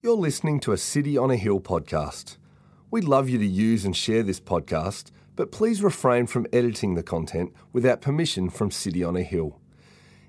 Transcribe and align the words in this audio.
You're 0.00 0.14
listening 0.14 0.60
to 0.60 0.70
a 0.70 0.78
City 0.78 1.18
on 1.18 1.32
a 1.32 1.36
Hill 1.36 1.58
podcast. 1.58 2.36
We'd 2.88 3.02
love 3.02 3.28
you 3.28 3.36
to 3.38 3.44
use 3.44 3.84
and 3.84 3.96
share 3.96 4.22
this 4.22 4.38
podcast, 4.38 5.10
but 5.34 5.50
please 5.50 5.82
refrain 5.82 6.28
from 6.28 6.46
editing 6.52 6.94
the 6.94 7.02
content 7.02 7.52
without 7.72 8.00
permission 8.00 8.48
from 8.48 8.70
City 8.70 9.02
on 9.02 9.16
a 9.16 9.24
Hill. 9.24 9.60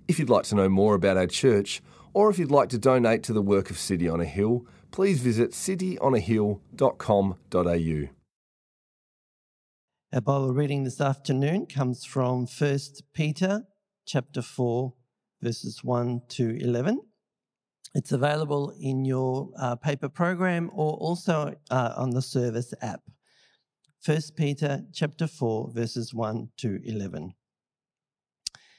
If 0.08 0.18
you'd 0.18 0.28
like 0.28 0.46
to 0.46 0.56
know 0.56 0.70
more 0.70 0.96
about 0.96 1.18
our 1.18 1.28
church, 1.28 1.84
or 2.16 2.32
if 2.32 2.40
you'd 2.40 2.50
like 2.50 2.70
to 2.70 2.80
donate 2.80 3.22
to 3.26 3.34
the 3.34 3.44
work 3.44 3.70
of 3.70 3.78
City 3.78 4.10
on 4.10 4.20
a 4.20 4.26
Hill, 4.26 4.66
please 4.90 5.22
visit 5.22 5.52
cityonahill.com.au. 5.52 8.10
Our 10.12 10.22
Bible 10.22 10.52
reading 10.52 10.84
this 10.84 11.00
afternoon 11.00 11.68
comes 11.68 12.04
from 12.04 12.48
1 12.48 12.80
Peter 13.14 13.68
chapter 14.08 14.42
4 14.42 14.96
verses 15.44 15.84
1 15.84 16.24
to 16.30 16.58
11. 16.58 17.02
It's 17.96 18.12
available 18.12 18.72
in 18.80 19.04
your 19.04 19.50
uh, 19.58 19.76
paper 19.76 20.10
program 20.10 20.70
or 20.74 20.94
also 20.94 21.56
uh, 21.72 21.94
on 21.98 22.12
the 22.12 22.22
service 22.22 22.74
app. 22.82 23.02
1 24.06 24.22
Peter 24.38 24.86
chapter 24.94 25.28
4 25.28 25.72
verses 25.72 26.14
1 26.14 26.50
to 26.58 26.80
11. 26.86 27.34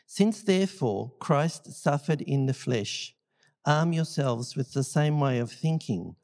Since 0.07 0.45
therefore 0.45 1.13
Christ 1.19 1.73
suffered 1.73 2.21
in 2.23 2.47
the 2.47 2.55
flesh, 2.55 3.15
arm 3.67 3.93
yourselves 3.93 4.57
with 4.57 4.73
the 4.73 4.85
same 4.85 5.19
way 5.19 5.39
of 5.39 5.51
thinking. 5.51 6.17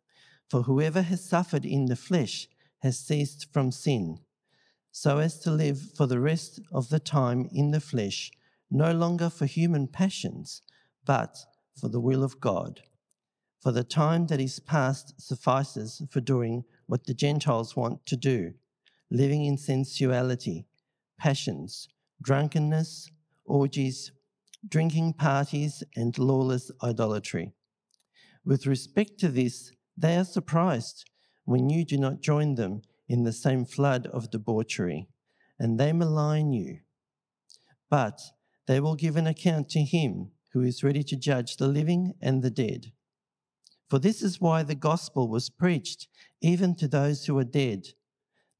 For 0.48 0.62
whoever 0.62 1.03
has 1.03 1.28
suffered 1.28 1.64
in 1.64 1.87
the 1.87 1.97
flesh 1.97 2.48
has 2.78 2.98
ceased 2.98 3.53
from 3.53 3.73
sin, 3.73 4.20
so 4.92 5.19
as 5.19 5.41
to 5.41 5.50
live 5.50 5.80
for 5.97 6.06
the 6.06 6.20
rest 6.20 6.61
of 6.73 6.89
the 6.89 7.00
time 7.00 7.48
in 7.53 7.73
the 7.73 7.80
flesh, 7.80 8.30
no 8.70 8.92
longer 8.92 9.28
for 9.28 9.47
human 9.47 9.89
passions, 9.89 10.62
but 11.05 11.37
for 11.79 11.89
the 11.89 12.01
will 12.01 12.25
of 12.25 12.41
God. 12.41 12.80
For 13.62 13.73
the 13.73 13.84
time 13.84 14.27
that 14.29 14.41
is 14.41 14.61
past 14.61 15.21
suffices 15.21 16.03
for 16.11 16.21
doing 16.21 16.65
what 16.87 17.07
the 17.07 17.15
Gentiles 17.15 17.77
want 17.77 18.07
to 18.07 18.17
do, 18.17 18.55
living 19.11 19.45
in 19.45 19.59
sensuality, 19.59 20.67
passions, 21.19 21.89
drunkenness, 22.23 23.11
orgies, 23.45 24.12
drinking 24.69 25.15
parties, 25.15 25.83
and 25.95 26.17
lawless 26.19 26.70
idolatry. 26.83 27.53
With 28.45 28.67
respect 28.67 29.19
to 29.20 29.28
this, 29.28 29.72
they 29.97 30.17
are 30.17 30.25
surprised 30.25 31.11
when 31.45 31.70
you 31.70 31.84
do 31.84 31.97
not 31.97 32.20
join 32.20 32.55
them 32.55 32.83
in 33.09 33.25
the 33.25 33.33
same 33.33 33.65
flood 33.65 34.06
of 34.09 34.31
debauchery, 34.31 35.09
and 35.59 35.78
they 35.78 35.93
malign 35.93 36.53
you. 36.53 36.81
But 37.89 38.20
they 38.67 38.81
will 38.81 38.97
give 38.97 39.17
an 39.17 39.27
account 39.27 39.69
to 39.70 39.81
him 39.81 40.33
who 40.57 40.62
is 40.62 40.83
ready 40.83 41.03
to 41.03 41.17
judge 41.17 41.59
the 41.59 41.69
living 41.69 42.15
and 42.23 42.43
the 42.43 42.49
dead. 42.49 42.91
For 43.91 43.99
this 43.99 44.23
is 44.23 44.41
why 44.41 44.62
the 44.62 44.75
gospel 44.75 45.29
was 45.29 45.51
preached 45.51 46.09
even 46.41 46.75
to 46.77 46.89
those 46.89 47.27
who 47.27 47.37
are 47.37 47.45
dead, 47.45 47.89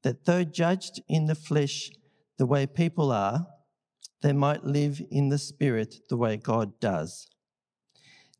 that 0.03 0.25
though 0.25 0.43
judged 0.43 1.01
in 1.09 1.25
the 1.25 1.33
flesh 1.33 1.89
the 2.37 2.45
way 2.45 2.67
people 2.67 3.11
are, 3.11 3.47
they 4.21 4.31
might 4.31 4.63
live 4.63 5.01
in 5.09 5.29
the 5.29 5.39
spirit 5.39 5.95
the 6.07 6.17
way 6.17 6.37
God 6.37 6.79
does. 6.79 7.27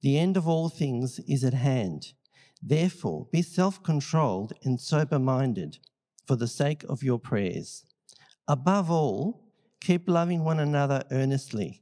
The 0.03 0.19
end 0.19 0.37
of 0.37 0.47
all 0.47 0.69
things 0.69 1.19
is 1.27 1.43
at 1.43 1.55
hand. 1.55 2.13
Therefore, 2.61 3.27
be 3.31 3.41
self 3.41 3.81
controlled 3.81 4.53
and 4.63 4.79
sober 4.79 5.17
minded 5.17 5.79
for 6.27 6.35
the 6.35 6.47
sake 6.47 6.83
of 6.87 7.01
your 7.01 7.17
prayers. 7.17 7.85
Above 8.47 8.91
all, 8.91 9.49
keep 9.81 10.07
loving 10.07 10.43
one 10.43 10.59
another 10.59 11.01
earnestly 11.09 11.81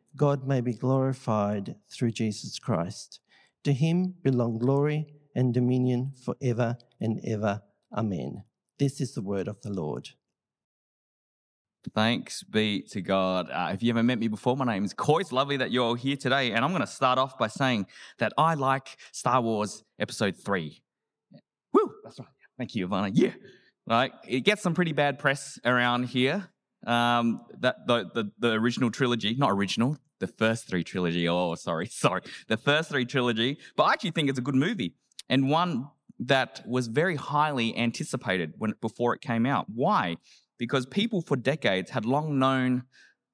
God 0.15 0.47
may 0.47 0.61
be 0.61 0.73
glorified 0.73 1.75
through 1.89 2.11
Jesus 2.11 2.59
Christ. 2.59 3.19
To 3.63 3.73
him 3.73 4.15
belong 4.23 4.59
glory 4.59 5.07
and 5.35 5.53
dominion 5.53 6.13
forever 6.23 6.77
and 6.99 7.19
ever. 7.25 7.61
Amen. 7.95 8.43
This 8.79 8.99
is 8.99 9.13
the 9.13 9.21
word 9.21 9.47
of 9.47 9.61
the 9.61 9.71
Lord. 9.71 10.09
Thanks 11.95 12.43
be 12.43 12.83
to 12.91 13.01
God. 13.01 13.49
Uh, 13.51 13.71
if 13.73 13.81
you 13.81 13.89
haven't 13.89 14.05
met 14.05 14.19
me 14.19 14.27
before, 14.27 14.55
my 14.55 14.65
name 14.65 14.85
is 14.85 14.93
Coy. 14.93 15.19
It's 15.19 15.31
lovely 15.31 15.57
that 15.57 15.71
you're 15.71 15.83
all 15.83 15.95
here 15.95 16.15
today. 16.15 16.51
And 16.51 16.63
I'm 16.63 16.71
going 16.71 16.81
to 16.81 16.87
start 16.87 17.17
off 17.17 17.37
by 17.37 17.47
saying 17.47 17.87
that 18.19 18.33
I 18.37 18.53
like 18.53 18.97
Star 19.11 19.41
Wars 19.41 19.83
Episode 19.99 20.35
3. 20.37 20.81
Woo! 21.73 21.91
That's 22.03 22.19
right. 22.19 22.29
Thank 22.57 22.75
you, 22.75 22.87
Ivana. 22.87 23.11
Yeah. 23.13 23.31
Like, 23.87 24.13
it 24.27 24.41
gets 24.41 24.61
some 24.61 24.75
pretty 24.75 24.93
bad 24.93 25.17
press 25.17 25.59
around 25.65 26.05
here. 26.05 26.49
Um, 26.87 27.41
that 27.59 27.85
the, 27.85 28.09
the 28.13 28.31
the 28.39 28.51
original 28.53 28.89
trilogy, 28.89 29.35
not 29.35 29.51
original, 29.51 29.97
the 30.19 30.27
first 30.27 30.67
three 30.67 30.83
trilogy. 30.83 31.27
Oh, 31.27 31.55
sorry, 31.55 31.85
sorry, 31.91 32.21
the 32.47 32.57
first 32.57 32.89
three 32.89 33.05
trilogy. 33.05 33.57
But 33.75 33.83
I 33.83 33.93
actually 33.93 34.11
think 34.11 34.29
it's 34.29 34.39
a 34.39 34.43
good 34.43 34.55
movie 34.55 34.95
and 35.29 35.49
one 35.49 35.89
that 36.19 36.61
was 36.67 36.87
very 36.87 37.15
highly 37.15 37.75
anticipated 37.75 38.53
when 38.57 38.73
before 38.81 39.15
it 39.15 39.21
came 39.21 39.45
out. 39.45 39.65
Why? 39.73 40.17
Because 40.59 40.85
people 40.85 41.21
for 41.21 41.35
decades 41.35 41.89
had 41.89 42.05
long 42.05 42.37
known 42.37 42.83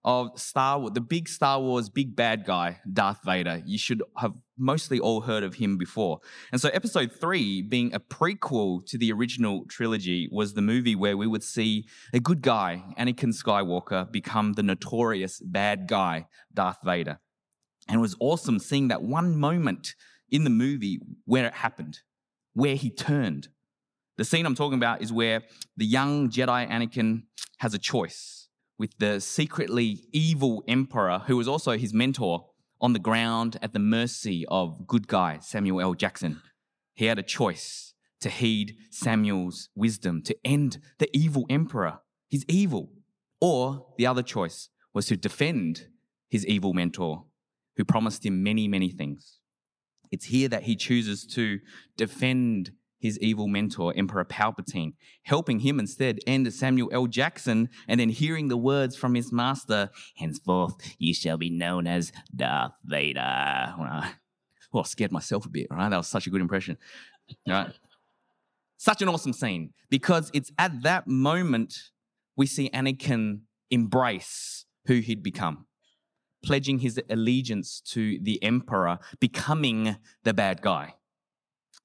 of 0.08 0.40
Star 0.40 0.80
Wars, 0.80 0.94
the 0.94 1.02
big 1.02 1.28
Star 1.28 1.60
Wars 1.60 1.90
big 1.90 2.16
bad 2.16 2.46
guy, 2.46 2.80
Darth 2.92 3.20
Vader. 3.26 3.62
You 3.66 3.78
should 3.78 4.02
have 4.16 4.32
mostly 4.58 5.02
all 5.02 5.20
heard 5.20 5.44
of 5.44 5.56
him 5.56 5.78
before. 5.78 6.22
And 6.54 6.62
so 6.62 6.70
episode 6.70 7.12
3 7.12 7.64
being 7.64 7.94
a 7.94 8.00
prequel 8.00 8.86
to 8.86 8.98
the 8.98 9.12
original 9.12 9.66
trilogy 9.66 10.30
was 10.32 10.54
the 10.54 10.62
movie 10.62 10.96
where 10.96 11.18
we 11.18 11.28
would 11.28 11.44
see 11.44 11.88
a 12.14 12.22
good 12.22 12.42
guy, 12.42 12.82
Anakin 12.98 13.36
Skywalker, 13.36 14.10
become 14.10 14.54
the 14.54 14.64
notorious 14.64 15.42
bad 15.42 15.90
guy, 15.90 16.28
Darth 16.54 16.80
Vader. 16.86 17.20
And 17.90 17.98
it 17.98 18.02
was 18.02 18.16
awesome 18.22 18.60
seeing 18.60 18.88
that 18.88 19.02
one 19.02 19.38
moment 19.38 19.94
in 20.32 20.46
the 20.46 20.50
movie 20.50 21.02
where 21.26 21.48
it 21.48 21.54
happened, 21.54 22.00
where 22.54 22.76
he 22.76 22.90
turned. 22.90 23.50
The 24.16 24.24
scene 24.24 24.46
I'm 24.46 24.56
talking 24.56 24.78
about 24.78 25.02
is 25.02 25.12
where 25.12 25.44
the 25.76 25.86
young 25.86 26.30
Jedi 26.30 26.66
Anakin 26.70 27.24
has 27.58 27.74
a 27.74 27.78
choice 27.78 28.37
with 28.78 28.98
the 29.00 29.20
secretly 29.20 30.08
evil 30.12 30.64
emperor, 30.68 31.24
who 31.28 31.38
was 31.38 31.48
also 31.48 31.78
his 31.78 31.94
mentor, 31.94 32.46
on 32.80 32.94
the 32.94 33.00
ground 33.00 33.58
at 33.62 33.74
the 33.74 33.80
mercy 33.80 34.46
of 34.50 34.86
good 34.86 35.08
guy 35.08 35.40
Samuel 35.40 35.82
L. 35.82 35.94
Jackson. 35.94 36.42
He 36.94 37.06
had 37.06 37.20
a 37.20 37.24
choice 37.24 37.94
to 38.22 38.30
heed 38.30 38.76
Samuel's 38.90 39.70
wisdom 39.76 40.22
to 40.24 40.36
end 40.44 40.80
the 41.00 41.10
evil 41.16 41.46
emperor. 41.50 42.00
He's 42.28 42.46
evil. 42.48 42.92
Or 43.40 43.88
the 43.98 44.08
other 44.08 44.24
choice 44.24 44.70
was 44.94 45.06
to 45.08 45.18
defend 45.18 45.88
his 46.30 46.46
evil 46.46 46.74
mentor, 46.74 47.26
who 47.78 47.86
promised 47.86 48.26
him 48.26 48.44
many, 48.44 48.68
many 48.68 48.90
things. 48.90 49.40
It's 50.12 50.26
here 50.26 50.50
that 50.50 50.64
he 50.64 50.76
chooses 50.76 51.26
to 51.28 51.60
defend 51.96 52.72
his 53.00 53.20
evil 53.20 53.48
mentor, 53.48 53.94
Emperor 53.96 54.26
Palpatine, 54.26 54.94
helping 55.24 55.60
him 55.60 55.80
instead 55.80 56.20
end 56.26 56.52
Samuel 56.54 56.90
L. 56.92 57.08
Jackson 57.08 57.70
and 57.88 58.00
then 58.00 58.10
hearing 58.10 58.48
the 58.48 58.58
words 58.58 58.96
from 58.96 59.16
his 59.16 59.32
master, 59.32 59.90
henceforth 60.16 60.76
you 60.98 61.14
shall 61.14 61.38
be 61.38 61.50
known 61.50 61.88
as 61.88 62.12
Darth 62.36 62.74
Vader. 62.84 63.74
Well, 63.78 64.84
I 64.84 64.84
scared 64.84 65.12
myself 65.12 65.46
a 65.46 65.50
bit, 65.50 65.68
right? 65.70 65.90
That 65.90 65.98
was 65.98 66.08
such 66.08 66.28
a 66.28 66.30
good 66.30 66.42
impression. 66.42 66.78
Right? 67.48 67.72
Such 68.78 69.02
an 69.02 69.10
awesome 69.10 69.34
scene 69.34 69.74
because 69.90 70.30
it's 70.34 70.52
at 70.58 70.84
that 70.84 71.08
moment 71.08 71.76
we 72.36 72.46
see 72.46 72.70
Anakin 72.70 73.42
embrace 73.72 74.66
who 74.86 74.96
he'd 74.96 75.24
become 75.24 75.66
pledging 76.44 76.80
his 76.80 77.02
allegiance 77.10 77.82
to 77.82 78.20
the 78.22 78.42
emperor, 78.44 79.00
becoming 79.20 79.98
the 80.24 80.34
bad 80.34 80.62
guy. 80.62 80.94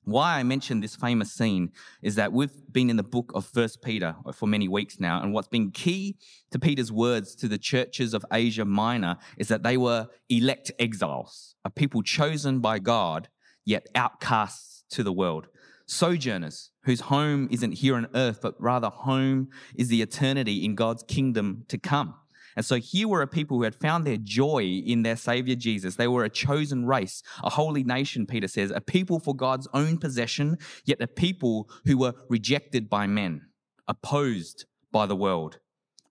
Why 0.05 0.41
I 0.41 0.43
mention 0.43 0.81
this 0.81 0.97
famous 0.97 1.33
scene 1.33 1.71
is 2.03 2.17
that 2.17 2.33
we've 2.33 2.51
been 2.73 2.91
in 2.91 2.97
the 2.97 3.05
book 3.05 3.31
of 3.37 3.45
First 3.45 3.83
Peter 3.83 4.17
for 4.35 4.49
many 4.49 4.67
weeks 4.67 4.99
now, 4.99 5.23
and 5.23 5.33
what's 5.33 5.47
been 5.47 5.71
key 5.71 6.17
to 6.51 6.59
Peter's 6.59 6.91
words 6.91 7.37
to 7.37 7.47
the 7.47 7.57
churches 7.57 8.13
of 8.13 8.25
Asia 8.33 8.65
Minor 8.65 9.17
is 9.39 9.47
that 9.47 9.63
they 9.63 9.77
were 9.77 10.09
elect 10.29 10.73
exiles, 10.81 11.55
a 11.65 11.71
people 11.71 12.03
chosen 12.03 12.59
by 12.59 12.81
God, 12.81 13.29
yet 13.65 13.87
outcasts 13.95 14.83
to 14.91 15.05
the 15.05 15.13
world, 15.13 15.47
sojourners 15.87 16.73
whose 16.83 17.03
home 17.03 17.47
isn't 17.53 17.73
here 17.73 17.95
on 17.95 18.09
earth, 18.13 18.41
but 18.43 18.61
rather 18.61 18.89
home 18.89 19.51
is 19.77 19.87
the 19.87 20.03
eternity 20.03 20.65
in 20.65 20.75
God's 20.75 21.05
kingdom 21.05 21.65
to 21.69 21.79
come. 21.79 22.17
And 22.57 22.65
so 22.65 22.77
here 22.77 23.09
were 23.09 23.23
a 23.23 23.27
people 23.27 23.57
who 23.57 23.65
had 23.65 23.75
found 23.75 24.07
their 24.07 24.17
joy 24.17 24.65
in 24.65 25.03
their 25.03 25.17
Savior 25.17 25.55
Jesus. 25.55 25.97
They 25.97 26.09
were 26.09 26.25
a 26.25 26.31
chosen 26.31 26.87
race, 26.87 27.23
a 27.43 27.51
holy 27.51 27.85
nation, 27.85 28.27
Peter 28.27 28.49
says, 28.49 28.71
a 28.71 28.81
people 28.81 29.19
for 29.19 29.35
God's 29.35 29.69
own 29.73 29.99
possession, 29.99 30.59
yet 30.85 31.01
a 31.01 31.07
people 31.07 31.71
who 31.87 31.99
were 31.99 32.15
rejected 32.29 32.89
by 32.91 33.07
men, 33.07 33.43
opposed 33.89 34.67
by 34.91 35.07
the 35.07 35.17
world, 35.17 35.59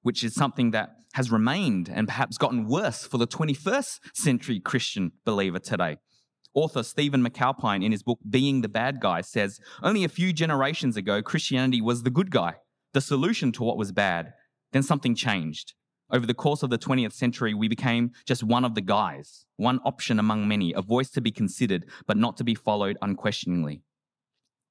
which 0.01 0.23
is 0.23 0.33
something 0.33 0.71
that 0.71 0.95
has 1.13 1.31
remained 1.31 1.89
and 1.89 2.07
perhaps 2.07 2.37
gotten 2.37 2.67
worse 2.67 3.05
for 3.05 3.17
the 3.17 3.27
21st 3.27 3.99
century 4.13 4.59
Christian 4.59 5.11
believer 5.25 5.59
today. 5.59 5.97
Author 6.53 6.83
Stephen 6.83 7.23
McAlpine, 7.23 7.83
in 7.83 7.91
his 7.91 8.03
book 8.03 8.19
Being 8.29 8.61
the 8.61 8.69
Bad 8.69 8.99
Guy, 8.99 9.21
says 9.21 9.59
only 9.81 10.03
a 10.03 10.09
few 10.09 10.33
generations 10.33 10.97
ago, 10.97 11.21
Christianity 11.21 11.81
was 11.81 12.03
the 12.03 12.09
good 12.09 12.29
guy, 12.29 12.55
the 12.93 13.01
solution 13.01 13.51
to 13.53 13.63
what 13.63 13.77
was 13.77 13.91
bad. 13.91 14.33
Then 14.73 14.83
something 14.83 15.15
changed. 15.15 15.73
Over 16.11 16.25
the 16.25 16.33
course 16.33 16.61
of 16.61 16.69
the 16.69 16.77
20th 16.77 17.13
century, 17.13 17.53
we 17.53 17.69
became 17.69 18.11
just 18.25 18.43
one 18.43 18.65
of 18.65 18.75
the 18.75 18.81
guys, 18.81 19.45
one 19.55 19.79
option 19.85 20.19
among 20.19 20.47
many, 20.47 20.73
a 20.73 20.81
voice 20.81 21.09
to 21.11 21.21
be 21.21 21.31
considered, 21.31 21.85
but 22.05 22.17
not 22.17 22.35
to 22.37 22.43
be 22.43 22.53
followed 22.53 22.97
unquestioningly. 23.01 23.81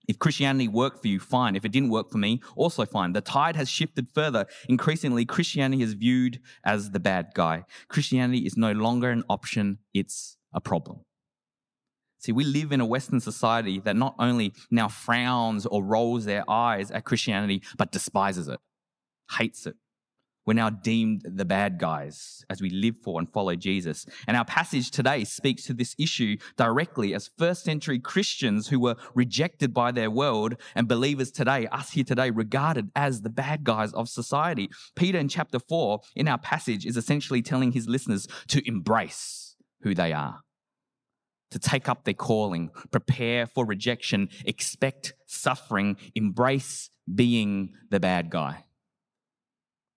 If 0.06 0.18
Christianity 0.18 0.68
worked 0.68 1.00
for 1.00 1.08
you, 1.08 1.18
fine. 1.18 1.56
If 1.56 1.64
it 1.64 1.72
didn't 1.72 1.90
work 1.90 2.10
for 2.10 2.18
me, 2.18 2.40
also 2.56 2.84
fine. 2.84 3.12
The 3.12 3.20
tide 3.20 3.56
has 3.56 3.70
shifted 3.70 4.08
further. 4.12 4.46
Increasingly, 4.68 5.24
Christianity 5.24 5.82
is 5.82 5.94
viewed 5.94 6.40
as 6.64 6.90
the 6.90 7.00
bad 7.00 7.28
guy. 7.34 7.64
Christianity 7.88 8.40
is 8.40 8.56
no 8.56 8.72
longer 8.72 9.10
an 9.10 9.22
option, 9.28 9.78
it's 9.94 10.36
a 10.52 10.60
problem. 10.60 11.00
See, 12.18 12.32
we 12.32 12.44
live 12.44 12.70
in 12.70 12.82
a 12.82 12.86
Western 12.86 13.20
society 13.20 13.80
that 13.80 13.96
not 13.96 14.14
only 14.18 14.52
now 14.70 14.88
frowns 14.88 15.64
or 15.64 15.82
rolls 15.82 16.26
their 16.26 16.48
eyes 16.50 16.90
at 16.90 17.06
Christianity, 17.06 17.62
but 17.78 17.92
despises 17.92 18.46
it, 18.46 18.60
hates 19.38 19.66
it, 19.66 19.76
we're 20.46 20.54
now 20.54 20.70
deemed 20.70 21.22
the 21.24 21.44
bad 21.44 21.78
guys 21.78 22.44
as 22.48 22.60
we 22.60 22.70
live 22.70 22.96
for 23.02 23.18
and 23.18 23.28
follow 23.28 23.54
Jesus. 23.54 24.06
And 24.26 24.36
our 24.36 24.44
passage 24.44 24.90
today 24.90 25.24
speaks 25.24 25.64
to 25.64 25.74
this 25.74 25.94
issue 25.98 26.36
directly 26.56 27.14
as 27.14 27.30
first 27.38 27.64
century 27.64 27.98
Christians 27.98 28.68
who 28.68 28.80
were 28.80 28.96
rejected 29.14 29.74
by 29.74 29.92
their 29.92 30.10
world 30.10 30.54
and 30.74 30.88
believers 30.88 31.30
today, 31.30 31.66
us 31.68 31.90
here 31.90 32.04
today, 32.04 32.30
regarded 32.30 32.90
as 32.96 33.22
the 33.22 33.30
bad 33.30 33.64
guys 33.64 33.92
of 33.92 34.08
society. 34.08 34.70
Peter 34.96 35.18
in 35.18 35.28
chapter 35.28 35.58
4 35.58 36.00
in 36.16 36.26
our 36.26 36.38
passage 36.38 36.86
is 36.86 36.96
essentially 36.96 37.42
telling 37.42 37.72
his 37.72 37.88
listeners 37.88 38.26
to 38.48 38.66
embrace 38.66 39.56
who 39.82 39.94
they 39.94 40.12
are. 40.12 40.40
To 41.50 41.58
take 41.58 41.88
up 41.88 42.04
their 42.04 42.14
calling, 42.14 42.70
prepare 42.92 43.44
for 43.44 43.66
rejection, 43.66 44.28
expect 44.44 45.14
suffering, 45.26 45.96
embrace 46.14 46.90
being 47.12 47.72
the 47.90 47.98
bad 47.98 48.30
guy. 48.30 48.64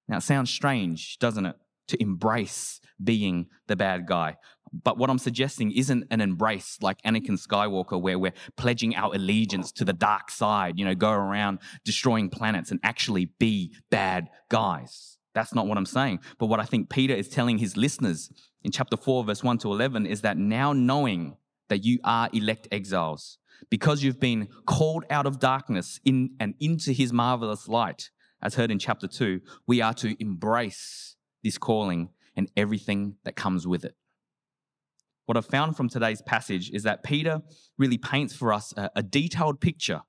Now, 0.08 0.18
it 0.18 0.24
sounds 0.24 0.50
strange, 0.50 1.18
doesn't 1.20 1.46
it? 1.46 1.56
To 1.90 2.02
embrace 2.02 2.80
being 3.04 3.48
the 3.68 3.76
bad 3.76 4.08
guy. 4.08 4.38
But 4.72 4.98
what 4.98 5.10
I'm 5.10 5.20
suggesting 5.20 5.72
isn't 5.72 6.06
an 6.10 6.20
embrace 6.20 6.80
like 6.82 7.02
Anakin 7.04 7.40
Skywalker, 7.40 8.02
where 8.02 8.18
we're 8.18 8.34
pledging 8.58 8.96
our 8.96 9.14
allegiance 9.14 9.72
to 9.74 9.86
the 9.86 9.94
dark 9.94 10.32
side, 10.32 10.80
you 10.80 10.86
know, 10.86 10.96
go 10.96 11.12
around 11.12 11.60
destroying 11.86 12.30
planets 12.30 12.72
and 12.72 12.80
actually 12.84 13.26
be 13.38 13.76
bad 13.92 14.30
guys. 14.50 15.18
That's 15.36 15.54
not 15.54 15.68
what 15.68 15.78
I'm 15.78 15.86
saying. 15.86 16.20
But 16.40 16.48
what 16.48 16.60
I 16.60 16.66
think 16.66 16.90
Peter 16.90 17.14
is 17.14 17.30
telling 17.30 17.60
his 17.60 17.78
listeners 17.78 18.32
in 18.64 18.72
chapter 18.72 18.98
4, 18.98 19.26
verse 19.26 19.44
1 19.44 19.60
to 19.60 19.72
11 19.72 20.06
is 20.06 20.22
that 20.22 20.38
now 20.38 20.74
knowing 20.74 21.38
that 21.70 21.84
you 21.84 22.00
are 22.04 22.30
elect 22.34 22.68
exiles, 22.72 23.38
because 23.70 24.04
you've 24.04 24.20
been 24.20 24.48
called 24.66 25.06
out 25.10 25.26
of 25.26 25.40
darkness 25.40 26.00
in 26.04 26.32
and 26.40 26.56
into 26.60 26.92
his 26.92 27.14
marvelous 27.14 27.68
light, 27.68 28.10
as 28.44 28.56
heard 28.56 28.70
in 28.70 28.78
chapter 28.78 29.08
2, 29.08 29.40
we 29.66 29.82
are 29.82 29.94
to 29.96 30.16
embrace 30.22 31.16
this 31.44 31.58
calling 31.58 32.10
and 32.36 32.52
everything 32.58 33.16
that 33.24 33.36
comes 33.36 33.66
with 33.66 33.86
it. 33.86 33.96
What 35.26 35.38
I've 35.38 35.46
found 35.46 35.78
from 35.78 35.88
today's 35.88 36.22
passage 36.22 36.70
is 36.72 36.84
that 36.84 37.04
Peter 37.04 37.42
really 37.78 37.98
paints 37.98 38.36
for 38.36 38.52
us 38.52 38.74
a, 38.76 38.92
a 38.98 39.02
detailed 39.02 39.62
picture 39.62 40.02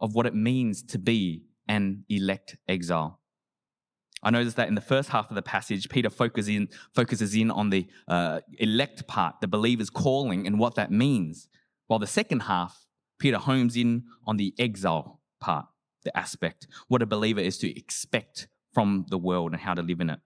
of 0.00 0.14
what 0.14 0.26
it 0.26 0.34
means 0.34 0.82
to 0.82 0.98
be 0.98 1.44
an 1.68 2.04
elect 2.08 2.56
exile. 2.68 3.20
I 4.22 4.30
notice 4.30 4.54
that 4.54 4.66
in 4.66 4.74
the 4.74 4.80
first 4.80 5.10
half 5.10 5.30
of 5.30 5.36
the 5.36 5.42
passage, 5.42 5.88
Peter 5.88 6.10
focuses 6.10 6.48
in, 6.48 6.68
focuses 6.92 7.34
in 7.36 7.50
on 7.50 7.70
the 7.70 7.86
uh, 8.08 8.40
elect 8.58 9.06
part, 9.06 9.36
the 9.40 9.46
believer's 9.46 9.90
calling, 9.90 10.46
and 10.46 10.58
what 10.58 10.74
that 10.74 10.90
means. 10.90 11.48
While 11.86 12.00
the 12.00 12.06
second 12.08 12.40
half, 12.40 12.86
Peter 13.20 13.38
homes 13.38 13.76
in 13.76 14.04
on 14.26 14.36
the 14.36 14.52
exile 14.58 15.20
part 15.40 15.66
the 16.06 16.16
aspect, 16.16 16.66
what 16.88 17.02
a 17.02 17.06
believer 17.06 17.40
is 17.40 17.58
to 17.58 17.78
expect 17.78 18.48
from 18.72 19.04
the 19.10 19.18
world 19.18 19.52
and 19.52 19.60
how 19.60 19.74
to 19.74 19.82
live 19.82 20.00
in 20.00 20.10
it. 20.10 20.20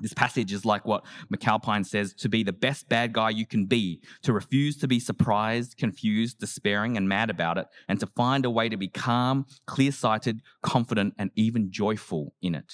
This 0.00 0.12
passage 0.12 0.52
is 0.52 0.64
like 0.64 0.84
what 0.84 1.04
McAlpine 1.32 1.86
says 1.86 2.14
to 2.14 2.28
be 2.28 2.42
the 2.42 2.52
best 2.52 2.88
bad 2.88 3.12
guy 3.12 3.30
you 3.30 3.46
can 3.46 3.66
be, 3.66 4.02
to 4.22 4.32
refuse 4.32 4.76
to 4.78 4.88
be 4.88 4.98
surprised, 4.98 5.76
confused, 5.76 6.40
despairing, 6.40 6.96
and 6.96 7.08
mad 7.08 7.30
about 7.30 7.58
it, 7.58 7.66
and 7.88 8.00
to 8.00 8.06
find 8.06 8.44
a 8.44 8.50
way 8.50 8.68
to 8.68 8.76
be 8.76 8.88
calm, 8.88 9.46
clear 9.66 9.92
sighted, 9.92 10.40
confident, 10.62 11.14
and 11.16 11.30
even 11.36 11.70
joyful 11.70 12.34
in 12.42 12.56
it. 12.56 12.72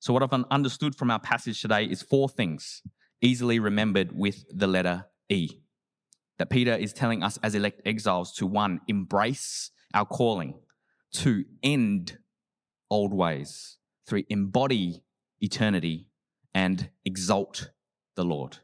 So, 0.00 0.12
what 0.12 0.22
I've 0.24 0.44
understood 0.50 0.96
from 0.96 1.12
our 1.12 1.20
passage 1.20 1.60
today 1.60 1.84
is 1.84 2.02
four 2.02 2.28
things, 2.28 2.82
easily 3.20 3.60
remembered 3.60 4.10
with 4.12 4.44
the 4.50 4.66
letter 4.66 5.06
E. 5.28 5.48
That 6.38 6.50
Peter 6.50 6.74
is 6.74 6.92
telling 6.92 7.22
us 7.22 7.38
as 7.42 7.54
elect 7.54 7.82
exiles 7.84 8.32
to 8.32 8.46
one, 8.46 8.80
embrace 8.88 9.70
our 9.94 10.06
calling, 10.06 10.54
to 11.12 11.44
end 11.62 12.18
old 12.90 13.12
ways, 13.12 13.78
three, 14.06 14.26
embody 14.28 15.02
eternity, 15.40 16.08
and 16.54 16.90
exalt 17.04 17.70
the 18.16 18.24
Lord. 18.24 18.58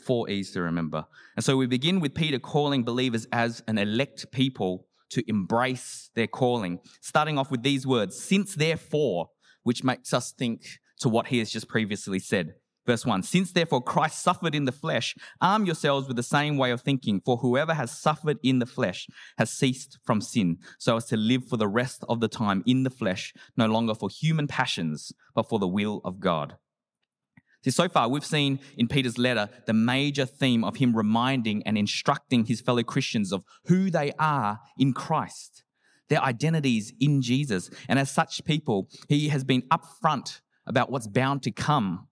Four 0.00 0.28
E's 0.30 0.52
to 0.52 0.62
remember. 0.62 1.06
And 1.36 1.44
so 1.44 1.56
we 1.56 1.66
begin 1.66 2.00
with 2.00 2.14
Peter 2.14 2.38
calling 2.38 2.84
believers 2.84 3.26
as 3.32 3.62
an 3.66 3.78
elect 3.78 4.30
people 4.32 4.86
to 5.10 5.28
embrace 5.28 6.10
their 6.14 6.26
calling, 6.26 6.80
starting 7.00 7.38
off 7.38 7.50
with 7.50 7.62
these 7.62 7.86
words, 7.86 8.18
since 8.18 8.54
therefore, 8.54 9.30
which 9.62 9.84
makes 9.84 10.12
us 10.12 10.32
think 10.32 10.80
to 11.00 11.08
what 11.08 11.28
he 11.28 11.38
has 11.38 11.50
just 11.50 11.68
previously 11.68 12.18
said. 12.18 12.54
Verse 12.88 13.04
1 13.04 13.22
Since 13.22 13.52
therefore 13.52 13.82
Christ 13.82 14.22
suffered 14.22 14.54
in 14.54 14.64
the 14.64 14.72
flesh, 14.72 15.14
arm 15.42 15.66
yourselves 15.66 16.08
with 16.08 16.16
the 16.16 16.22
same 16.22 16.56
way 16.56 16.70
of 16.70 16.80
thinking, 16.80 17.20
for 17.22 17.36
whoever 17.36 17.74
has 17.74 17.90
suffered 17.90 18.38
in 18.42 18.60
the 18.60 18.66
flesh 18.66 19.06
has 19.36 19.52
ceased 19.52 19.98
from 20.06 20.22
sin, 20.22 20.56
so 20.78 20.96
as 20.96 21.04
to 21.06 21.16
live 21.18 21.46
for 21.46 21.58
the 21.58 21.68
rest 21.68 22.02
of 22.08 22.20
the 22.20 22.28
time 22.28 22.62
in 22.66 22.84
the 22.84 22.90
flesh, 22.90 23.34
no 23.58 23.66
longer 23.66 23.94
for 23.94 24.08
human 24.08 24.46
passions, 24.46 25.12
but 25.34 25.50
for 25.50 25.58
the 25.58 25.68
will 25.68 26.00
of 26.02 26.18
God. 26.18 26.56
See, 27.62 27.70
so 27.70 27.90
far 27.90 28.08
we've 28.08 28.24
seen 28.24 28.58
in 28.78 28.88
Peter's 28.88 29.18
letter 29.18 29.50
the 29.66 29.74
major 29.74 30.24
theme 30.24 30.64
of 30.64 30.76
him 30.76 30.96
reminding 30.96 31.62
and 31.64 31.76
instructing 31.76 32.46
his 32.46 32.62
fellow 32.62 32.82
Christians 32.82 33.34
of 33.34 33.44
who 33.66 33.90
they 33.90 34.12
are 34.18 34.60
in 34.78 34.94
Christ, 34.94 35.62
their 36.08 36.22
identities 36.22 36.94
in 36.98 37.20
Jesus. 37.20 37.68
And 37.86 37.98
as 37.98 38.10
such 38.10 38.42
people, 38.46 38.88
he 39.10 39.28
has 39.28 39.44
been 39.44 39.60
upfront 39.70 40.40
about 40.66 40.90
what's 40.90 41.06
bound 41.06 41.42
to 41.42 41.50
come 41.50 42.08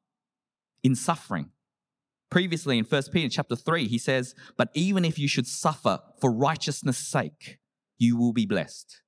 in 0.87 0.95
suffering. 0.95 1.51
Previously 2.31 2.79
in 2.79 2.85
1 2.85 3.03
Peter 3.13 3.29
chapter 3.29 3.57
3, 3.57 3.89
he 3.89 3.99
says, 3.99 4.37
But 4.57 4.71
even 4.73 5.05
if 5.05 5.19
you 5.19 5.27
should 5.27 5.49
suffer 5.49 5.99
for 6.21 6.33
righteousness' 6.33 6.97
sake, 6.97 7.59
you 7.99 8.17
will 8.17 8.33
be 8.33 8.47
blessed. 8.47 9.03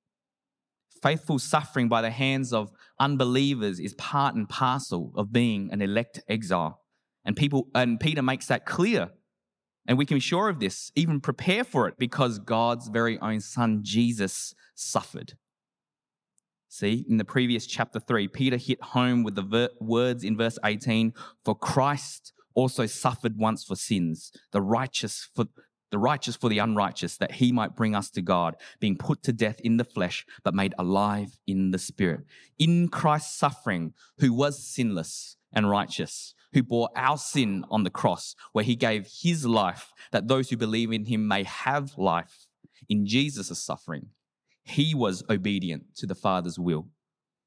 Faithful 1.01 1.39
suffering 1.39 1.87
by 1.87 2.01
the 2.01 2.09
hands 2.09 2.51
of 2.51 2.69
unbelievers 2.99 3.79
is 3.79 3.93
part 3.93 4.35
and 4.35 4.49
parcel 4.49 5.13
of 5.15 5.31
being 5.31 5.69
an 5.71 5.81
elect 5.81 6.21
exile. 6.27 6.81
And 7.23 7.37
people 7.37 7.69
and 7.73 7.97
Peter 7.97 8.21
makes 8.21 8.47
that 8.47 8.65
clear. 8.65 9.11
And 9.87 9.97
we 9.97 10.05
can 10.05 10.17
be 10.17 10.21
sure 10.21 10.49
of 10.49 10.59
this, 10.59 10.91
even 10.95 11.21
prepare 11.21 11.63
for 11.63 11.87
it, 11.87 11.95
because 11.97 12.39
God's 12.39 12.89
very 12.89 13.17
own 13.19 13.39
son 13.39 13.79
Jesus 13.83 14.53
suffered. 14.75 15.37
See, 16.71 17.03
in 17.09 17.17
the 17.17 17.25
previous 17.25 17.65
chapter 17.65 17.99
3, 17.99 18.27
Peter 18.27 18.55
hit 18.55 18.81
home 18.81 19.23
with 19.23 19.33
the 19.33 19.41
ver- 19.41 19.69
words 19.81 20.23
in 20.23 20.37
verse 20.37 20.59
18 20.63 21.13
For 21.43 21.55
Christ 21.55 22.31
also 22.53 22.85
suffered 22.85 23.37
once 23.37 23.63
for 23.63 23.75
sins, 23.75 24.31
the 24.51 24.61
righteous 24.61 25.29
for 25.35 25.45
the 25.89 25.97
righteous 25.97 26.35
for 26.35 26.47
the 26.47 26.59
unrighteous, 26.59 27.17
that 27.17 27.33
he 27.33 27.51
might 27.51 27.75
bring 27.75 27.95
us 27.95 28.11
to 28.11 28.21
God, 28.21 28.55
being 28.79 28.95
put 28.95 29.23
to 29.23 29.33
death 29.33 29.59
in 29.61 29.77
the 29.77 29.83
flesh, 29.83 30.23
but 30.43 30.53
made 30.53 30.75
alive 30.77 31.39
in 31.47 31.71
the 31.71 31.79
spirit. 31.79 32.21
In 32.59 32.89
Christ's 32.89 33.39
suffering, 33.39 33.95
who 34.19 34.31
was 34.31 34.63
sinless 34.63 35.37
and 35.51 35.67
righteous, 35.67 36.35
who 36.53 36.61
bore 36.61 36.89
our 36.95 37.17
sin 37.17 37.65
on 37.71 37.83
the 37.83 37.89
cross, 37.89 38.35
where 38.51 38.63
he 38.63 38.75
gave 38.75 39.09
his 39.23 39.43
life, 39.47 39.91
that 40.11 40.27
those 40.27 40.51
who 40.51 40.57
believe 40.57 40.91
in 40.91 41.05
him 41.05 41.27
may 41.27 41.43
have 41.43 41.97
life. 41.97 42.45
In 42.87 43.07
Jesus' 43.07 43.59
suffering, 43.59 44.09
he 44.69 44.93
was 44.93 45.23
obedient 45.29 45.95
to 45.97 46.05
the 46.05 46.15
Father's 46.15 46.59
will. 46.59 46.87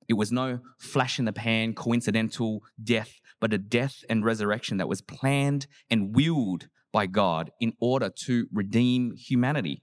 It 0.08 0.14
was 0.14 0.32
no 0.32 0.60
flash 0.78 1.18
in 1.18 1.24
the 1.24 1.32
pan, 1.32 1.74
coincidental 1.74 2.60
death, 2.82 3.20
but 3.40 3.52
a 3.52 3.58
death 3.58 4.04
and 4.08 4.24
resurrection 4.24 4.76
that 4.78 4.88
was 4.88 5.00
planned 5.00 5.66
and 5.90 6.14
willed 6.14 6.68
by 6.92 7.06
God 7.06 7.50
in 7.60 7.72
order 7.80 8.10
to 8.24 8.46
redeem 8.52 9.12
humanity. 9.16 9.82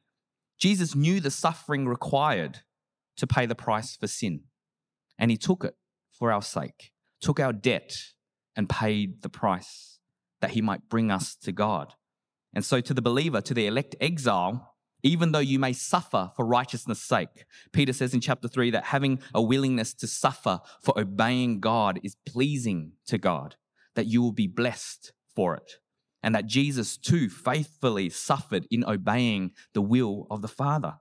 Jesus 0.60 0.96
knew 0.96 1.20
the 1.20 1.32
suffering 1.32 1.88
required 1.88 2.60
to 3.18 3.28
pay 3.28 3.46
the 3.46 3.56
price 3.56 3.96
for 3.96 4.08
sin, 4.08 4.42
and 5.18 5.32
he 5.32 5.38
took 5.38 5.64
it 5.64 5.76
for 6.12 6.32
our 6.32 6.42
sake, 6.42 6.92
took 7.22 7.40
our 7.40 7.54
debt, 7.54 7.96
and 8.56 8.70
paid 8.70 9.22
the 9.22 9.30
price 9.30 10.00
that 10.42 10.52
he 10.52 10.62
might 10.62 10.90
bring 10.90 11.12
us 11.12 11.36
to 11.36 11.52
God. 11.52 11.94
And 12.54 12.66
so, 12.66 12.82
to 12.82 12.94
the 12.94 13.02
believer, 13.02 13.42
to 13.42 13.54
the 13.54 13.68
elect 13.68 13.96
exile, 14.02 14.69
even 15.04 15.32
though 15.32 15.40
you 15.40 15.60
may 15.60 15.74
suffer 15.74 16.32
for 16.36 16.46
righteousness' 16.46 17.02
sake, 17.02 17.46
Peter 17.72 17.94
says 17.94 18.14
in 18.14 18.22
chapter 18.22 18.48
3 18.48 18.72
that 18.72 18.86
having 18.86 19.20
a 19.34 19.42
willingness 19.42 19.94
to 19.96 20.08
suffer 20.08 20.60
for 20.82 21.00
obeying 21.00 21.60
God 21.60 22.00
is 22.04 22.18
pleasing 22.26 22.94
to 23.08 23.18
God, 23.18 23.56
that 23.96 24.08
you 24.08 24.22
will 24.22 24.34
be 24.34 24.48
blessed 24.48 25.14
for 25.36 25.56
it, 25.56 25.74
and 26.22 26.36
that 26.36 26.48
Jesus 26.48 26.98
too 26.98 27.30
faithfully 27.30 28.10
suffered 28.10 28.68
in 28.70 28.84
obeying 28.84 29.52
the 29.74 29.82
will 29.82 30.28
of 30.30 30.42
the 30.42 30.48
Father. 30.48 30.96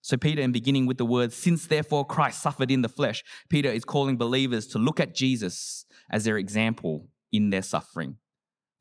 So, 0.00 0.16
Peter, 0.16 0.40
in 0.40 0.52
beginning 0.52 0.86
with 0.86 0.96
the 0.96 1.04
words, 1.04 1.34
since 1.34 1.66
therefore 1.66 2.06
Christ 2.06 2.40
suffered 2.40 2.70
in 2.70 2.82
the 2.82 2.88
flesh, 2.88 3.24
Peter 3.48 3.68
is 3.68 3.84
calling 3.84 4.16
believers 4.16 4.66
to 4.68 4.78
look 4.78 5.00
at 5.00 5.14
Jesus 5.14 5.84
as 6.10 6.24
their 6.24 6.38
example 6.38 7.08
in 7.32 7.50
their 7.50 7.62
suffering, 7.62 8.16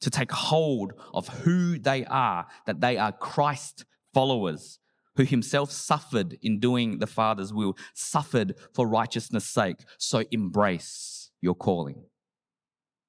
to 0.02 0.10
take 0.10 0.32
hold 0.32 0.94
of 1.14 1.28
who 1.28 1.80
they 1.80 2.06
are, 2.06 2.48
that 2.66 2.82
they 2.82 2.98
are 2.98 3.12
Christ 3.12 3.86
followers, 4.14 4.80
who 5.16 5.24
himself 5.24 5.72
suffered 5.72 6.38
in 6.42 6.60
doing 6.60 7.00
the 7.00 7.08
Father's 7.08 7.54
will, 7.54 7.76
suffered 7.94 8.56
for 8.74 8.88
righteousness' 8.88 9.46
sake. 9.46 9.78
So, 9.98 10.24
embrace 10.32 11.32
your 11.42 11.56
calling. 11.56 12.04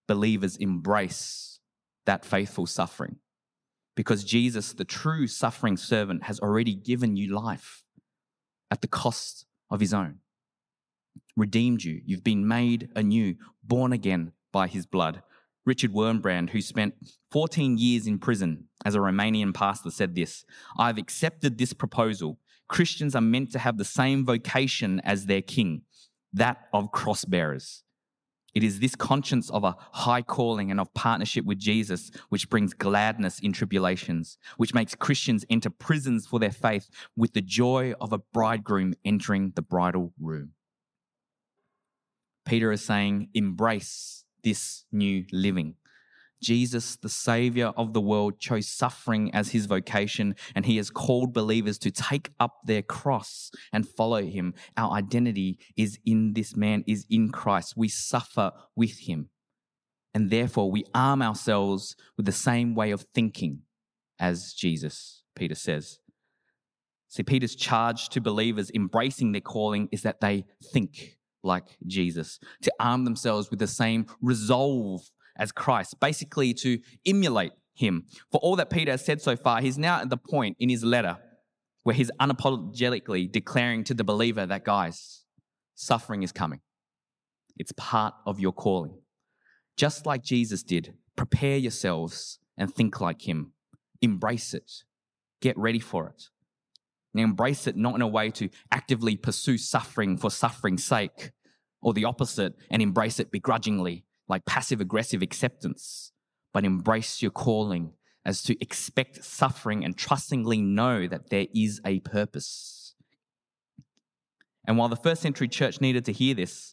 Believers, 0.07 0.57
embrace 0.57 1.61
that 2.07 2.25
faithful 2.25 2.67
suffering 2.67 3.17
because 3.99 4.23
Jesus, 4.23 4.75
the 4.75 4.85
true 4.85 5.27
suffering 5.27 5.77
servant, 5.77 6.23
has 6.23 6.39
already 6.39 6.73
given 6.73 7.17
you 7.17 7.35
life 7.35 7.83
at 8.71 8.81
the 8.81 8.87
cost 8.87 9.45
of 9.71 9.81
his 9.81 9.93
own. 9.93 10.21
Redeemed 11.37 11.83
you. 11.83 12.01
You've 12.05 12.23
been 12.23 12.47
made 12.47 12.91
anew, 12.95 13.35
born 13.65 13.93
again 13.93 14.31
by 14.53 14.69
his 14.69 14.87
blood. 14.87 15.25
Richard 15.69 15.93
Wurmbrand, 15.93 16.49
who 16.51 16.63
spent 16.63 16.95
14 17.31 17.77
years 17.77 18.07
in 18.07 18.19
prison 18.19 18.65
as 18.87 18.95
a 18.95 19.01
Romanian 19.01 19.53
pastor, 19.53 19.91
said 19.91 20.15
this 20.15 20.47
I've 20.79 20.97
accepted 20.97 21.59
this 21.59 21.75
proposal. 21.75 22.39
Christians 22.69 23.15
are 23.15 23.21
meant 23.21 23.53
to 23.53 23.59
have 23.59 23.77
the 23.77 23.85
same 23.85 24.25
vocation 24.25 25.01
as 25.05 25.27
their 25.27 25.43
king, 25.43 25.83
that 26.33 26.69
of 26.73 26.91
cross 26.91 27.27
bearers. 27.27 27.85
It 28.55 28.65
is 28.65 28.81
this 28.81 28.95
conscience 28.95 29.51
of 29.51 29.63
a 29.63 29.77
high 29.93 30.23
calling 30.23 30.71
and 30.71 30.81
of 30.81 30.93
partnership 30.95 31.45
with 31.45 31.59
Jesus 31.59 32.11
which 32.31 32.49
brings 32.49 32.73
gladness 32.73 33.39
in 33.39 33.53
tribulations, 33.53 34.39
which 34.57 34.73
makes 34.73 34.95
Christians 34.95 35.45
enter 35.51 35.69
prisons 35.69 36.27
for 36.27 36.39
their 36.39 36.51
faith 36.51 36.89
with 37.15 37.35
the 37.35 37.43
joy 37.43 37.93
of 38.01 38.15
a 38.15 38.19
bridegroom 38.19 38.95
entering 39.05 39.53
the 39.55 39.63
bridal 39.63 40.15
room. 40.19 40.53
Peter 42.47 42.73
is 42.73 42.83
saying, 42.83 43.29
embrace 43.35 44.25
this 44.49 44.87
new 44.91 45.25
living. 45.31 45.75
Jesus, 46.41 46.97
the 46.97 47.09
Savior 47.09 47.73
of 47.77 47.93
the 47.93 48.01
world, 48.01 48.39
chose 48.39 48.69
suffering 48.69 49.35
as 49.35 49.51
his 49.51 49.67
vocation, 49.67 50.37
and 50.55 50.65
he 50.65 50.77
has 50.77 50.89
called 50.89 51.35
believers 51.35 51.79
to 51.79 51.91
take 51.91 52.31
up 52.39 52.61
their 52.65 52.83
cross 52.83 53.51
and 53.73 53.87
follow 53.87 54.23
him. 54.23 54.55
Our 54.77 54.93
identity 54.93 55.59
is 55.77 55.99
in 56.07 56.33
this 56.35 56.57
man, 56.57 56.85
is 56.87 57.05
in 57.11 57.31
Christ. 57.31 57.75
We 57.77 57.89
suffer 57.89 58.53
with 58.77 59.01
him. 59.01 59.31
And 60.15 60.31
therefore, 60.31 60.71
we 60.71 60.85
arm 60.95 61.21
ourselves 61.23 61.95
with 62.17 62.25
the 62.25 62.33
same 62.33 62.75
way 62.75 62.93
of 62.93 63.05
thinking 63.15 63.63
as 64.19 64.55
Jesus, 64.55 65.25
Peter 65.35 65.55
says. 65.55 65.99
See, 67.09 67.23
Peter's 67.23 67.55
charge 67.55 68.09
to 68.11 68.21
believers 68.21 68.71
embracing 68.75 69.33
their 69.33 69.41
calling 69.41 69.89
is 69.93 70.03
that 70.03 70.21
they 70.21 70.45
think 70.73 71.18
like 71.43 71.77
Jesus, 71.87 72.39
to 72.63 72.73
arm 72.81 73.05
themselves 73.05 73.51
with 73.51 73.59
the 73.59 73.67
same 73.67 74.07
resolve 74.21 75.11
as 75.37 75.53
Christ, 75.53 76.01
basically 76.01 76.53
to 76.55 76.79
emulate 77.07 77.53
him. 77.75 78.07
For 78.31 78.39
all 78.39 78.57
that 78.57 78.71
Peter 78.71 78.91
has 78.91 79.05
said 79.05 79.23
so 79.23 79.37
far, 79.37 79.61
he's 79.61 79.79
now 79.79 80.01
at 80.01 80.11
the 80.11 80.17
point 80.17 80.57
in 80.59 80.69
his 80.69 80.83
letter 80.83 81.19
where 81.85 81.95
he's 81.95 82.11
unapologetically 82.21 83.31
declaring 83.31 83.85
to 83.85 83.95
the 83.95 84.05
believer 84.05 84.45
that, 84.45 84.65
guys, 84.65 85.25
suffering 85.75 86.23
is 86.23 86.33
coming. 86.33 86.61
It's 87.57 87.73
part 87.73 88.15
of 88.27 88.41
your 88.41 88.53
calling. 88.53 88.99
Just 89.77 90.07
like 90.07 90.23
Jesus 90.23 90.63
did, 90.63 90.95
prepare 91.17 91.57
yourselves 91.57 92.41
and 92.57 92.75
think 92.75 93.01
like 93.01 93.29
him. 93.29 93.53
Embrace 94.03 94.55
it. 94.55 94.71
Get 95.41 95.57
ready 95.57 95.79
for 95.79 96.09
it. 96.09 96.25
And 97.19 97.25
embrace 97.25 97.67
it 97.67 97.77
not 97.77 97.97
in 97.97 98.01
a 98.01 98.07
way 98.07 98.31
to 98.31 98.49
actively 98.71 99.17
pursue 99.17 99.59
suffering 99.59 100.17
for 100.17 100.31
suffering's 100.31 100.85
sake, 100.85 101.33
or 101.83 101.93
the 101.93 102.05
opposite, 102.05 102.55
and 102.71 102.81
embrace 102.81 103.19
it 103.19 103.33
begrudgingly 103.33 104.05
like 104.29 104.45
passive 104.45 104.81
aggressive 104.81 105.21
acceptance, 105.21 106.13
but 106.55 106.65
embrace 106.65 107.21
your 107.21 107.33
calling 107.33 107.95
as 108.25 108.41
to 108.45 108.57
expect 108.63 109.25
suffering 109.25 109.85
and 109.85 109.97
trustingly 109.97 110.61
know 110.61 111.09
that 111.09 111.29
there 111.31 111.47
is 111.53 111.81
a 111.85 111.99
purpose. 111.99 112.95
And 114.65 114.79
while 114.79 114.89
the 114.89 114.95
first 114.95 115.21
century 115.21 115.49
church 115.49 115.81
needed 115.81 116.05
to 116.05 116.13
hear 116.13 116.37
this, 116.37 116.73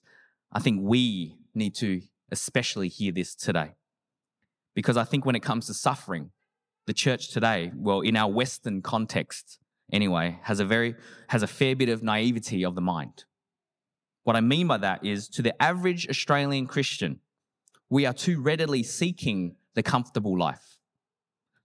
I 0.51 0.59
think 0.59 0.81
we 0.83 1.39
need 1.55 1.73
to 1.77 2.03
especially 2.31 2.89
hear 2.89 3.11
this 3.11 3.33
today. 3.33 3.71
Because 4.75 4.95
I 4.95 5.05
think 5.05 5.25
when 5.25 5.35
it 5.35 5.41
comes 5.41 5.65
to 5.65 5.73
suffering, 5.73 6.29
the 6.85 6.93
church 6.93 7.29
today, 7.29 7.71
well, 7.75 8.01
in 8.01 8.15
our 8.15 8.31
Western 8.31 8.83
context 8.83 9.57
anyway, 9.91 10.39
has 10.43 10.59
a 10.59 10.65
very 10.65 10.95
has 11.27 11.43
a 11.43 11.47
fair 11.47 11.75
bit 11.75 11.89
of 11.89 12.03
naivety 12.03 12.63
of 12.63 12.75
the 12.75 12.81
mind. 12.81 13.25
What 14.23 14.35
I 14.35 14.41
mean 14.41 14.67
by 14.67 14.77
that 14.77 15.05
is 15.05 15.27
to 15.29 15.41
the 15.41 15.59
average 15.61 16.07
Australian 16.09 16.65
Christian, 16.67 17.19
we 17.89 18.05
are 18.05 18.13
too 18.13 18.41
readily 18.41 18.81
seeking 18.81 19.55
the 19.75 19.83
comfortable 19.83 20.37
life. 20.37 20.79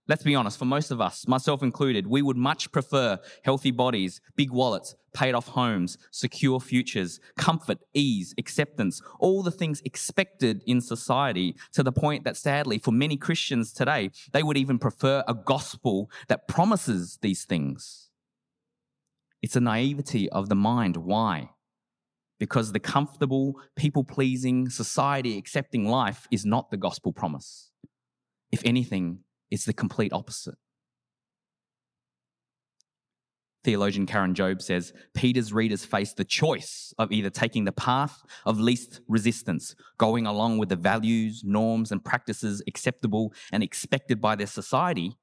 Let's 0.07 0.23
be 0.23 0.35
honest, 0.35 0.59
for 0.59 0.65
most 0.65 0.91
of 0.91 0.99
us, 0.99 1.27
myself 1.27 1.63
included, 1.63 2.05
we 2.05 2.21
would 2.21 2.35
much 2.35 2.71
prefer 2.71 3.17
healthy 3.43 3.71
bodies, 3.71 4.19
big 4.35 4.51
wallets, 4.51 4.95
paid 5.13 5.33
off 5.33 5.47
homes, 5.47 5.97
secure 6.11 6.59
futures, 6.59 7.19
comfort, 7.37 7.77
ease, 7.93 8.35
acceptance, 8.37 9.01
all 9.19 9.41
the 9.41 9.51
things 9.51 9.81
expected 9.85 10.63
in 10.67 10.81
society 10.81 11.55
to 11.71 11.81
the 11.81 11.91
point 11.91 12.25
that 12.25 12.35
sadly, 12.37 12.77
for 12.77 12.91
many 12.91 13.15
Christians 13.15 13.71
today, 13.71 14.11
they 14.33 14.43
would 14.43 14.57
even 14.57 14.77
prefer 14.77 15.23
a 15.27 15.33
gospel 15.33 16.11
that 16.27 16.47
promises 16.47 17.17
these 17.21 17.45
things. 17.45 18.10
It's 19.41 19.55
a 19.55 19.61
naivety 19.61 20.29
of 20.29 20.49
the 20.49 20.55
mind. 20.55 20.97
Why? 20.97 21.51
because 22.41 22.71
the 22.71 22.79
comfortable, 22.79 23.53
people 23.75 24.03
pleasing, 24.03 24.67
society 24.67 25.37
accepting 25.37 25.87
life 25.87 26.27
is 26.31 26.43
not 26.43 26.71
the 26.71 26.75
gospel 26.75 27.13
promise. 27.13 27.69
If 28.51 28.63
anything, 28.65 29.19
it's 29.51 29.65
the 29.65 29.73
complete 29.73 30.11
opposite. 30.11 30.55
Theologian 33.63 34.07
Karen 34.07 34.33
Jobes 34.33 34.65
says 34.65 34.91
Peter's 35.13 35.53
readers 35.53 35.85
face 35.85 36.13
the 36.13 36.23
choice 36.23 36.95
of 36.97 37.11
either 37.11 37.29
taking 37.29 37.65
the 37.65 37.71
path 37.71 38.23
of 38.43 38.59
least 38.59 39.01
resistance, 39.07 39.75
going 39.99 40.25
along 40.25 40.57
with 40.57 40.69
the 40.69 40.75
values, 40.75 41.43
norms, 41.45 41.91
and 41.91 42.03
practices 42.03 42.63
acceptable 42.67 43.35
and 43.51 43.61
expected 43.61 44.19
by 44.19 44.35
their 44.35 44.47
society, 44.47 45.15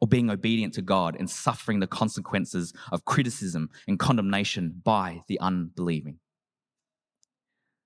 or 0.00 0.08
being 0.08 0.30
obedient 0.30 0.74
to 0.74 0.82
God 0.82 1.16
and 1.18 1.28
suffering 1.28 1.80
the 1.80 1.86
consequences 1.86 2.72
of 2.92 3.04
criticism 3.04 3.70
and 3.86 3.98
condemnation 3.98 4.80
by 4.84 5.22
the 5.28 5.40
unbelieving. 5.40 6.18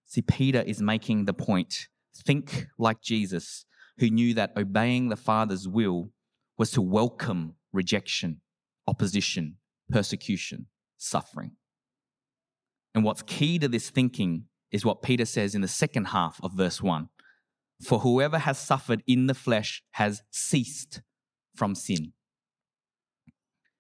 See, 0.07 0.23
Peter 0.23 0.61
is 0.61 0.83
making 0.83 1.25
the 1.25 1.33
point 1.33 1.89
think 2.15 2.67
like 2.79 3.01
Jesus, 3.01 3.65
who 3.99 4.11
knew 4.11 4.35
that 4.35 4.53
obeying 4.57 5.09
the 5.09 5.17
Father's 5.17 5.67
will 5.67 6.11
was 6.59 6.71
to 6.73 6.83
welcome 6.83 7.55
rejection, 7.73 8.41
opposition, 8.87 9.57
persecution, 9.91 10.67
suffering. 10.99 11.53
And 12.95 13.05
what's 13.05 13.23
key 13.23 13.59
to 13.59 13.69
this 13.69 13.91
thinking 13.91 14.45
is 14.71 14.85
what 14.85 15.03
Peter 15.03 15.25
says 15.25 15.55
in 15.55 15.61
the 15.61 15.69
second 15.69 16.07
half 16.07 16.41
of 16.43 16.53
verse 16.53 16.83
1 16.83 17.09
For 17.83 18.01
whoever 18.01 18.39
has 18.39 18.59
suffered 18.59 19.03
in 19.07 19.27
the 19.27 19.35
flesh 19.35 19.83
has 19.93 20.23
ceased 20.31 21.01
from 21.55 21.75
sin. 21.75 22.13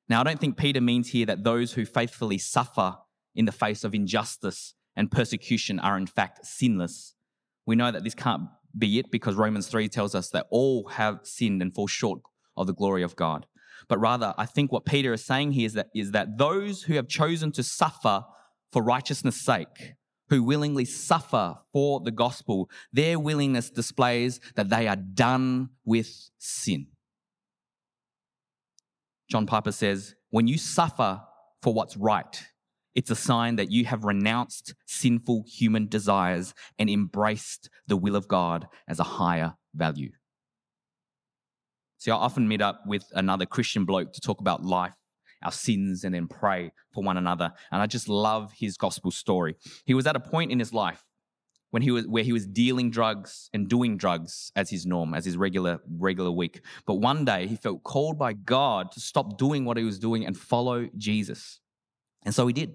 Now, 0.08 0.20
I 0.20 0.24
don't 0.24 0.40
think 0.40 0.56
Peter 0.56 0.80
means 0.80 1.10
here 1.10 1.26
that 1.26 1.44
those 1.44 1.72
who 1.72 1.84
faithfully 1.84 2.38
suffer 2.38 2.96
in 3.34 3.44
the 3.46 3.52
face 3.52 3.84
of 3.84 3.94
injustice 3.94 4.74
and 4.94 5.10
persecution 5.10 5.78
are 5.78 5.96
in 5.96 6.06
fact 6.06 6.44
sinless. 6.44 7.14
We 7.66 7.76
know 7.76 7.90
that 7.90 8.04
this 8.04 8.14
can't 8.14 8.42
be 8.76 8.98
it 8.98 9.10
because 9.10 9.36
Romans 9.36 9.68
3 9.68 9.88
tells 9.88 10.14
us 10.14 10.30
that 10.30 10.46
all 10.50 10.88
have 10.88 11.20
sinned 11.22 11.62
and 11.62 11.74
fall 11.74 11.86
short 11.86 12.20
of 12.56 12.66
the 12.66 12.74
glory 12.74 13.02
of 13.02 13.16
God. 13.16 13.46
But 13.88 13.98
rather, 13.98 14.34
I 14.36 14.46
think 14.46 14.70
what 14.70 14.84
Peter 14.84 15.12
is 15.12 15.24
saying 15.24 15.52
here 15.52 15.66
is 15.66 15.74
that, 15.74 15.88
is 15.94 16.10
that 16.12 16.38
those 16.38 16.82
who 16.82 16.94
have 16.94 17.08
chosen 17.08 17.52
to 17.52 17.62
suffer 17.62 18.24
for 18.70 18.82
righteousness' 18.82 19.40
sake, 19.40 19.94
who 20.28 20.42
willingly 20.42 20.84
suffer 20.84 21.56
for 21.72 22.00
the 22.00 22.10
gospel, 22.10 22.70
their 22.92 23.18
willingness 23.18 23.70
displays 23.70 24.40
that 24.54 24.70
they 24.70 24.88
are 24.88 24.96
done 24.96 25.70
with 25.84 26.30
sin. 26.38 26.86
John 29.32 29.46
Piper 29.46 29.72
says, 29.72 30.14
when 30.28 30.46
you 30.46 30.58
suffer 30.58 31.22
for 31.62 31.72
what's 31.72 31.96
right, 31.96 32.38
It's 32.94 33.10
a 33.10 33.16
sign 33.16 33.56
that 33.56 33.70
you 33.70 33.86
have 33.86 34.04
renounced 34.04 34.74
sinful 34.86 35.44
human 35.48 35.88
desires 35.88 36.52
and 36.78 36.90
embraced 36.90 37.70
the 37.86 37.96
will 37.96 38.16
of 38.16 38.28
God 38.28 38.68
as 38.86 39.00
a 39.00 39.04
higher 39.04 39.54
value. 39.74 40.10
See, 41.98 42.10
I 42.10 42.16
often 42.16 42.48
meet 42.48 42.60
up 42.60 42.82
with 42.86 43.04
another 43.12 43.46
Christian 43.46 43.84
bloke 43.84 44.12
to 44.12 44.20
talk 44.20 44.40
about 44.40 44.64
life, 44.64 44.94
our 45.42 45.52
sins, 45.52 46.04
and 46.04 46.14
then 46.14 46.26
pray 46.26 46.72
for 46.92 47.02
one 47.02 47.16
another. 47.16 47.52
And 47.70 47.80
I 47.80 47.86
just 47.86 48.08
love 48.08 48.52
his 48.58 48.76
gospel 48.76 49.10
story. 49.10 49.56
He 49.86 49.94
was 49.94 50.06
at 50.06 50.16
a 50.16 50.20
point 50.20 50.52
in 50.52 50.58
his 50.58 50.74
life 50.74 51.04
when 51.72 51.80
he 51.80 51.90
was 51.90 52.06
where 52.06 52.22
he 52.22 52.34
was 52.34 52.46
dealing 52.46 52.90
drugs 52.90 53.48
and 53.54 53.66
doing 53.66 53.96
drugs 53.96 54.52
as 54.54 54.68
his 54.68 54.84
norm, 54.84 55.14
as 55.14 55.24
his 55.24 55.38
regular 55.38 55.80
regular 55.90 56.30
week. 56.30 56.60
But 56.86 56.96
one 56.96 57.24
day 57.24 57.46
he 57.46 57.56
felt 57.56 57.82
called 57.82 58.18
by 58.18 58.34
God 58.34 58.92
to 58.92 59.00
stop 59.00 59.38
doing 59.38 59.64
what 59.64 59.78
he 59.78 59.84
was 59.84 59.98
doing 59.98 60.26
and 60.26 60.36
follow 60.36 60.90
Jesus. 60.98 61.60
And 62.24 62.34
so 62.34 62.46
he 62.46 62.52
did. 62.52 62.74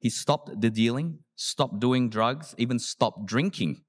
He 0.00 0.10
stopped 0.10 0.60
the 0.60 0.68
dealing, 0.68 1.20
stopped 1.34 1.80
doing 1.80 2.10
drugs, 2.10 2.54
even 2.58 2.78
stopped 2.78 3.24
drinking. 3.24 3.80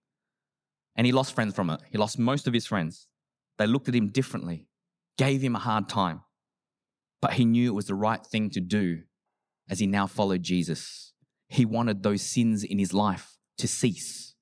And 0.95 1.05
he 1.05 1.11
lost 1.11 1.35
friends 1.35 1.53
from 1.53 1.69
it. 1.69 1.81
He 1.91 1.97
lost 1.97 2.17
most 2.17 2.47
of 2.47 2.53
his 2.53 2.65
friends. 2.65 3.07
They 3.57 3.67
looked 3.67 3.89
at 3.89 3.95
him 3.95 4.11
differently, 4.11 4.65
gave 5.17 5.41
him 5.41 5.57
a 5.57 5.59
hard 5.59 5.89
time. 5.89 6.21
But 7.21 7.33
he 7.33 7.43
knew 7.43 7.69
it 7.69 7.75
was 7.75 7.87
the 7.87 7.95
right 7.95 8.25
thing 8.25 8.49
to 8.51 8.61
do 8.61 9.01
as 9.69 9.79
he 9.79 9.87
now 9.87 10.07
followed 10.07 10.41
Jesus. 10.41 11.11
He 11.49 11.65
wanted 11.65 12.01
those 12.01 12.21
sins 12.21 12.63
in 12.63 12.79
his 12.79 12.93
life 12.93 13.37
to 13.57 13.67
cease. 13.67 14.35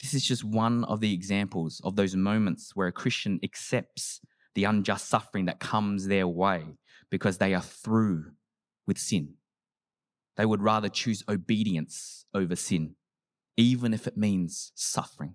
This 0.00 0.14
is 0.14 0.24
just 0.24 0.44
one 0.44 0.84
of 0.84 1.00
the 1.00 1.12
examples 1.12 1.80
of 1.84 1.96
those 1.96 2.16
moments 2.16 2.74
where 2.74 2.88
a 2.88 2.92
Christian 2.92 3.38
accepts 3.42 4.20
the 4.54 4.64
unjust 4.64 5.08
suffering 5.08 5.44
that 5.44 5.60
comes 5.60 6.06
their 6.06 6.26
way 6.26 6.64
because 7.10 7.38
they 7.38 7.54
are 7.54 7.62
through 7.62 8.32
with 8.86 8.98
sin. 8.98 9.34
They 10.36 10.46
would 10.46 10.62
rather 10.62 10.88
choose 10.88 11.22
obedience 11.28 12.24
over 12.32 12.56
sin, 12.56 12.96
even 13.56 13.92
if 13.92 14.06
it 14.06 14.16
means 14.16 14.72
suffering. 14.74 15.34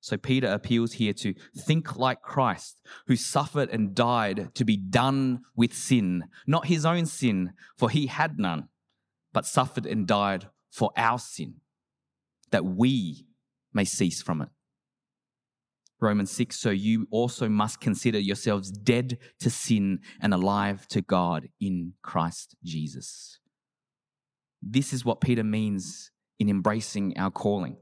So 0.00 0.18
Peter 0.18 0.48
appeals 0.48 0.92
here 0.92 1.14
to 1.14 1.34
think 1.56 1.96
like 1.96 2.20
Christ, 2.20 2.82
who 3.06 3.16
suffered 3.16 3.70
and 3.70 3.94
died 3.94 4.54
to 4.54 4.64
be 4.64 4.76
done 4.76 5.40
with 5.56 5.72
sin, 5.72 6.24
not 6.46 6.66
his 6.66 6.84
own 6.84 7.06
sin, 7.06 7.54
for 7.78 7.88
he 7.88 8.08
had 8.08 8.38
none, 8.38 8.68
but 9.32 9.46
suffered 9.46 9.86
and 9.86 10.06
died 10.06 10.50
for 10.74 10.90
our 10.96 11.20
sin, 11.20 11.54
that 12.50 12.64
we 12.64 13.28
may 13.72 13.84
cease 13.84 14.20
from 14.20 14.42
it. 14.42 14.48
Romans 16.00 16.32
6 16.32 16.58
So 16.58 16.70
you 16.70 17.06
also 17.12 17.48
must 17.48 17.80
consider 17.80 18.18
yourselves 18.18 18.72
dead 18.72 19.18
to 19.38 19.50
sin 19.50 20.00
and 20.20 20.34
alive 20.34 20.88
to 20.88 21.00
God 21.00 21.48
in 21.60 21.92
Christ 22.02 22.56
Jesus. 22.64 23.38
This 24.60 24.92
is 24.92 25.04
what 25.04 25.20
Peter 25.20 25.44
means 25.44 26.10
in 26.40 26.48
embracing 26.48 27.16
our 27.16 27.30
calling 27.30 27.76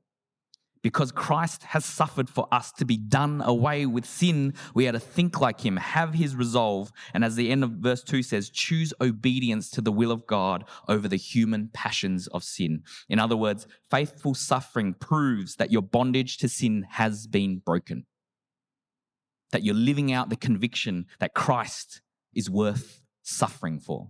because 0.83 1.13
Christ 1.13 1.63
has 1.63 1.85
suffered 1.85 2.29
for 2.29 2.49
us 2.53 2.73
to 2.73 2.85
be 2.85 2.97
done 2.97 3.41
away 3.45 3.87
with 3.87 4.05
sin, 4.05 4.55
we 4.75 4.89
are 4.89 4.93
to 4.93 4.99
think 4.99 5.41
like 5.41 5.61
him, 5.61 5.77
have 5.77 6.15
his 6.15 6.35
resolve, 6.35 6.93
and 7.15 7.25
as 7.25 7.37
the 7.37 7.51
end 7.51 7.63
of 7.63 7.71
verse 7.71 8.03
2 8.03 8.23
says, 8.23 8.51
choose 8.51 8.93
obedience 9.01 9.71
to 9.71 9.81
the 9.81 9.93
will 9.93 10.11
of 10.11 10.27
God 10.27 10.65
over 10.89 11.09
the 11.09 11.17
human 11.17 11.71
passions 11.73 12.27
of 12.29 12.43
sin. 12.43 12.83
In 13.09 13.19
other 13.19 13.37
words, 13.37 13.67
faithful 13.91 14.35
suffering 14.35 14.95
proves 14.95 15.57
that 15.57 15.71
your 15.71 15.83
bondage 15.83 16.37
to 16.39 16.49
sin 16.49 16.87
has 16.91 17.27
been 17.27 17.59
broken, 17.59 18.07
that 19.53 19.63
you're 19.63 19.75
living 19.75 20.13
out 20.13 20.31
the 20.31 20.37
conviction 20.37 21.07
that 21.21 21.35
Christ 21.35 22.01
is 22.35 22.51
worth 22.51 23.03
suffering 23.23 23.79
for, 23.79 24.09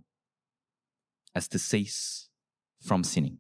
as 1.35 1.49
to 1.49 1.59
cease 1.59 2.29
from 2.81 3.05
sinning. 3.05 3.39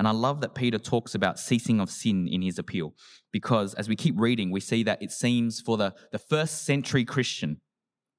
And 0.00 0.08
I 0.08 0.12
love 0.12 0.40
that 0.40 0.54
Peter 0.54 0.78
talks 0.78 1.14
about 1.14 1.38
ceasing 1.38 1.78
of 1.78 1.90
sin 1.90 2.26
in 2.26 2.40
his 2.40 2.58
appeal, 2.58 2.94
because 3.32 3.74
as 3.74 3.86
we 3.86 3.96
keep 3.96 4.18
reading, 4.18 4.50
we 4.50 4.58
see 4.58 4.82
that 4.84 5.02
it 5.02 5.10
seems 5.10 5.60
for 5.60 5.76
the, 5.76 5.92
the 6.10 6.18
first 6.18 6.64
century 6.64 7.04
Christian, 7.04 7.60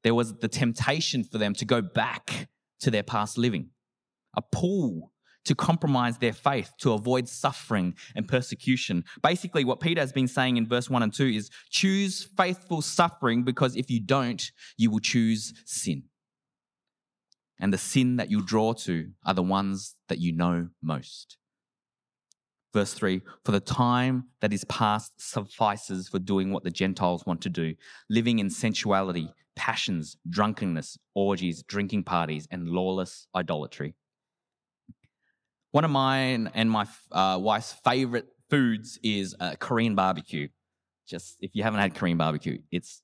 there 0.04 0.14
was 0.14 0.36
the 0.36 0.48
temptation 0.48 1.24
for 1.24 1.40
them 1.40 1.56
to 1.56 1.66
go 1.66 1.82
back 1.82 2.50
to 2.82 2.92
their 2.92 3.02
past 3.02 3.36
living, 3.36 3.72
a 4.38 4.44
pull 4.44 5.12
to 5.46 5.56
compromise 5.56 6.20
their 6.20 6.34
faith 6.34 6.72
to 6.82 6.94
avoid 6.94 7.28
suffering 7.28 7.96
and 8.16 8.28
persecution. 8.28 9.04
Basically, 9.24 9.66
what 9.66 9.80
Peter 9.80 10.02
has 10.02 10.12
been 10.12 10.28
saying 10.28 10.58
in 10.58 10.68
verse 10.68 10.88
1 10.88 11.02
and 11.02 11.12
2 11.12 11.26
is 11.26 11.50
choose 11.72 12.30
faithful 12.38 12.84
suffering 12.84 13.44
because 13.44 13.76
if 13.76 13.90
you 13.90 14.00
don't, 14.00 14.52
you 14.78 14.92
will 14.92 15.00
choose 15.00 15.52
sin. 15.66 16.04
And 17.60 17.74
the 17.74 17.80
sin 17.80 18.18
that 18.18 18.30
you 18.30 18.44
draw 18.44 18.74
to 18.74 19.14
are 19.26 19.34
the 19.34 19.42
ones 19.42 19.96
that 20.10 20.20
you 20.20 20.32
know 20.32 20.68
most. 20.84 21.40
Verse 22.74 22.94
3 22.94 23.22
For 23.44 23.52
the 23.52 23.60
time 23.60 24.26
that 24.40 24.54
is 24.54 24.64
past 24.66 25.14
suffices 25.18 26.08
for 26.08 26.20
doing 26.20 26.52
what 26.52 26.64
the 26.64 26.72
Gentiles 26.72 27.26
want 27.26 27.42
to 27.42 27.50
do, 27.50 27.76
living 28.10 28.40
in 28.40 28.50
sensuality, 28.50 29.34
passions, 29.56 30.18
drunkenness, 30.30 30.98
orgies, 31.14 31.64
drinking 31.64 32.04
parties, 32.04 32.48
and 32.50 32.70
lawless 32.70 33.28
idolatry. 33.36 33.96
One 35.72 35.86
of 35.86 35.92
mine 35.92 36.50
and 36.54 36.70
my 36.70 36.86
uh, 37.12 37.40
wife's 37.42 37.74
favorite 37.84 38.28
foods 38.50 39.00
is 39.04 39.36
uh, 39.40 39.56
Korean 39.60 39.96
barbecue. 39.96 40.50
Just 41.08 41.38
if 41.42 41.56
you 41.56 41.64
haven't 41.64 41.80
had 41.80 41.96
Korean 41.96 42.18
barbecue, 42.18 42.60
it's 42.72 43.02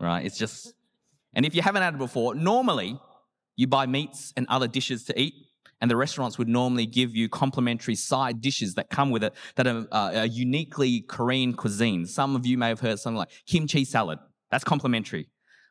right. 0.00 0.24
It's 0.24 0.38
just, 0.38 0.74
and 1.34 1.44
if 1.44 1.54
you 1.54 1.62
haven't 1.62 1.82
had 1.82 1.94
it 1.94 1.98
before, 1.98 2.34
normally 2.34 3.00
you 3.56 3.66
buy 3.66 3.86
meats 3.86 4.32
and 4.36 4.46
other 4.48 4.68
dishes 4.68 5.04
to 5.04 5.20
eat 5.20 5.34
and 5.80 5.90
the 5.90 5.96
restaurants 5.96 6.38
would 6.38 6.48
normally 6.48 6.86
give 6.86 7.14
you 7.14 7.28
complimentary 7.28 7.94
side 7.94 8.40
dishes 8.40 8.74
that 8.74 8.90
come 8.90 9.10
with 9.10 9.22
it 9.22 9.34
that 9.56 9.66
are, 9.66 9.86
uh, 9.92 10.12
are 10.20 10.26
uniquely 10.26 11.02
Korean 11.02 11.54
cuisine. 11.54 12.06
Some 12.06 12.34
of 12.34 12.46
you 12.46 12.56
may 12.56 12.68
have 12.68 12.80
heard 12.80 12.98
something 12.98 13.18
like 13.18 13.30
kimchi 13.46 13.84
salad. 13.84 14.18
That's 14.50 14.64
complimentary. 14.64 15.28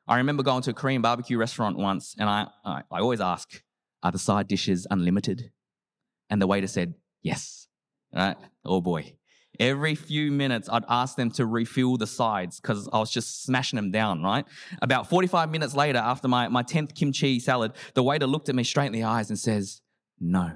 I 0.08 0.18
remember 0.18 0.44
going 0.44 0.62
to 0.64 0.72
a 0.72 0.74
Korean 0.74 1.02
barbecue 1.02 1.38
restaurant 1.38 1.78
once, 1.78 2.16
and 2.20 2.30
I, 2.30 2.48
I, 2.64 2.82
I 2.92 3.00
always 3.00 3.22
ask, 3.22 3.64
"Are 4.04 4.12
the 4.12 4.20
side 4.20 4.48
dishes 4.48 4.86
unlimited?" 4.90 5.52
And 6.30 6.42
the 6.42 6.48
waiter 6.48 6.68
said, 6.68 6.94
"Yes." 7.24 7.68
Right? 8.14 8.38
Oh 8.64 8.82
boy. 8.82 9.16
Every 9.60 9.96
few 9.96 10.32
minutes, 10.32 10.68
I'd 10.70 10.84
ask 10.90 11.16
them 11.16 11.32
to 11.32 11.46
refill 11.46 11.96
the 11.98 12.08
sides 12.08 12.60
because 12.60 12.90
I 12.92 13.00
was 13.00 13.10
just 13.10 13.44
smashing 13.44 13.78
them 13.78 13.90
down, 13.90 14.22
right? 14.22 14.46
About 14.82 15.10
45 15.10 15.50
minutes 15.50 15.74
later, 15.74 16.00
after 16.00 16.28
my, 16.28 16.50
my 16.50 16.62
10th 16.62 16.94
kimchi 16.94 17.40
salad, 17.40 17.72
the 17.94 18.04
waiter 18.04 18.28
looked 18.28 18.50
at 18.50 18.56
me 18.56 18.64
straight 18.64 18.88
in 18.88 18.92
the 18.92 19.04
eyes 19.04 19.30
and 19.30 19.40
says, 19.40 19.82
no. 20.20 20.52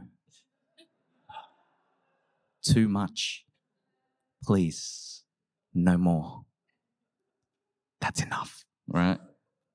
Too 2.64 2.88
much. 2.88 3.46
Please, 4.44 5.24
no 5.74 5.98
more. 5.98 6.42
That's 8.02 8.22
enough, 8.22 8.66
right? 8.88 9.20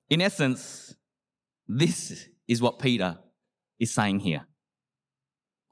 In 0.09 0.21
essence, 0.21 0.95
this 1.67 2.29
is 2.49 2.63
what 2.63 2.79
Peter 2.79 3.19
is 3.79 3.93
saying 3.93 4.21
here. 4.21 4.47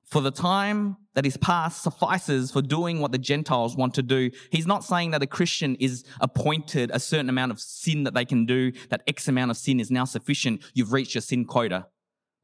For 0.05 0.21
the 0.21 0.31
time 0.31 0.97
that 1.15 1.27
is 1.27 1.37
past 1.37 1.83
suffices 1.83 2.51
for 2.51 2.63
doing 2.63 3.01
what 3.01 3.13
the 3.13 3.19
Gentiles 3.19 3.77
want 3.77 3.95
to 3.95 4.03
do. 4.03 4.31
He's 4.51 4.67
not 4.67 4.85
saying 4.85 5.11
that 5.11 5.23
a 5.23 5.27
Christian 5.27 5.75
is 5.77 6.05
appointed 6.21 6.91
a 6.93 7.01
certain 7.01 7.29
amount 7.29 7.53
of 7.53 7.61
sin 7.61 8.05
that 8.05 8.15
they 8.15 8.25
can 8.25 8.47
do, 8.47 8.73
that 8.91 9.03
X 9.07 9.29
amount 9.29 9.51
of 9.51 9.57
sin 9.57 9.81
is 9.81 9.91
now 9.91 10.05
sufficient. 10.05 10.63
You've 10.75 10.93
reached 10.93 11.15
your 11.15 11.23
sin 11.23 11.45
quota. 11.45 11.87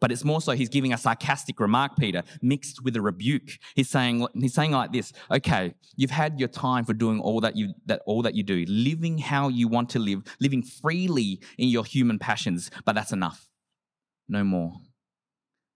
But 0.00 0.12
it's 0.12 0.24
more 0.24 0.40
so 0.40 0.52
he's 0.52 0.68
giving 0.68 0.92
a 0.92 0.98
sarcastic 0.98 1.58
remark, 1.58 1.96
Peter, 1.96 2.22
mixed 2.40 2.84
with 2.84 2.94
a 2.96 3.00
rebuke. 3.00 3.50
He's 3.74 3.88
saying, 3.88 4.26
he's 4.34 4.54
saying 4.54 4.70
like 4.70 4.92
this, 4.92 5.12
okay, 5.30 5.74
you've 5.96 6.12
had 6.12 6.38
your 6.38 6.48
time 6.48 6.84
for 6.84 6.92
doing 6.92 7.20
all 7.20 7.40
that 7.40 7.56
you, 7.56 7.74
that, 7.86 8.02
all 8.06 8.22
that 8.22 8.34
you 8.34 8.42
do, 8.44 8.64
living 8.68 9.18
how 9.18 9.48
you 9.48 9.66
want 9.66 9.90
to 9.90 9.98
live, 9.98 10.22
living 10.40 10.62
freely 10.62 11.40
in 11.56 11.68
your 11.68 11.84
human 11.84 12.18
passions, 12.18 12.70
but 12.84 12.94
that's 12.94 13.12
enough. 13.12 13.48
No 14.28 14.44
more. 14.44 14.74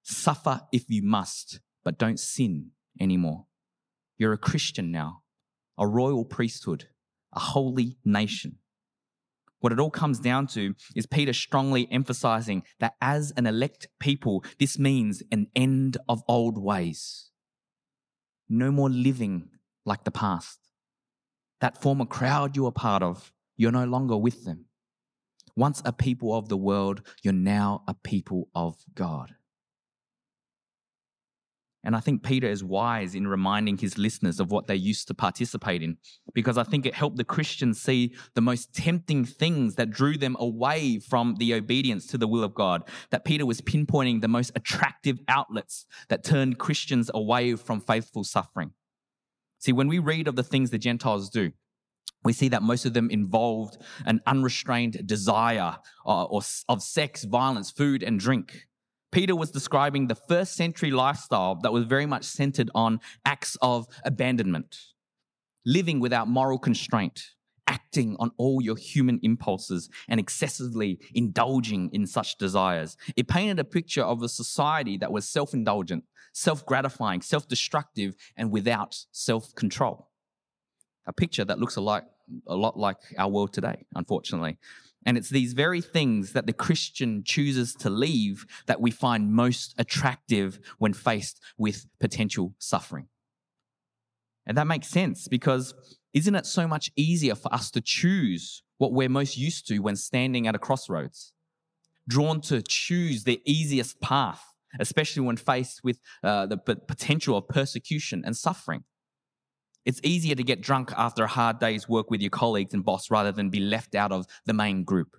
Suffer 0.03 0.61
if 0.73 0.85
you 0.89 1.03
must, 1.03 1.61
but 1.85 1.99
don't 1.99 2.19
sin 2.19 2.71
anymore. 3.01 3.47
You're 4.19 4.33
a 4.33 4.39
Christian 4.39 4.93
now, 4.93 5.23
a 5.79 5.87
royal 5.87 6.25
priesthood, 6.25 6.89
a 7.33 7.41
holy 7.41 7.99
nation. 8.05 8.59
What 9.63 9.73
it 9.73 9.79
all 9.79 9.91
comes 9.93 10.19
down 10.19 10.49
to 10.49 10.75
is 10.97 11.07
Peter 11.07 11.33
strongly 11.33 11.87
emphasizing 11.93 12.65
that 12.81 12.97
as 13.01 13.33
an 13.37 13.47
elect 13.47 13.87
people, 14.01 14.45
this 14.59 14.77
means 14.77 15.23
an 15.31 15.47
end 15.55 15.99
of 16.09 16.25
old 16.27 16.59
ways. 16.59 17.31
No 18.49 18.73
more 18.73 18.91
living 18.91 19.51
like 19.87 20.03
the 20.03 20.11
past. 20.11 20.59
That 21.61 21.81
former 21.81 22.05
crowd 22.05 22.57
you 22.57 22.65
were 22.65 22.73
part 22.73 23.05
of, 23.05 23.33
you're 23.57 23.71
no 23.71 23.85
longer 23.85 24.17
with 24.17 24.45
them. 24.45 24.65
Once 25.55 25.81
a 25.85 25.93
people 25.93 26.37
of 26.37 26.49
the 26.49 26.57
world, 26.57 27.03
you're 27.23 27.33
now 27.33 27.85
a 27.87 27.95
people 27.95 28.49
of 28.57 28.85
God. 28.97 29.37
And 31.85 31.97
I 31.97 32.01
think 32.01 32.23
Peter 32.23 32.47
is 32.47 32.63
wise 32.63 33.15
in 33.15 33.27
reminding 33.27 33.79
his 33.79 33.99
listeners 33.99 34.39
of 34.39 34.53
what 34.53 34.69
they 34.69 34.77
used 34.77 35.09
to 35.09 35.15
participate 35.15 35.83
in, 35.83 35.97
because 36.33 36.57
I 36.57 36.63
think 36.63 36.87
it 36.87 36.95
helped 36.95 37.17
the 37.17 37.25
Christians 37.25 37.81
see 37.81 38.15
the 38.35 38.41
most 38.41 38.73
tempting 38.73 39.25
things 39.25 39.75
that 39.75 39.91
drew 39.91 40.17
them 40.17 40.37
away 40.39 41.01
from 41.01 41.37
the 41.39 41.55
obedience 41.55 42.07
to 42.09 42.19
the 42.19 42.29
will 42.29 42.45
of 42.45 42.55
God. 42.55 42.85
That 43.11 43.25
Peter 43.25 43.45
was 43.45 43.61
pinpointing 43.61 44.21
the 44.21 44.29
most 44.29 44.53
attractive 44.55 45.19
outlets 45.27 45.87
that 46.09 46.23
turned 46.23 46.59
Christians 46.59 47.11
away 47.13 47.57
from 47.57 47.81
faithful 47.81 48.23
suffering. 48.23 48.73
See, 49.59 49.73
when 49.73 49.89
we 49.89 49.99
read 49.99 50.29
of 50.29 50.37
the 50.37 50.43
things 50.43 50.71
the 50.71 50.79
Gentiles 50.79 51.31
do, 51.31 51.53
we 52.25 52.33
see 52.33 52.49
that 52.51 52.63
most 52.63 52.85
of 52.85 52.95
them 52.95 53.11
involved 53.11 53.79
an 54.07 54.21
unrestrained 54.27 55.07
desire 55.07 55.79
uh, 56.07 56.25
or, 56.25 56.43
of 56.69 56.83
sex, 56.83 57.25
violence, 57.25 57.73
food, 57.73 58.05
and 58.05 58.21
drink. 58.21 58.67
Peter 59.13 59.37
was 59.37 59.51
describing 59.51 60.07
the 60.07 60.15
first 60.15 60.55
century 60.55 60.91
lifestyle 60.91 61.55
that 61.57 61.73
was 61.73 61.85
very 61.85 62.07
much 62.07 62.25
centered 62.25 62.71
on 62.75 62.99
acts 63.27 63.57
of 63.61 63.87
abandonment, 64.05 64.79
living 65.67 66.01
without 66.01 66.29
moral 66.29 66.59
constraint, 66.59 67.23
acting 67.67 68.17
on 68.19 68.31
all 68.39 68.63
your 68.63 68.77
human 68.77 69.21
impulses, 69.23 69.91
and 70.09 70.19
excessively 70.19 70.99
indulging 71.15 71.91
in 71.93 72.07
such 72.07 72.39
desires. 72.39 72.97
It 73.15 73.29
painted 73.29 73.59
a 73.59 73.65
picture 73.65 74.03
of 74.03 74.23
a 74.23 74.31
society 74.31 74.97
that 74.97 75.13
was 75.13 75.29
self 75.29 75.53
indulgent, 75.53 76.05
self 76.33 76.65
gratifying, 76.65 77.21
self 77.21 77.47
destructive, 77.47 78.15
and 78.39 78.51
without 78.51 78.97
self 79.13 79.55
control. 79.55 80.09
A 81.07 81.13
picture 81.13 81.45
that 81.45 81.59
looks 81.59 81.77
a 81.77 81.83
lot, 81.83 82.05
a 82.47 82.57
lot 82.57 82.79
like 82.79 82.97
our 83.19 83.29
world 83.29 83.53
today, 83.53 83.85
unfortunately. 83.95 84.57
And 85.05 85.19
it's 85.19 85.31
these 85.31 85.53
very 85.53 85.81
things 85.81 86.33
that 86.33 86.47
the 86.47 86.53
Christian 86.53 87.23
chooses 87.25 87.75
to 87.77 87.91
leave 87.91 88.47
that 88.67 88.81
we 88.81 88.91
find 88.91 89.33
most 89.33 89.75
attractive 89.79 90.61
when 90.79 90.93
faced 90.93 91.41
with 91.59 91.87
potential 92.01 92.55
suffering. 92.59 93.09
And 94.47 94.57
that 94.57 94.67
makes 94.67 94.89
sense 94.89 95.29
because 95.29 95.75
isn't 96.13 96.35
it 96.35 96.47
so 96.47 96.69
much 96.69 96.91
easier 96.97 97.35
for 97.35 97.53
us 97.53 97.71
to 97.73 97.81
choose 97.81 98.63
what 98.79 98.93
we're 98.93 99.09
most 99.09 99.37
used 99.37 99.67
to 99.69 99.79
when 99.79 99.97
standing 99.97 100.47
at 100.47 100.55
a 100.55 100.59
crossroads? 100.59 101.33
Drawn 102.09 102.41
to 102.43 102.63
choose 102.63 103.25
the 103.25 103.41
easiest 103.45 104.01
path, 104.01 104.43
especially 104.81 105.23
when 105.23 105.37
faced 105.37 105.83
with 105.85 106.01
uh, 106.23 106.47
the 106.47 106.57
potential 106.57 107.37
of 107.37 107.49
persecution 107.49 108.23
and 108.27 108.37
suffering. 108.37 108.85
It's 109.85 110.01
easier 110.05 110.35
to 110.37 110.45
get 110.45 110.61
drunk 110.61 110.93
after 110.97 111.25
a 111.25 111.29
hard 111.29 111.59
day's 111.59 111.89
work 111.89 112.11
with 112.11 112.21
your 112.21 112.31
colleagues 112.31 112.73
and 112.73 112.85
boss 112.85 113.11
rather 113.11 113.33
than 113.33 113.51
be 113.51 113.61
left 113.61 113.95
out 113.95 114.13
of 114.13 114.27
the 114.47 114.53
main 114.53 114.85
group. 114.85 115.17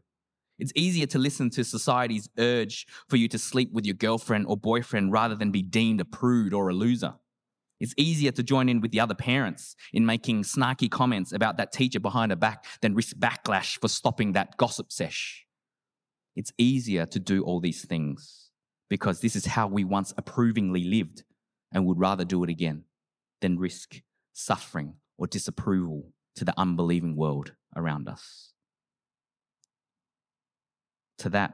It's 0.57 0.71
easier 0.75 1.07
to 1.07 1.19
listen 1.19 1.49
to 1.51 1.63
society's 1.63 2.29
urge 2.37 2.87
for 3.09 3.17
you 3.17 3.27
to 3.29 3.37
sleep 3.37 3.73
with 3.73 3.85
your 3.85 3.95
girlfriend 3.95 4.45
or 4.47 4.55
boyfriend 4.55 5.11
rather 5.11 5.35
than 5.35 5.51
be 5.51 5.61
deemed 5.61 5.99
a 5.99 6.05
prude 6.05 6.53
or 6.53 6.69
a 6.69 6.73
loser. 6.73 7.15
It's 7.79 7.93
easier 7.97 8.31
to 8.31 8.43
join 8.43 8.69
in 8.69 8.79
with 8.79 8.91
the 8.91 9.01
other 9.01 9.15
parents 9.15 9.75
in 9.91 10.05
making 10.05 10.43
snarky 10.43 10.89
comments 10.89 11.33
about 11.33 11.57
that 11.57 11.73
teacher 11.73 11.99
behind 11.99 12.31
her 12.31 12.37
back 12.37 12.65
than 12.81 12.95
risk 12.95 13.17
backlash 13.17 13.79
for 13.81 13.89
stopping 13.89 14.31
that 14.33 14.55
gossip 14.55 14.91
sesh. 14.91 15.45
It's 16.35 16.53
easier 16.57 17.05
to 17.07 17.19
do 17.19 17.43
all 17.43 17.59
these 17.59 17.83
things 17.83 18.51
because 18.89 19.19
this 19.19 19.35
is 19.35 19.45
how 19.45 19.67
we 19.67 19.83
once 19.83 20.13
approvingly 20.17 20.85
lived 20.85 21.23
and 21.73 21.85
would 21.85 21.99
rather 21.99 22.23
do 22.23 22.43
it 22.43 22.49
again 22.49 22.85
than 23.41 23.59
risk 23.59 24.01
suffering, 24.33 24.95
or 25.17 25.27
disapproval 25.27 26.11
to 26.35 26.43
the 26.43 26.53
unbelieving 26.57 27.15
world 27.15 27.53
around 27.75 28.09
us. 28.09 28.53
To 31.19 31.29
that, 31.29 31.53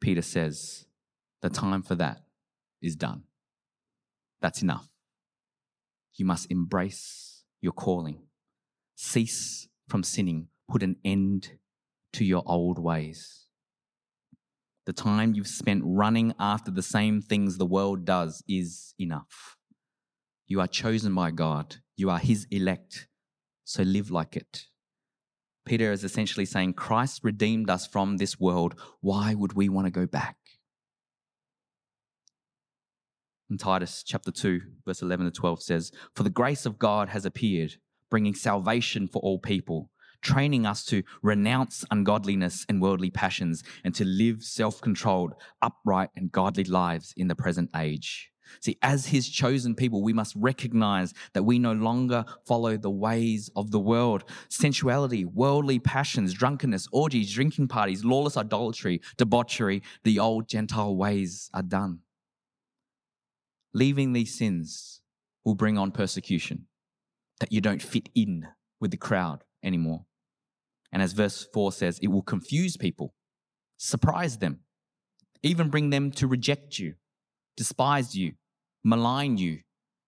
Peter 0.00 0.22
says, 0.22 0.86
the 1.42 1.50
time 1.50 1.82
for 1.82 1.94
that 1.94 2.22
is 2.82 2.96
done. 2.96 3.24
That's 4.40 4.62
enough. 4.62 4.88
You 6.14 6.24
must 6.24 6.50
embrace 6.50 7.44
your 7.60 7.72
calling, 7.72 8.22
cease 8.96 9.68
from 9.88 10.02
sinning, 10.02 10.48
put 10.68 10.82
an 10.82 10.96
end 11.04 11.52
to 12.14 12.24
your 12.24 12.42
old 12.46 12.78
ways. 12.78 13.46
The 14.86 14.92
time 14.92 15.34
you've 15.34 15.46
spent 15.46 15.82
running 15.84 16.34
after 16.40 16.70
the 16.70 16.82
same 16.82 17.20
things 17.20 17.58
the 17.58 17.66
world 17.66 18.04
does 18.04 18.42
is 18.48 18.94
enough. 18.98 19.56
You 20.46 20.60
are 20.60 20.66
chosen 20.66 21.14
by 21.14 21.30
God. 21.30 21.76
You 21.98 22.10
are 22.10 22.20
His 22.20 22.46
elect. 22.52 23.08
So 23.64 23.82
live 23.82 24.10
like 24.10 24.36
it. 24.36 24.66
Peter 25.66 25.90
is 25.90 26.04
essentially 26.04 26.46
saying, 26.46 26.74
Christ 26.74 27.20
redeemed 27.24 27.68
us 27.68 27.86
from 27.88 28.16
this 28.16 28.38
world. 28.38 28.80
Why 29.00 29.34
would 29.34 29.54
we 29.54 29.68
want 29.68 29.88
to 29.88 29.90
go 29.90 30.06
back? 30.06 30.36
In 33.50 33.58
Titus 33.58 34.04
chapter 34.06 34.30
2, 34.30 34.60
verse 34.86 35.02
11 35.02 35.26
to 35.26 35.32
12 35.32 35.60
says, 35.60 35.92
For 36.14 36.22
the 36.22 36.30
grace 36.30 36.64
of 36.64 36.78
God 36.78 37.08
has 37.08 37.26
appeared, 37.26 37.74
bringing 38.10 38.34
salvation 38.34 39.08
for 39.08 39.18
all 39.18 39.40
people, 39.40 39.90
training 40.22 40.66
us 40.66 40.84
to 40.84 41.02
renounce 41.20 41.84
ungodliness 41.90 42.64
and 42.68 42.80
worldly 42.80 43.10
passions 43.10 43.64
and 43.82 43.92
to 43.96 44.04
live 44.04 44.44
self 44.44 44.80
controlled, 44.80 45.34
upright, 45.60 46.10
and 46.14 46.30
godly 46.30 46.64
lives 46.64 47.12
in 47.16 47.26
the 47.26 47.34
present 47.34 47.70
age 47.74 48.30
See, 48.60 48.78
as 48.82 49.06
his 49.06 49.28
chosen 49.28 49.74
people, 49.74 50.02
we 50.02 50.12
must 50.12 50.34
recognize 50.36 51.14
that 51.32 51.44
we 51.44 51.58
no 51.58 51.72
longer 51.72 52.24
follow 52.46 52.76
the 52.76 52.90
ways 52.90 53.50
of 53.56 53.70
the 53.70 53.80
world. 53.80 54.24
Sensuality, 54.48 55.24
worldly 55.24 55.78
passions, 55.78 56.34
drunkenness, 56.34 56.88
orgies, 56.92 57.32
drinking 57.32 57.68
parties, 57.68 58.04
lawless 58.04 58.36
idolatry, 58.36 59.00
debauchery, 59.16 59.82
the 60.04 60.18
old 60.18 60.48
Gentile 60.48 60.96
ways 60.96 61.50
are 61.54 61.62
done. 61.62 62.00
Leaving 63.74 64.12
these 64.12 64.36
sins 64.36 65.00
will 65.44 65.54
bring 65.54 65.78
on 65.78 65.90
persecution, 65.90 66.66
that 67.40 67.52
you 67.52 67.60
don't 67.60 67.82
fit 67.82 68.08
in 68.14 68.48
with 68.80 68.90
the 68.90 68.96
crowd 68.96 69.44
anymore. 69.62 70.04
And 70.90 71.02
as 71.02 71.12
verse 71.12 71.46
4 71.52 71.72
says, 71.72 71.98
it 72.00 72.08
will 72.08 72.22
confuse 72.22 72.76
people, 72.76 73.14
surprise 73.76 74.38
them, 74.38 74.60
even 75.42 75.68
bring 75.68 75.90
them 75.90 76.10
to 76.12 76.26
reject 76.26 76.78
you 76.78 76.94
despise 77.58 78.14
you, 78.14 78.34
malign 78.84 79.36
you. 79.36 79.58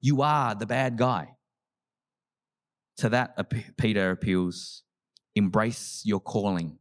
You 0.01 0.23
are 0.23 0.55
the 0.55 0.67
bad 0.67 0.97
guy. 0.97 1.37
To 2.99 3.09
that, 3.09 3.37
Peter 3.77 4.13
appeals 4.13 4.85
embrace 5.35 6.03
your 6.05 6.21
calling 6.21 6.79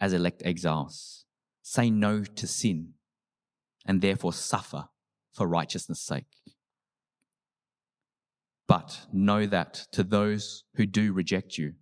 as 0.00 0.12
elect 0.14 0.42
exiles. 0.44 1.26
Say 1.62 1.90
no 1.90 2.24
to 2.24 2.46
sin 2.46 2.94
and 3.86 4.00
therefore 4.00 4.32
suffer 4.32 4.88
for 5.34 5.46
righteousness' 5.46 6.00
sake. 6.00 6.24
But 8.66 9.06
know 9.12 9.46
that 9.46 9.86
to 9.92 10.02
those 10.02 10.64
who 10.76 10.86
do 10.86 11.12
reject 11.12 11.58
you, 11.58 11.74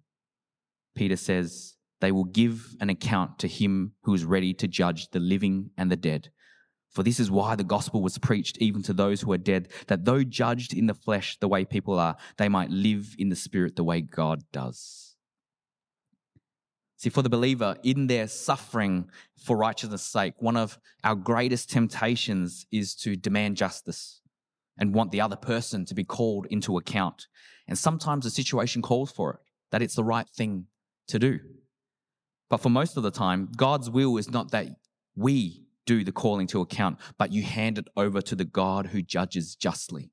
Peter 0.96 1.16
says, 1.16 1.76
they 2.00 2.10
will 2.10 2.24
give 2.24 2.74
an 2.80 2.90
account 2.90 3.38
to 3.40 3.48
him 3.48 3.92
who 4.02 4.14
is 4.14 4.24
ready 4.24 4.54
to 4.54 4.66
judge 4.66 5.10
the 5.10 5.20
living 5.20 5.70
and 5.76 5.90
the 5.90 5.96
dead. 5.96 6.30
For 6.90 7.02
this 7.02 7.20
is 7.20 7.30
why 7.30 7.54
the 7.54 7.64
gospel 7.64 8.02
was 8.02 8.18
preached 8.18 8.58
even 8.58 8.82
to 8.84 8.92
those 8.92 9.20
who 9.20 9.32
are 9.32 9.38
dead, 9.38 9.68
that 9.88 10.04
though 10.04 10.24
judged 10.24 10.72
in 10.72 10.86
the 10.86 10.94
flesh 10.94 11.36
the 11.38 11.48
way 11.48 11.64
people 11.64 11.98
are, 11.98 12.16
they 12.38 12.48
might 12.48 12.70
live 12.70 13.14
in 13.18 13.28
the 13.28 13.36
spirit 13.36 13.76
the 13.76 13.84
way 13.84 14.00
God 14.00 14.42
does. 14.52 15.16
See, 16.96 17.10
for 17.10 17.22
the 17.22 17.28
believer, 17.28 17.76
in 17.84 18.08
their 18.08 18.26
suffering 18.26 19.08
for 19.36 19.56
righteousness' 19.56 20.02
sake, 20.02 20.34
one 20.40 20.56
of 20.56 20.80
our 21.04 21.14
greatest 21.14 21.70
temptations 21.70 22.66
is 22.72 22.94
to 22.96 23.14
demand 23.14 23.56
justice 23.56 24.20
and 24.76 24.94
want 24.94 25.12
the 25.12 25.20
other 25.20 25.36
person 25.36 25.84
to 25.84 25.94
be 25.94 26.02
called 26.02 26.46
into 26.50 26.76
account. 26.76 27.28
And 27.68 27.78
sometimes 27.78 28.24
the 28.24 28.30
situation 28.30 28.82
calls 28.82 29.12
for 29.12 29.34
it, 29.34 29.40
that 29.70 29.82
it's 29.82 29.94
the 29.94 30.02
right 30.02 30.28
thing 30.28 30.66
to 31.08 31.20
do. 31.20 31.38
But 32.50 32.58
for 32.58 32.70
most 32.70 32.96
of 32.96 33.04
the 33.04 33.10
time, 33.10 33.48
God's 33.56 33.90
will 33.90 34.16
is 34.16 34.30
not 34.30 34.50
that 34.50 34.66
we 35.14 35.67
do 35.88 36.04
the 36.04 36.12
calling 36.12 36.46
to 36.48 36.60
account, 36.60 36.98
but 37.16 37.32
you 37.32 37.42
hand 37.42 37.78
it 37.78 37.88
over 37.96 38.20
to 38.20 38.36
the 38.36 38.44
God 38.44 38.88
who 38.88 39.00
judges 39.00 39.56
justly. 39.56 40.12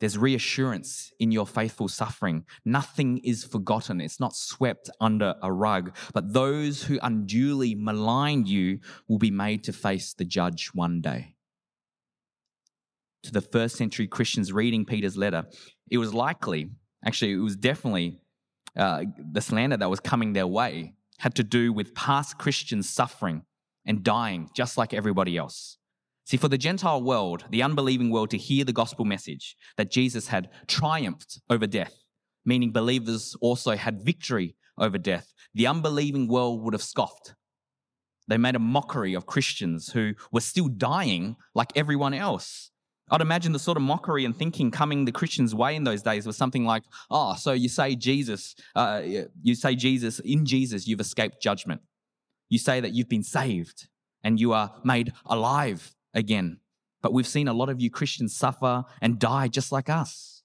There's 0.00 0.18
reassurance 0.18 1.12
in 1.20 1.30
your 1.30 1.46
faithful 1.46 1.86
suffering. 1.86 2.44
Nothing 2.64 3.18
is 3.18 3.44
forgotten. 3.44 4.00
It's 4.00 4.18
not 4.18 4.34
swept 4.34 4.90
under 5.00 5.36
a 5.40 5.52
rug. 5.52 5.94
But 6.12 6.32
those 6.32 6.82
who 6.84 6.98
unduly 7.00 7.76
malign 7.76 8.44
you 8.46 8.80
will 9.06 9.18
be 9.18 9.30
made 9.30 9.62
to 9.64 9.72
face 9.72 10.14
the 10.14 10.24
judge 10.24 10.70
one 10.74 11.00
day. 11.00 11.36
To 13.24 13.30
the 13.30 13.42
first 13.42 13.76
century 13.76 14.08
Christians 14.08 14.52
reading 14.52 14.84
Peter's 14.84 15.16
letter, 15.16 15.44
it 15.90 15.98
was 15.98 16.12
likely, 16.12 16.70
actually, 17.04 17.32
it 17.34 17.44
was 17.50 17.56
definitely 17.56 18.18
uh, 18.76 19.04
the 19.32 19.42
slander 19.42 19.76
that 19.76 19.90
was 19.90 20.00
coming 20.00 20.32
their 20.32 20.46
way 20.46 20.94
had 21.18 21.34
to 21.36 21.44
do 21.44 21.72
with 21.72 21.94
past 21.94 22.38
Christians 22.38 22.88
suffering 22.88 23.44
and 23.86 24.02
dying 24.02 24.48
just 24.54 24.76
like 24.76 24.94
everybody 24.94 25.36
else. 25.36 25.78
See, 26.24 26.36
for 26.36 26.48
the 26.48 26.58
Gentile 26.58 27.02
world, 27.02 27.44
the 27.50 27.62
unbelieving 27.62 28.10
world, 28.10 28.30
to 28.30 28.38
hear 28.38 28.64
the 28.64 28.72
gospel 28.72 29.04
message 29.04 29.56
that 29.76 29.90
Jesus 29.90 30.28
had 30.28 30.48
triumphed 30.68 31.40
over 31.50 31.66
death, 31.66 31.94
meaning 32.44 32.72
believers 32.72 33.34
also 33.40 33.74
had 33.74 34.04
victory 34.04 34.54
over 34.78 34.96
death, 34.96 35.32
the 35.54 35.66
unbelieving 35.66 36.28
world 36.28 36.62
would 36.62 36.74
have 36.74 36.82
scoffed. 36.82 37.34
They 38.28 38.38
made 38.38 38.54
a 38.54 38.60
mockery 38.60 39.14
of 39.14 39.26
Christians 39.26 39.90
who 39.92 40.12
were 40.30 40.40
still 40.40 40.68
dying 40.68 41.36
like 41.54 41.72
everyone 41.74 42.14
else. 42.14 42.70
I'd 43.10 43.20
imagine 43.20 43.50
the 43.50 43.58
sort 43.58 43.76
of 43.76 43.82
mockery 43.82 44.24
and 44.24 44.36
thinking 44.36 44.70
coming 44.70 45.04
the 45.04 45.12
Christians' 45.12 45.52
way 45.52 45.74
in 45.74 45.82
those 45.82 46.02
days 46.02 46.26
was 46.26 46.36
something 46.36 46.64
like, 46.64 46.84
oh, 47.10 47.34
so 47.34 47.50
you 47.50 47.68
say 47.68 47.96
Jesus, 47.96 48.54
uh, 48.76 49.02
you 49.42 49.56
say 49.56 49.74
Jesus, 49.74 50.20
in 50.20 50.46
Jesus, 50.46 50.86
you've 50.86 51.00
escaped 51.00 51.42
judgment. 51.42 51.80
You 52.50 52.58
say 52.58 52.80
that 52.80 52.92
you've 52.92 53.08
been 53.08 53.22
saved 53.22 53.88
and 54.22 54.38
you 54.38 54.52
are 54.52 54.74
made 54.84 55.12
alive 55.24 55.94
again. 56.12 56.58
But 57.00 57.14
we've 57.14 57.26
seen 57.26 57.48
a 57.48 57.54
lot 57.54 57.70
of 57.70 57.80
you 57.80 57.90
Christians 57.90 58.36
suffer 58.36 58.84
and 59.00 59.18
die 59.18 59.48
just 59.48 59.72
like 59.72 59.88
us. 59.88 60.42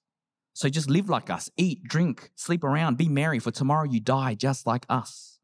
So 0.54 0.70
just 0.70 0.88
live 0.88 1.10
like 1.10 1.28
us, 1.28 1.50
eat, 1.58 1.84
drink, 1.84 2.30
sleep 2.34 2.64
around, 2.64 2.96
be 2.96 3.10
merry, 3.10 3.38
for 3.38 3.50
tomorrow 3.50 3.84
you 3.84 4.00
die 4.00 4.34
just 4.34 4.66
like 4.66 4.86
us. 4.88 5.38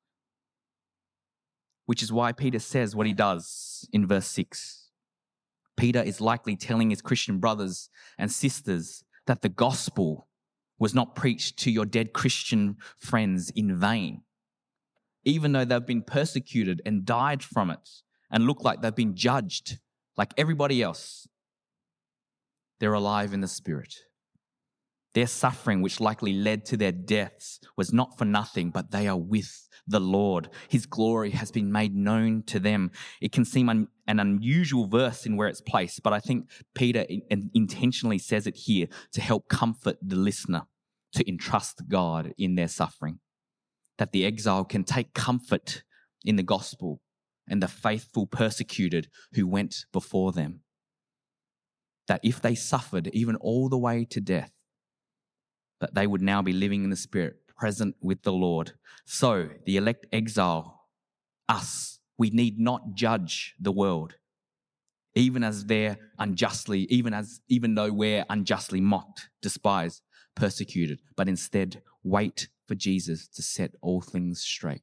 Which 1.84 2.02
is 2.02 2.10
why 2.10 2.32
Peter 2.32 2.58
says 2.58 2.96
what 2.96 3.06
he 3.06 3.12
does 3.12 3.86
in 3.92 4.06
verse 4.06 4.26
6. 4.28 4.88
Peter 5.76 6.00
is 6.00 6.22
likely 6.22 6.56
telling 6.56 6.88
his 6.88 7.02
Christian 7.02 7.40
brothers 7.40 7.90
and 8.16 8.32
sisters 8.32 9.04
that 9.26 9.42
the 9.42 9.50
gospel 9.50 10.28
was 10.78 10.94
not 10.94 11.14
preached 11.14 11.58
to 11.58 11.70
your 11.70 11.84
dead 11.84 12.14
Christian 12.14 12.76
friends 12.98 13.50
in 13.50 13.76
vain. 13.78 14.22
Even 15.24 15.52
though 15.52 15.64
they've 15.64 15.86
been 15.86 16.02
persecuted 16.02 16.82
and 16.84 17.04
died 17.04 17.42
from 17.42 17.70
it 17.70 17.88
and 18.30 18.46
look 18.46 18.64
like 18.64 18.82
they've 18.82 18.94
been 18.94 19.14
judged 19.14 19.78
like 20.16 20.32
everybody 20.36 20.82
else, 20.82 21.28
they're 22.80 22.92
alive 22.92 23.32
in 23.32 23.40
the 23.40 23.48
spirit. 23.48 23.94
Their 25.14 25.26
suffering, 25.26 25.82
which 25.82 26.00
likely 26.00 26.32
led 26.32 26.64
to 26.66 26.76
their 26.76 26.92
deaths, 26.92 27.60
was 27.76 27.92
not 27.92 28.16
for 28.16 28.24
nothing, 28.24 28.70
but 28.70 28.90
they 28.90 29.06
are 29.06 29.16
with 29.16 29.68
the 29.86 30.00
Lord. 30.00 30.48
His 30.68 30.86
glory 30.86 31.30
has 31.30 31.50
been 31.50 31.70
made 31.70 31.94
known 31.94 32.42
to 32.44 32.58
them. 32.58 32.90
It 33.20 33.30
can 33.30 33.44
seem 33.44 33.68
un- 33.68 33.88
an 34.06 34.20
unusual 34.20 34.86
verse 34.86 35.26
in 35.26 35.36
where 35.36 35.48
it's 35.48 35.60
placed, 35.60 36.02
but 36.02 36.12
I 36.12 36.20
think 36.20 36.50
Peter 36.74 37.04
in- 37.08 37.50
intentionally 37.52 38.18
says 38.18 38.46
it 38.46 38.56
here 38.56 38.86
to 39.12 39.20
help 39.20 39.48
comfort 39.48 39.96
the 40.00 40.16
listener 40.16 40.62
to 41.12 41.28
entrust 41.28 41.88
God 41.88 42.32
in 42.38 42.54
their 42.54 42.68
suffering. 42.68 43.18
That 43.98 44.12
the 44.12 44.24
exile 44.24 44.64
can 44.64 44.84
take 44.84 45.14
comfort 45.14 45.82
in 46.24 46.36
the 46.36 46.42
gospel 46.42 47.00
and 47.48 47.62
the 47.62 47.68
faithful 47.68 48.26
persecuted 48.26 49.08
who 49.34 49.46
went 49.46 49.86
before 49.92 50.32
them. 50.32 50.60
That 52.08 52.20
if 52.22 52.40
they 52.40 52.54
suffered 52.54 53.08
even 53.12 53.36
all 53.36 53.68
the 53.68 53.78
way 53.78 54.04
to 54.10 54.20
death, 54.20 54.52
that 55.80 55.94
they 55.94 56.06
would 56.06 56.22
now 56.22 56.42
be 56.42 56.52
living 56.52 56.84
in 56.84 56.90
the 56.90 56.96
Spirit, 56.96 57.36
present 57.56 57.96
with 58.00 58.22
the 58.22 58.32
Lord. 58.32 58.72
So, 59.04 59.48
the 59.66 59.76
elect 59.76 60.06
exile, 60.12 60.86
us, 61.48 62.00
we 62.16 62.30
need 62.30 62.58
not 62.58 62.94
judge 62.94 63.54
the 63.60 63.72
world, 63.72 64.14
even 65.14 65.42
as 65.42 65.66
they're 65.66 65.98
unjustly, 66.18 66.82
even 66.82 67.12
as 67.12 67.40
even 67.48 67.74
though 67.74 67.92
we're 67.92 68.24
unjustly 68.30 68.80
mocked, 68.80 69.28
despised, 69.40 70.02
persecuted, 70.34 71.00
but 71.16 71.28
instead 71.28 71.82
wait 72.04 72.48
for 72.66 72.74
Jesus 72.74 73.28
to 73.28 73.42
set 73.42 73.72
all 73.80 74.00
things 74.00 74.40
straight. 74.40 74.82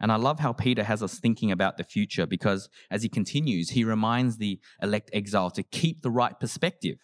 And 0.00 0.10
I 0.10 0.16
love 0.16 0.40
how 0.40 0.54
Peter 0.54 0.82
has 0.82 1.02
us 1.02 1.18
thinking 1.18 1.52
about 1.52 1.76
the 1.76 1.84
future 1.84 2.26
because 2.26 2.70
as 2.90 3.02
he 3.02 3.08
continues, 3.08 3.70
he 3.70 3.84
reminds 3.84 4.38
the 4.38 4.58
elect 4.82 5.10
exile 5.12 5.50
to 5.50 5.62
keep 5.62 6.00
the 6.00 6.10
right 6.10 6.38
perspective, 6.40 6.96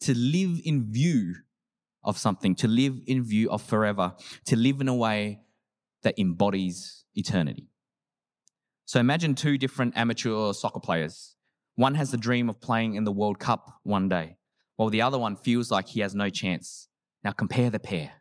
to 0.00 0.14
live 0.14 0.60
in 0.62 0.92
view 0.92 1.36
of 2.02 2.18
something, 2.18 2.54
to 2.56 2.68
live 2.68 3.00
in 3.06 3.24
view 3.24 3.50
of 3.50 3.62
forever, 3.62 4.14
to 4.44 4.56
live 4.56 4.82
in 4.82 4.88
a 4.88 4.94
way 4.94 5.40
that 6.02 6.18
embodies 6.18 7.04
eternity. 7.14 7.70
So 8.84 9.00
imagine 9.00 9.34
two 9.34 9.56
different 9.56 9.96
amateur 9.96 10.52
soccer 10.52 10.80
players. 10.80 11.36
One 11.76 11.94
has 11.94 12.10
the 12.10 12.18
dream 12.18 12.50
of 12.50 12.60
playing 12.60 12.94
in 12.94 13.04
the 13.04 13.12
World 13.12 13.38
Cup 13.38 13.80
one 13.82 14.10
day, 14.10 14.36
while 14.76 14.90
the 14.90 15.02
other 15.02 15.18
one 15.18 15.36
feels 15.36 15.70
like 15.70 15.88
he 15.88 16.00
has 16.00 16.14
no 16.14 16.30
chance. 16.30 16.88
Now 17.22 17.32
compare 17.32 17.70
the 17.70 17.78
pair. 17.78 18.12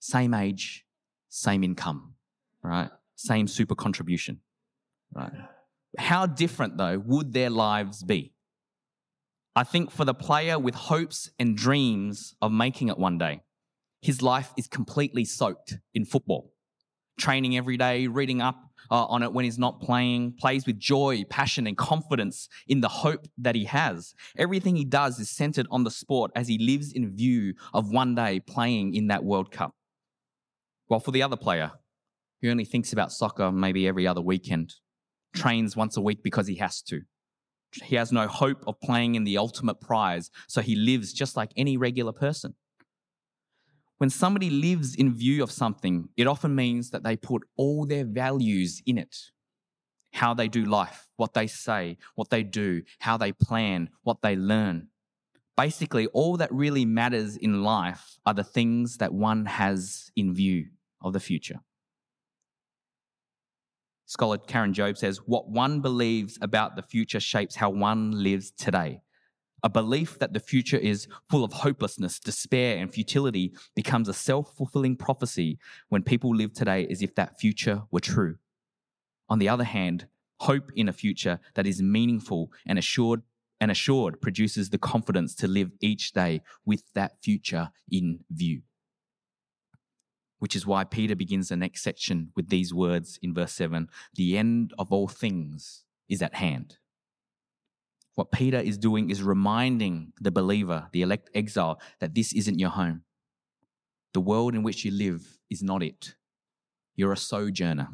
Same 0.00 0.34
age, 0.34 0.84
same 1.28 1.62
income, 1.64 2.14
right? 2.62 2.90
same 3.16 3.46
super 3.46 3.74
contribution, 3.74 4.40
right? 5.12 5.32
How 5.98 6.26
different, 6.26 6.76
though, 6.76 6.98
would 6.98 7.32
their 7.32 7.50
lives 7.50 8.02
be? 8.02 8.32
I 9.56 9.62
think 9.62 9.90
for 9.90 10.04
the 10.04 10.14
player 10.14 10.58
with 10.58 10.74
hopes 10.74 11.30
and 11.38 11.56
dreams 11.56 12.34
of 12.42 12.50
making 12.50 12.88
it 12.88 12.98
one 12.98 13.18
day, 13.18 13.42
his 14.02 14.20
life 14.20 14.52
is 14.58 14.66
completely 14.66 15.24
soaked 15.24 15.78
in 15.94 16.04
football. 16.04 16.52
Training 17.16 17.56
every 17.56 17.76
day, 17.76 18.08
reading 18.08 18.42
up 18.42 18.56
uh, 18.94 19.06
on 19.06 19.24
it 19.24 19.32
when 19.32 19.44
he's 19.44 19.58
not 19.58 19.80
playing, 19.80 20.32
plays 20.38 20.66
with 20.66 20.78
joy, 20.78 21.24
passion, 21.28 21.66
and 21.66 21.76
confidence 21.76 22.48
in 22.68 22.80
the 22.80 22.88
hope 22.88 23.26
that 23.36 23.56
he 23.56 23.64
has. 23.64 24.14
Everything 24.38 24.76
he 24.76 24.84
does 24.84 25.18
is 25.18 25.28
centered 25.28 25.66
on 25.68 25.82
the 25.82 25.90
sport 25.90 26.30
as 26.36 26.46
he 26.46 26.58
lives 26.58 26.92
in 26.92 27.12
view 27.12 27.54
of 27.72 27.90
one 27.90 28.14
day 28.14 28.38
playing 28.38 28.94
in 28.94 29.08
that 29.08 29.24
World 29.24 29.50
Cup. 29.50 29.74
While 30.86 31.00
for 31.00 31.10
the 31.10 31.24
other 31.24 31.36
player, 31.36 31.72
he 32.40 32.48
only 32.48 32.64
thinks 32.64 32.92
about 32.92 33.10
soccer 33.10 33.50
maybe 33.50 33.88
every 33.88 34.06
other 34.06 34.20
weekend, 34.20 34.74
trains 35.34 35.74
once 35.74 35.96
a 35.96 36.00
week 36.00 36.22
because 36.22 36.46
he 36.46 36.56
has 36.56 36.80
to. 36.82 37.00
He 37.82 37.96
has 37.96 38.12
no 38.12 38.28
hope 38.28 38.62
of 38.68 38.80
playing 38.80 39.16
in 39.16 39.24
the 39.24 39.38
ultimate 39.38 39.80
prize, 39.80 40.30
so 40.46 40.60
he 40.60 40.76
lives 40.76 41.12
just 41.12 41.36
like 41.36 41.50
any 41.56 41.76
regular 41.76 42.12
person. 42.12 42.54
When 43.98 44.10
somebody 44.10 44.50
lives 44.50 44.94
in 44.94 45.14
view 45.14 45.42
of 45.42 45.50
something, 45.50 46.08
it 46.16 46.26
often 46.26 46.54
means 46.54 46.90
that 46.90 47.04
they 47.04 47.16
put 47.16 47.42
all 47.56 47.86
their 47.86 48.04
values 48.04 48.82
in 48.86 48.98
it 48.98 49.16
how 50.14 50.32
they 50.32 50.46
do 50.48 50.64
life, 50.64 51.08
what 51.16 51.34
they 51.34 51.46
say, 51.46 51.98
what 52.14 52.30
they 52.30 52.42
do, 52.42 52.82
how 53.00 53.16
they 53.16 53.32
plan, 53.32 53.90
what 54.02 54.22
they 54.22 54.36
learn. 54.36 54.88
Basically, 55.56 56.06
all 56.08 56.36
that 56.36 56.52
really 56.52 56.84
matters 56.84 57.36
in 57.36 57.62
life 57.62 58.16
are 58.24 58.34
the 58.34 58.44
things 58.44 58.98
that 58.98 59.12
one 59.12 59.44
has 59.46 60.10
in 60.16 60.32
view 60.32 60.66
of 61.02 61.12
the 61.12 61.20
future. 61.20 61.60
Scholar 64.06 64.38
Karen 64.38 64.72
Jobes 64.72 65.00
says, 65.00 65.18
What 65.26 65.48
one 65.48 65.80
believes 65.80 66.38
about 66.40 66.76
the 66.76 66.82
future 66.82 67.20
shapes 67.20 67.56
how 67.56 67.70
one 67.70 68.22
lives 68.22 68.52
today. 68.52 69.00
A 69.64 69.68
belief 69.68 70.18
that 70.20 70.32
the 70.32 70.40
future 70.40 70.76
is 70.76 71.08
full 71.28 71.42
of 71.42 71.52
hopelessness, 71.52 72.20
despair, 72.20 72.78
and 72.78 72.92
futility 72.92 73.52
becomes 73.74 74.08
a 74.08 74.14
self 74.14 74.54
fulfilling 74.54 74.94
prophecy 74.94 75.58
when 75.88 76.02
people 76.02 76.36
live 76.36 76.52
today 76.52 76.86
as 76.88 77.02
if 77.02 77.16
that 77.16 77.40
future 77.40 77.82
were 77.90 78.00
true. 78.00 78.36
On 79.28 79.40
the 79.40 79.48
other 79.48 79.64
hand, 79.64 80.06
hope 80.40 80.70
in 80.76 80.88
a 80.88 80.92
future 80.92 81.40
that 81.54 81.66
is 81.66 81.82
meaningful 81.82 82.52
and 82.66 82.78
assured 82.78 83.22
and 83.60 83.70
assured 83.70 84.20
produces 84.20 84.70
the 84.70 84.78
confidence 84.78 85.34
to 85.36 85.48
live 85.48 85.72
each 85.80 86.12
day 86.12 86.42
with 86.64 86.84
that 86.94 87.22
future 87.22 87.70
in 87.90 88.20
view 88.30 88.60
which 90.44 90.54
is 90.54 90.66
why 90.66 90.84
Peter 90.84 91.16
begins 91.16 91.48
the 91.48 91.56
next 91.56 91.82
section 91.82 92.30
with 92.36 92.50
these 92.50 92.74
words 92.74 93.18
in 93.22 93.32
verse 93.32 93.52
7 93.52 93.88
The 94.14 94.36
end 94.36 94.74
of 94.78 94.92
all 94.92 95.08
things 95.08 95.84
is 96.06 96.20
at 96.20 96.34
hand. 96.34 96.76
What 98.14 98.30
Peter 98.30 98.58
is 98.58 98.78
doing 98.78 99.10
is 99.10 99.22
reminding 99.22 100.12
the 100.20 100.30
believer, 100.30 100.88
the 100.92 101.02
elect 101.02 101.30
exile, 101.34 101.80
that 101.98 102.14
this 102.14 102.32
isn't 102.32 102.58
your 102.58 102.70
home. 102.70 103.02
The 104.12 104.20
world 104.20 104.54
in 104.54 104.62
which 104.62 104.84
you 104.84 104.92
live 104.92 105.38
is 105.50 105.62
not 105.62 105.82
it. 105.82 106.14
You're 106.94 107.12
a 107.12 107.16
sojourner. 107.16 107.88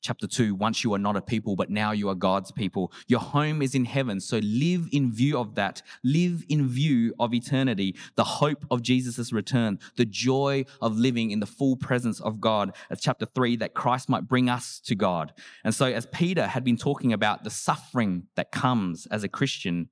Chapter 0.00 0.28
2 0.28 0.54
Once 0.54 0.84
you 0.84 0.94
are 0.94 0.98
not 0.98 1.16
a 1.16 1.22
people, 1.22 1.56
but 1.56 1.70
now 1.70 1.90
you 1.90 2.08
are 2.08 2.14
God's 2.14 2.52
people. 2.52 2.92
Your 3.08 3.20
home 3.20 3.62
is 3.62 3.74
in 3.74 3.84
heaven. 3.84 4.20
So 4.20 4.38
live 4.38 4.88
in 4.92 5.12
view 5.12 5.38
of 5.38 5.56
that. 5.56 5.82
Live 6.04 6.44
in 6.48 6.68
view 6.68 7.14
of 7.18 7.34
eternity, 7.34 7.96
the 8.14 8.24
hope 8.24 8.64
of 8.70 8.82
Jesus' 8.82 9.32
return, 9.32 9.78
the 9.96 10.04
joy 10.04 10.64
of 10.80 10.96
living 10.96 11.30
in 11.30 11.40
the 11.40 11.46
full 11.46 11.76
presence 11.76 12.20
of 12.20 12.40
God. 12.40 12.74
As 12.90 13.00
chapter 13.00 13.26
3, 13.26 13.56
that 13.56 13.74
Christ 13.74 14.08
might 14.08 14.28
bring 14.28 14.48
us 14.48 14.80
to 14.84 14.94
God. 14.94 15.32
And 15.64 15.74
so, 15.74 15.86
as 15.86 16.06
Peter 16.06 16.46
had 16.46 16.64
been 16.64 16.76
talking 16.76 17.12
about 17.12 17.42
the 17.42 17.50
suffering 17.50 18.24
that 18.36 18.52
comes 18.52 19.06
as 19.06 19.24
a 19.24 19.28
Christian, 19.28 19.88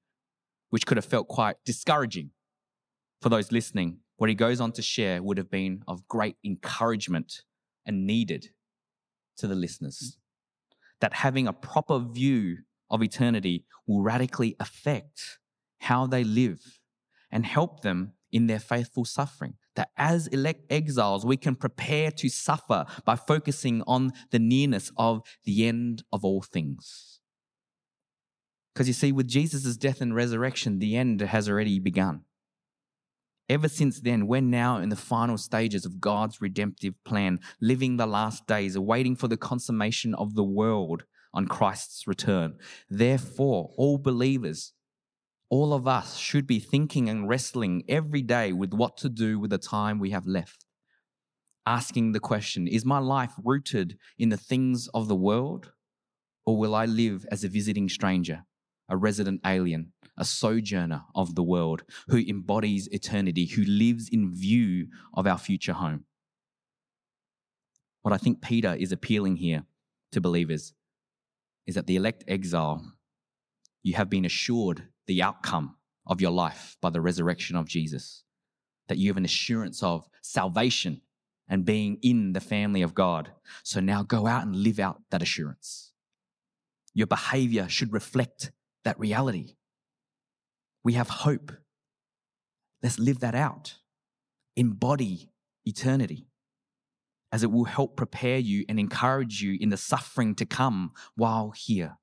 which 0.71 0.87
could 0.87 0.97
have 0.97 1.05
felt 1.05 1.27
quite 1.27 1.57
discouraging 1.65 2.31
for 3.21 3.29
those 3.29 3.51
listening, 3.51 3.99
what 4.19 4.31
he 4.31 4.35
goes 4.35 4.61
on 4.61 4.73
to 4.73 4.83
share 4.83 5.23
would 5.23 5.37
have 5.37 5.51
been 5.51 5.83
of 5.89 6.07
great 6.07 6.37
encouragement 6.45 7.43
and 7.85 8.07
needed 8.07 8.51
to 9.39 9.47
the 9.47 9.55
listeners. 9.55 10.19
That 11.01 11.13
having 11.15 11.47
a 11.47 11.53
proper 11.53 11.99
view 11.99 12.59
of 12.91 13.03
eternity 13.03 13.65
will 13.87 14.03
radically 14.03 14.57
affect 14.59 15.39
how 15.81 16.07
they 16.07 16.25
live 16.25 16.81
and 17.31 17.45
help 17.45 17.83
them 17.83 18.13
in 18.33 18.47
their 18.47 18.59
faithful 18.59 19.05
suffering. 19.05 19.55
That 19.75 19.91
as 19.97 20.27
elect 20.29 20.71
exiles, 20.71 21.27
we 21.27 21.37
can 21.37 21.55
prepare 21.55 22.11
to 22.13 22.29
suffer 22.29 22.87
by 23.05 23.17
focusing 23.17 23.83
on 23.87 24.13
the 24.31 24.39
nearness 24.39 24.91
of 24.97 25.23
the 25.45 25.67
end 25.67 26.03
of 26.13 26.25
all 26.25 26.43
things. 26.43 27.21
Because 28.73 28.89
you 28.89 28.95
see, 28.95 29.11
with 29.11 29.27
Jesus' 29.27 29.77
death 29.77 30.03
and 30.03 30.15
resurrection, 30.15 30.81
the 30.81 30.97
end 30.97 31.23
has 31.23 31.49
already 31.49 31.79
begun. 31.79 32.26
Ever 33.49 33.69
since 33.69 34.01
then, 34.01 34.27
we're 34.27 34.41
now 34.41 34.79
in 34.79 34.89
the 34.89 34.97
final 34.97 35.39
stages 35.39 35.87
of 35.87 36.01
God's 36.01 36.41
redemptive 36.41 36.95
plan, 37.05 37.39
living 37.61 37.97
the 37.97 38.07
last 38.07 38.47
days, 38.47 38.75
awaiting 38.75 39.15
for 39.15 39.29
the 39.29 39.37
consummation 39.37 40.15
of 40.15 40.35
the 40.35 40.45
world 40.45 41.05
on 41.33 41.47
Christ's 41.47 42.09
return. 42.09 42.57
Therefore, 42.91 43.71
all 43.77 43.99
believers, 43.99 44.73
all 45.49 45.73
of 45.73 45.87
us 45.87 46.17
should 46.17 46.47
be 46.47 46.59
thinking 46.59 47.09
and 47.09 47.29
wrestling 47.29 47.85
every 47.89 48.23
day 48.23 48.53
with 48.53 48.75
what 48.75 48.97
to 48.99 49.09
do 49.09 49.39
with 49.39 49.51
the 49.51 49.59
time 49.59 50.01
we 50.01 50.11
have 50.11 50.27
left. 50.27 50.65
Asking 51.65 52.13
the 52.13 52.21
question 52.21 52.67
Is 52.67 52.85
my 52.85 52.99
life 52.99 53.35
rooted 53.45 53.97
in 54.19 54.31
the 54.31 54.37
things 54.37 54.89
of 54.89 55.07
the 55.07 55.15
world, 55.15 55.73
or 56.45 56.57
will 56.57 56.75
I 56.75 56.85
live 56.87 57.25
as 57.31 57.45
a 57.45 57.49
visiting 57.49 57.89
stranger, 57.89 58.45
a 58.89 58.97
resident 58.97 59.41
alien, 59.47 59.93
a 60.17 60.25
sojourner 60.25 61.05
of 61.15 61.35
the 61.35 61.43
world 61.43 61.83
who 62.09 62.19
embodies 62.19 62.89
eternity, 62.89 63.47
who 63.47 63.65
lives 63.65 64.09
in 64.09 64.35
view 64.35 64.89
of 65.15 65.27
our 65.27 65.39
future 65.39 65.75
home? 65.75 66.05
What 68.03 68.13
I 68.13 68.19
think 68.19 68.41
Peter 68.41 68.75
is 68.75 68.93
appealing 68.93 69.37
here 69.37 69.65
to 70.13 70.21
believers 70.21 70.73
is 71.67 71.75
that 71.75 71.87
the 71.87 71.97
elect 71.97 72.25
exile, 72.29 72.93
you 73.83 73.95
have 73.95 74.09
been 74.09 74.25
assured 74.25 74.89
the 75.07 75.23
outcome 75.23 75.77
of 76.07 76.21
your 76.21 76.31
life 76.31 76.77
by 76.81 76.91
the 76.91 77.01
resurrection 77.01 77.57
of 77.57 77.67
Jesus, 77.67 78.23
that 78.89 78.99
you 78.99 79.11
have 79.11 79.17
an 79.17 79.25
assurance 79.25 79.83
of 79.83 80.09
salvation 80.23 81.01
and 81.49 81.65
being 81.65 81.99
in 82.03 82.33
the 82.33 82.41
family 82.41 82.83
of 82.83 82.95
God. 82.95 83.33
So 83.65 83.81
now 83.81 84.03
go 84.03 84.27
out 84.27 84.45
and 84.45 84.55
live 84.55 84.79
out 84.79 85.03
that 85.11 85.23
assurance. 85.23 85.93
Your 86.95 87.07
behavior 87.09 87.69
should 87.69 87.93
reflect 87.93 88.53
that 88.85 88.99
reality. 89.01 89.56
We 90.87 90.93
have 90.93 91.09
hope. 91.09 91.51
Let's 92.81 93.01
live 93.01 93.19
that 93.19 93.35
out. 93.35 93.79
Embody 94.55 95.33
eternity 95.65 96.29
as 97.33 97.43
it 97.43 97.51
will 97.51 97.65
help 97.65 97.97
prepare 97.97 98.39
you 98.39 98.65
and 98.69 98.79
encourage 98.79 99.43
you 99.43 99.59
in 99.61 99.71
the 99.71 99.77
suffering 99.77 100.37
to 100.37 100.47
come 100.47 100.93
while 101.17 101.51
here. 101.57 101.99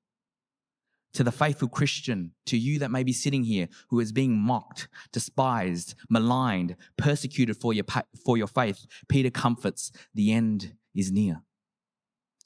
To 1.14 1.24
the 1.24 1.32
faithful 1.32 1.68
Christian, 1.68 2.32
to 2.44 2.58
you 2.58 2.78
that 2.80 2.90
may 2.90 3.02
be 3.02 3.14
sitting 3.14 3.44
here 3.44 3.68
who 3.88 4.00
is 4.00 4.12
being 4.12 4.36
mocked, 4.36 4.88
despised, 5.12 5.94
maligned, 6.10 6.76
persecuted 6.98 7.56
for 7.56 7.72
your, 7.72 7.86
for 8.22 8.36
your 8.36 8.48
faith, 8.48 8.84
Peter 9.08 9.30
comforts 9.30 9.92
the 10.12 10.30
end 10.30 10.74
is 10.94 11.10
near. 11.10 11.40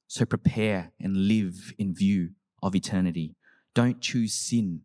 So 0.07 0.25
prepare 0.25 0.93
and 1.01 1.17
live 1.17 1.75
in 1.79 1.97
view 1.97 2.31
of 2.63 2.77
eternity. 2.77 3.35
Don't 3.75 4.01
choose 4.01 4.35
sin, 4.35 4.83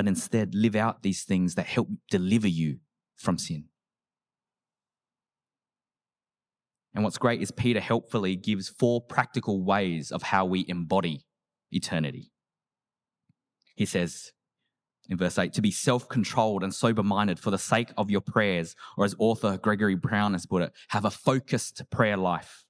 but 0.00 0.08
instead 0.08 0.54
live 0.54 0.74
out 0.74 1.02
these 1.02 1.24
things 1.24 1.56
that 1.56 1.66
help 1.66 1.86
deliver 2.10 2.48
you 2.48 2.78
from 3.16 3.36
sin. 3.36 3.64
And 6.94 7.04
what's 7.04 7.18
great 7.18 7.42
is 7.42 7.50
Peter 7.50 7.80
helpfully 7.80 8.34
gives 8.34 8.70
four 8.70 9.02
practical 9.02 9.62
ways 9.62 10.10
of 10.10 10.22
how 10.22 10.46
we 10.46 10.64
embody 10.66 11.26
eternity. 11.70 12.32
He 13.76 13.84
says 13.84 14.32
in 15.10 15.18
verse 15.18 15.36
8, 15.38 15.52
to 15.52 15.60
be 15.60 15.70
self 15.70 16.08
controlled 16.08 16.64
and 16.64 16.74
sober 16.74 17.02
minded 17.02 17.38
for 17.38 17.50
the 17.50 17.58
sake 17.58 17.92
of 17.98 18.10
your 18.10 18.22
prayers, 18.22 18.74
or 18.96 19.04
as 19.04 19.14
author 19.18 19.58
Gregory 19.58 19.96
Brown 19.96 20.32
has 20.32 20.46
put 20.46 20.62
it, 20.62 20.72
have 20.88 21.04
a 21.04 21.10
focused 21.10 21.82
prayer 21.90 22.16
life. 22.16 22.64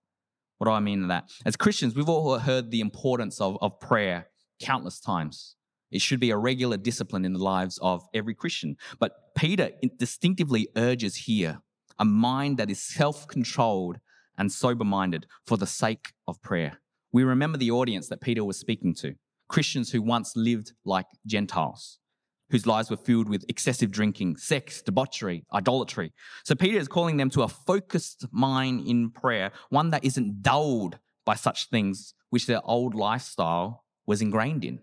What 0.59 0.67
do 0.67 0.73
I 0.73 0.81
mean 0.81 1.03
by 1.03 1.15
that? 1.15 1.31
As 1.47 1.55
Christians, 1.55 1.95
we've 1.95 2.09
all 2.09 2.41
heard 2.41 2.73
the 2.73 2.81
importance 2.81 3.41
of, 3.41 3.57
of 3.63 3.79
prayer 3.79 4.31
countless 4.61 4.99
times. 4.99 5.55
It 5.91 6.01
should 6.01 6.21
be 6.21 6.31
a 6.31 6.37
regular 6.37 6.77
discipline 6.77 7.25
in 7.25 7.33
the 7.33 7.43
lives 7.43 7.79
of 7.83 8.03
every 8.15 8.35
Christian. 8.35 8.77
But 8.99 9.35
Peter 9.35 9.71
distinctively 9.99 10.69
urges 10.77 11.17
here 11.17 11.61
a 11.99 12.05
mind 12.05 12.57
that 12.57 12.71
is 12.71 12.81
self 12.81 13.29
controlled 13.29 13.99
and 14.39 14.51
sober 14.51 14.85
minded 14.85 15.27
for 15.47 15.59
the 15.59 15.67
sake 15.67 16.13
of 16.27 16.41
prayer. 16.43 16.81
We 17.13 17.25
remember 17.25 17.59
the 17.59 17.71
audience 17.71 18.09
that 18.09 18.23
Peter 18.23 18.43
was 18.43 18.59
speaking 18.59 18.95
to 18.97 19.15
Christians 19.49 19.91
who 19.91 20.01
once 20.01 20.35
lived 20.35 20.73
like 20.85 21.07
Gentiles, 21.27 21.99
whose 22.51 22.67
lives 22.67 22.89
were 22.89 22.97
filled 22.97 23.29
with 23.29 23.45
excessive 23.49 23.91
drinking, 23.91 24.37
sex, 24.37 24.81
debauchery, 24.81 25.45
idolatry. 25.53 26.13
So 26.45 26.55
Peter 26.55 26.79
is 26.79 26.89
calling 26.89 27.19
them 27.19 27.29
to 27.31 27.43
a 27.43 27.49
focused 27.49 28.27
mind 28.31 28.87
in 28.87 29.11
prayer, 29.11 29.53
one 29.69 29.91
that 29.91 30.05
isn't 30.05 30.43
dulled 30.43 30.99
by 31.27 31.35
such 31.35 31.69
things 31.69 32.15
which 32.31 32.47
their 32.47 32.61
old 32.65 32.95
lifestyle 32.95 33.85
was 34.07 34.23
ingrained 34.23 34.65
in. 34.65 34.81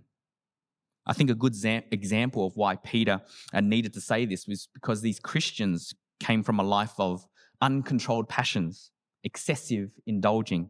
I 1.07 1.13
think 1.13 1.29
a 1.29 1.35
good 1.35 1.55
example 1.91 2.45
of 2.45 2.57
why 2.57 2.75
Peter 2.75 3.21
uh, 3.53 3.61
needed 3.61 3.93
to 3.93 4.01
say 4.01 4.25
this 4.25 4.45
was 4.45 4.67
because 4.73 5.01
these 5.01 5.19
Christians 5.19 5.93
came 6.19 6.43
from 6.43 6.59
a 6.59 6.63
life 6.63 6.93
of 6.99 7.25
uncontrolled 7.61 8.27
passions, 8.27 8.91
excessive 9.23 9.91
indulging. 10.05 10.69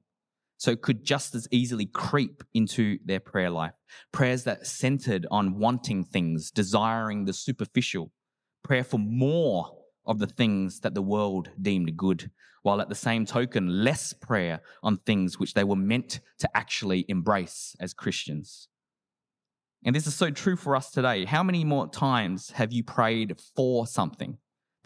So 0.57 0.71
it 0.71 0.81
could 0.83 1.03
just 1.03 1.33
as 1.33 1.47
easily 1.51 1.87
creep 1.87 2.43
into 2.53 2.99
their 3.03 3.19
prayer 3.19 3.49
life. 3.49 3.73
Prayers 4.11 4.43
that 4.43 4.67
centered 4.67 5.25
on 5.31 5.57
wanting 5.57 6.03
things, 6.03 6.51
desiring 6.51 7.25
the 7.25 7.33
superficial, 7.33 8.11
prayer 8.63 8.83
for 8.83 8.99
more 8.99 9.71
of 10.05 10.19
the 10.19 10.27
things 10.27 10.79
that 10.81 10.93
the 10.93 11.01
world 11.01 11.49
deemed 11.59 11.97
good, 11.97 12.31
while 12.61 12.79
at 12.81 12.89
the 12.89 12.95
same 12.95 13.25
token, 13.25 13.83
less 13.83 14.13
prayer 14.13 14.61
on 14.83 14.97
things 14.97 15.39
which 15.39 15.53
they 15.53 15.63
were 15.63 15.75
meant 15.75 16.19
to 16.39 16.57
actually 16.57 17.05
embrace 17.07 17.75
as 17.79 17.93
Christians. 17.93 18.67
And 19.83 19.95
this 19.95 20.07
is 20.07 20.15
so 20.15 20.31
true 20.31 20.55
for 20.55 20.75
us 20.75 20.91
today. 20.91 21.25
How 21.25 21.43
many 21.43 21.63
more 21.63 21.87
times 21.87 22.51
have 22.51 22.73
you 22.73 22.83
prayed 22.83 23.35
for 23.55 23.87
something? 23.87 24.37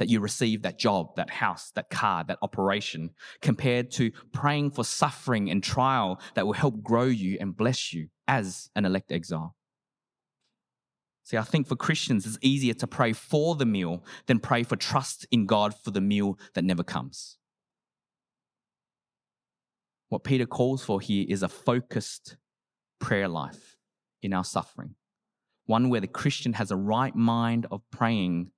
that 0.01 0.09
you 0.09 0.19
receive 0.19 0.63
that 0.63 0.79
job, 0.79 1.15
that 1.15 1.29
house, 1.29 1.69
that 1.75 1.91
car, 1.91 2.23
that 2.23 2.39
operation, 2.41 3.11
compared 3.39 3.91
to 3.91 4.09
praying 4.31 4.71
for 4.71 4.83
suffering 4.83 5.51
and 5.51 5.63
trial 5.63 6.19
that 6.33 6.43
will 6.43 6.53
help 6.53 6.81
grow 6.81 7.03
you 7.03 7.37
and 7.39 7.55
bless 7.55 7.93
you 7.93 8.07
as 8.27 8.71
an 8.75 8.83
elect 8.83 9.11
exile. 9.11 9.55
See, 11.23 11.37
I 11.37 11.43
think 11.43 11.67
for 11.67 11.75
Christians, 11.75 12.25
it's 12.25 12.39
easier 12.41 12.73
to 12.73 12.87
pray 12.87 13.13
for 13.13 13.55
the 13.55 13.65
meal 13.67 14.03
than 14.25 14.39
pray 14.39 14.63
for 14.63 14.75
trust 14.75 15.27
in 15.29 15.45
God 15.45 15.75
for 15.75 15.91
the 15.91 16.01
meal 16.01 16.39
that 16.55 16.63
never 16.63 16.83
comes. 16.83 17.37
What 20.09 20.23
Peter 20.23 20.47
calls 20.47 20.83
for 20.83 20.99
here 20.99 21.27
is 21.29 21.43
a 21.43 21.47
focused 21.47 22.37
prayer 22.99 23.27
life 23.27 23.70
in 24.21 24.33
our 24.33 24.43
suffering, 24.43 24.95
one 25.65 25.89
where 25.89 26.01
the 26.01 26.07
Christian 26.07 26.53
has 26.53 26.71
a 26.71 26.75
right 26.75 27.15
mind 27.15 27.65
of 27.71 27.81
praying 27.91 28.51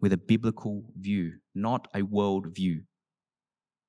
with 0.00 0.12
a 0.12 0.16
biblical 0.16 0.84
view, 0.96 1.34
not 1.54 1.88
a 1.94 2.02
world 2.02 2.54
view. 2.54 2.82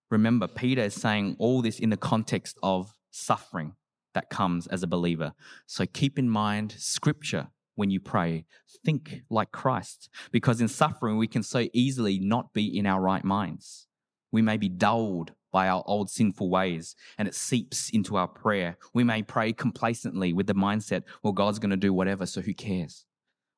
Remember, 0.10 0.48
Peter 0.48 0.82
is 0.82 0.96
saying 0.96 1.36
all 1.38 1.62
this 1.62 1.80
in 1.80 1.90
the 1.90 1.98
context 1.98 2.58
of 2.64 2.94
suffering 3.12 3.74
that 4.14 4.30
comes 4.30 4.66
as 4.68 4.82
a 4.82 4.88
believer. 4.88 5.34
So 5.68 5.86
keep 5.86 6.18
in 6.18 6.30
mind 6.30 6.74
scripture 6.78 7.50
when 7.76 7.90
you 7.92 8.00
pray. 8.00 8.46
Think 8.84 9.22
like 9.30 9.52
Christ, 9.52 10.10
because 10.32 10.62
in 10.62 10.68
suffering, 10.68 11.18
we 11.18 11.28
can 11.28 11.44
so 11.44 11.68
easily 11.74 12.20
not 12.20 12.54
be 12.54 12.78
in 12.78 12.86
our 12.86 13.00
right 13.00 13.24
minds. 13.24 13.88
We 14.32 14.42
may 14.42 14.58
be 14.58 14.70
dulled 14.70 15.34
by 15.52 15.68
our 15.68 15.84
old 15.86 16.10
sinful 16.10 16.50
ways 16.50 16.96
and 17.18 17.28
it 17.28 17.36
seeps 17.36 17.90
into 17.90 18.16
our 18.16 18.28
prayer. 18.28 18.78
We 18.94 19.04
may 19.04 19.24
pray 19.24 19.54
complacently 19.54 20.34
with 20.34 20.48
the 20.48 20.54
mindset, 20.54 21.04
well, 21.24 21.34
God's 21.34 21.60
going 21.60 21.72
to 21.72 21.78
do 21.78 21.94
whatever, 21.94 22.26
so 22.26 22.42
who 22.42 22.54
cares? 22.54 23.06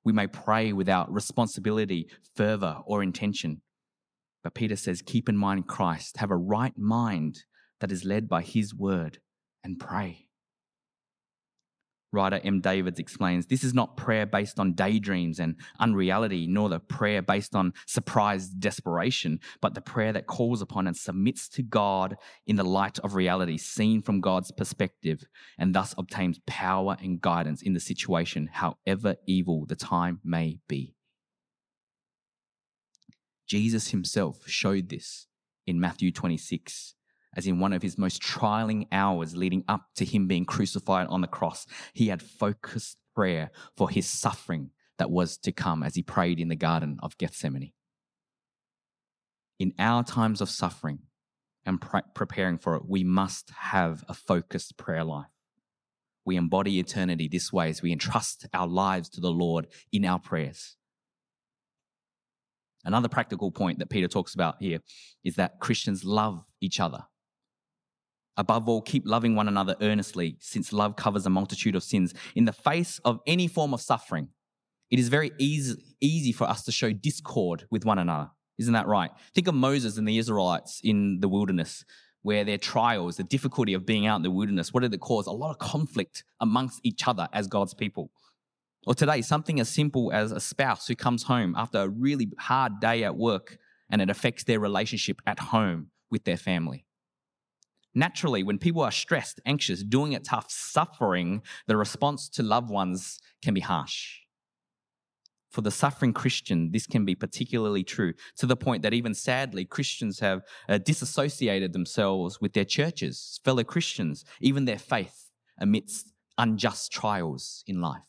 We 0.03 0.13
may 0.13 0.27
pray 0.27 0.73
without 0.73 1.11
responsibility, 1.13 2.07
fervor, 2.35 2.77
or 2.85 3.03
intention. 3.03 3.61
But 4.43 4.55
Peter 4.55 4.75
says, 4.75 5.01
keep 5.01 5.29
in 5.29 5.37
mind 5.37 5.67
Christ, 5.67 6.17
have 6.17 6.31
a 6.31 6.37
right 6.37 6.77
mind 6.77 7.43
that 7.79 7.91
is 7.91 8.05
led 8.05 8.27
by 8.27 8.41
his 8.41 8.73
word, 8.73 9.19
and 9.63 9.79
pray. 9.79 10.27
Writer 12.13 12.41
M. 12.43 12.59
Davids 12.59 12.99
explains 12.99 13.45
this 13.45 13.63
is 13.63 13.73
not 13.73 13.95
prayer 13.95 14.25
based 14.25 14.59
on 14.59 14.73
daydreams 14.73 15.39
and 15.39 15.55
unreality, 15.79 16.45
nor 16.47 16.69
the 16.69 16.79
prayer 16.79 17.21
based 17.21 17.55
on 17.55 17.73
surprised 17.85 18.59
desperation, 18.59 19.39
but 19.61 19.73
the 19.73 19.81
prayer 19.81 20.11
that 20.13 20.27
calls 20.27 20.61
upon 20.61 20.87
and 20.87 20.97
submits 20.97 21.47
to 21.49 21.63
God 21.63 22.17
in 22.45 22.57
the 22.57 22.63
light 22.63 22.99
of 22.99 23.15
reality, 23.15 23.57
seen 23.57 24.01
from 24.01 24.19
God's 24.19 24.51
perspective, 24.51 25.23
and 25.57 25.73
thus 25.73 25.95
obtains 25.97 26.39
power 26.45 26.97
and 27.01 27.21
guidance 27.21 27.61
in 27.61 27.73
the 27.73 27.79
situation, 27.79 28.49
however 28.51 29.15
evil 29.25 29.65
the 29.65 29.75
time 29.75 30.19
may 30.23 30.59
be. 30.67 30.95
Jesus 33.47 33.89
himself 33.89 34.47
showed 34.47 34.89
this 34.89 35.27
in 35.67 35.79
Matthew 35.79 36.11
26 36.11 36.95
as 37.35 37.47
in 37.47 37.59
one 37.59 37.73
of 37.73 37.81
his 37.81 37.97
most 37.97 38.21
trialing 38.21 38.87
hours 38.91 39.35
leading 39.35 39.63
up 39.67 39.85
to 39.95 40.05
him 40.05 40.27
being 40.27 40.45
crucified 40.45 41.07
on 41.07 41.21
the 41.21 41.27
cross, 41.27 41.65
he 41.93 42.07
had 42.07 42.21
focused 42.21 42.97
prayer 43.15 43.51
for 43.77 43.89
his 43.89 44.07
suffering 44.07 44.71
that 44.97 45.11
was 45.11 45.37
to 45.37 45.51
come 45.51 45.83
as 45.83 45.95
he 45.95 46.03
prayed 46.03 46.39
in 46.39 46.49
the 46.49 46.55
Garden 46.55 46.97
of 47.01 47.17
Gethsemane. 47.17 47.71
In 49.59 49.73
our 49.79 50.03
times 50.03 50.41
of 50.41 50.49
suffering 50.49 50.99
and 51.65 51.79
pre- 51.79 52.01
preparing 52.13 52.57
for 52.57 52.75
it, 52.75 52.83
we 52.87 53.03
must 53.03 53.51
have 53.51 54.03
a 54.09 54.13
focused 54.13 54.77
prayer 54.77 55.03
life. 55.03 55.27
We 56.25 56.35
embody 56.35 56.79
eternity 56.79 57.27
this 57.27 57.51
way 57.51 57.69
as 57.69 57.81
we 57.81 57.91
entrust 57.91 58.45
our 58.53 58.67
lives 58.67 59.09
to 59.09 59.21
the 59.21 59.31
Lord 59.31 59.67
in 59.91 60.05
our 60.05 60.19
prayers. 60.19 60.75
Another 62.83 63.07
practical 63.07 63.51
point 63.51 63.79
that 63.79 63.89
Peter 63.89 64.07
talks 64.07 64.33
about 64.33 64.55
here 64.59 64.79
is 65.23 65.35
that 65.35 65.59
Christians 65.59 66.03
love 66.03 66.43
each 66.59 66.79
other 66.79 67.05
Above 68.37 68.69
all, 68.69 68.81
keep 68.81 69.03
loving 69.05 69.35
one 69.35 69.47
another 69.47 69.75
earnestly, 69.81 70.37
since 70.39 70.71
love 70.71 70.95
covers 70.95 71.25
a 71.25 71.29
multitude 71.29 71.75
of 71.75 71.83
sins. 71.83 72.13
In 72.35 72.45
the 72.45 72.53
face 72.53 72.99
of 73.03 73.19
any 73.27 73.47
form 73.47 73.73
of 73.73 73.81
suffering, 73.81 74.29
it 74.89 74.99
is 74.99 75.09
very 75.09 75.31
easy, 75.37 75.75
easy 75.99 76.31
for 76.31 76.45
us 76.45 76.63
to 76.63 76.71
show 76.71 76.91
discord 76.91 77.65
with 77.69 77.85
one 77.85 77.99
another. 77.99 78.29
Isn't 78.57 78.73
that 78.73 78.87
right? 78.87 79.11
Think 79.33 79.47
of 79.47 79.55
Moses 79.55 79.97
and 79.97 80.07
the 80.07 80.17
Israelites 80.17 80.81
in 80.83 81.19
the 81.19 81.27
wilderness, 81.27 81.83
where 82.21 82.43
their 82.43 82.57
trials, 82.57 83.17
the 83.17 83.23
difficulty 83.23 83.73
of 83.73 83.85
being 83.85 84.05
out 84.05 84.17
in 84.17 84.21
the 84.21 84.31
wilderness, 84.31 84.73
what 84.73 84.81
did 84.81 84.93
it 84.93 84.99
cause? 85.01 85.27
A 85.27 85.31
lot 85.31 85.51
of 85.51 85.57
conflict 85.57 86.23
amongst 86.39 86.79
each 86.83 87.07
other 87.07 87.27
as 87.33 87.47
God's 87.47 87.73
people. 87.73 88.11
Or 88.87 88.93
today, 88.95 89.21
something 89.21 89.59
as 89.59 89.69
simple 89.69 90.11
as 90.11 90.31
a 90.31 90.39
spouse 90.39 90.87
who 90.87 90.95
comes 90.95 91.23
home 91.23 91.53
after 91.57 91.79
a 91.79 91.89
really 91.89 92.31
hard 92.39 92.79
day 92.79 93.03
at 93.03 93.15
work 93.15 93.57
and 93.89 94.01
it 94.01 94.09
affects 94.09 94.43
their 94.43 94.59
relationship 94.59 95.21
at 95.27 95.39
home 95.39 95.87
with 96.09 96.23
their 96.23 96.37
family. 96.37 96.85
Naturally, 97.93 98.43
when 98.43 98.57
people 98.57 98.81
are 98.81 98.91
stressed, 98.91 99.41
anxious, 99.45 99.83
doing 99.83 100.13
it 100.13 100.23
tough, 100.23 100.49
suffering, 100.49 101.41
the 101.67 101.75
response 101.75 102.29
to 102.29 102.43
loved 102.43 102.69
ones 102.69 103.19
can 103.41 103.53
be 103.53 103.59
harsh. 103.59 104.19
For 105.49 105.59
the 105.61 105.71
suffering 105.71 106.13
Christian, 106.13 106.71
this 106.71 106.87
can 106.87 107.03
be 107.03 107.13
particularly 107.13 107.83
true 107.83 108.13
to 108.37 108.45
the 108.45 108.55
point 108.55 108.83
that 108.83 108.93
even 108.93 109.13
sadly, 109.13 109.65
Christians 109.65 110.21
have 110.21 110.43
uh, 110.69 110.77
disassociated 110.77 111.73
themselves 111.73 112.39
with 112.39 112.53
their 112.53 112.63
churches, 112.63 113.41
fellow 113.43 113.65
Christians, 113.65 114.23
even 114.39 114.63
their 114.63 114.79
faith 114.79 115.29
amidst 115.59 116.13
unjust 116.37 116.93
trials 116.93 117.65
in 117.67 117.81
life. 117.81 118.01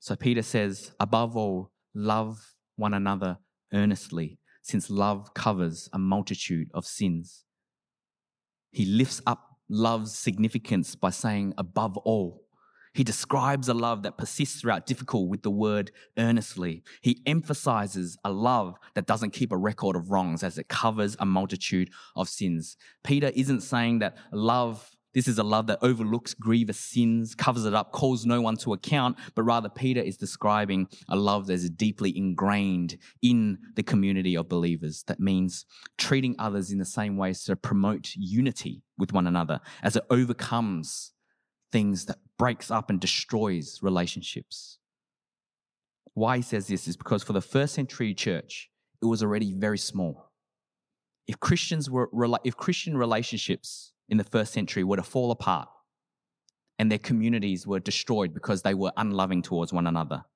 So 0.00 0.16
Peter 0.16 0.42
says, 0.42 0.92
above 0.98 1.36
all, 1.36 1.70
love 1.94 2.54
one 2.76 2.94
another 2.94 3.38
earnestly, 3.74 4.38
since 4.62 4.88
love 4.88 5.34
covers 5.34 5.90
a 5.92 5.98
multitude 5.98 6.70
of 6.72 6.86
sins. 6.86 7.44
He 8.72 8.84
lifts 8.84 9.20
up 9.26 9.58
love's 9.68 10.12
significance 10.12 10.94
by 10.94 11.10
saying, 11.10 11.54
above 11.56 11.96
all. 11.98 12.42
He 12.94 13.04
describes 13.04 13.68
a 13.68 13.74
love 13.74 14.02
that 14.02 14.18
persists 14.18 14.60
throughout 14.60 14.84
difficult 14.84 15.28
with 15.30 15.42
the 15.42 15.50
word 15.50 15.90
earnestly. 16.18 16.82
He 17.00 17.22
emphasizes 17.24 18.18
a 18.22 18.30
love 18.30 18.76
that 18.94 19.06
doesn't 19.06 19.32
keep 19.32 19.50
a 19.50 19.56
record 19.56 19.96
of 19.96 20.10
wrongs 20.10 20.42
as 20.42 20.58
it 20.58 20.68
covers 20.68 21.16
a 21.18 21.24
multitude 21.24 21.90
of 22.14 22.28
sins. 22.28 22.76
Peter 23.02 23.32
isn't 23.34 23.62
saying 23.62 24.00
that 24.00 24.18
love 24.30 24.91
this 25.14 25.28
is 25.28 25.38
a 25.38 25.42
love 25.42 25.66
that 25.66 25.78
overlooks 25.82 26.34
grievous 26.34 26.78
sins, 26.78 27.34
covers 27.34 27.64
it 27.64 27.74
up, 27.74 27.92
calls 27.92 28.24
no 28.24 28.40
one 28.40 28.56
to 28.58 28.72
account, 28.72 29.18
but 29.34 29.42
rather 29.42 29.68
Peter 29.68 30.00
is 30.00 30.16
describing 30.16 30.88
a 31.08 31.16
love 31.16 31.46
that 31.46 31.54
is 31.54 31.68
deeply 31.68 32.16
ingrained 32.16 32.96
in 33.20 33.58
the 33.76 33.82
community 33.82 34.36
of 34.36 34.48
believers. 34.48 35.04
That 35.06 35.20
means 35.20 35.66
treating 35.98 36.34
others 36.38 36.70
in 36.70 36.78
the 36.78 36.84
same 36.84 37.16
ways 37.16 37.44
to 37.44 37.56
promote 37.56 38.12
unity 38.16 38.82
with 38.96 39.12
one 39.12 39.26
another 39.26 39.60
as 39.82 39.96
it 39.96 40.04
overcomes 40.10 41.12
things 41.70 42.06
that 42.06 42.18
breaks 42.38 42.70
up 42.70 42.90
and 42.90 43.00
destroys 43.00 43.80
relationships. 43.82 44.78
Why 46.14 46.38
he 46.38 46.42
says 46.42 46.66
this 46.66 46.88
is 46.88 46.96
because 46.96 47.22
for 47.22 47.32
the 47.32 47.40
first 47.40 47.74
century 47.74 48.14
church, 48.14 48.70
it 49.02 49.06
was 49.06 49.22
already 49.22 49.52
very 49.52 49.78
small. 49.78 50.30
If 51.26 51.40
Christians 51.40 51.88
were, 51.88 52.10
if 52.44 52.56
Christian 52.56 52.96
relationships 52.96 53.91
in 54.12 54.18
the 54.18 54.24
first 54.24 54.52
century 54.52 54.84
were 54.84 54.98
to 54.98 55.02
fall 55.02 55.30
apart 55.30 55.70
and 56.78 56.92
their 56.92 56.98
communities 56.98 57.66
were 57.66 57.80
destroyed 57.80 58.34
because 58.34 58.60
they 58.60 58.74
were 58.74 58.92
unloving 58.98 59.40
towards 59.40 59.72
one 59.72 59.86
another, 59.86 60.26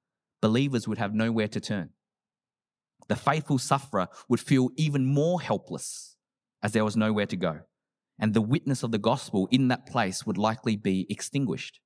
believers 0.41 0.89
would 0.89 0.97
have 0.97 1.12
nowhere 1.12 1.47
to 1.47 1.61
turn. 1.61 1.91
The 3.09 3.16
faithful 3.16 3.59
sufferer 3.59 4.09
would 4.31 4.41
feel 4.41 4.70
even 4.77 5.05
more 5.05 5.43
helpless 5.43 6.16
as 6.62 6.72
there 6.72 6.87
was 6.87 6.97
nowhere 6.97 7.27
to 7.27 7.37
go. 7.37 7.61
And 8.18 8.33
the 8.33 8.41
witness 8.41 8.83
of 8.83 8.93
the 8.93 8.99
gospel 8.99 9.47
in 9.51 9.68
that 9.68 9.85
place 9.85 10.24
would 10.24 10.39
likely 10.39 10.77
be 10.77 11.07
extinguished. 11.11 11.79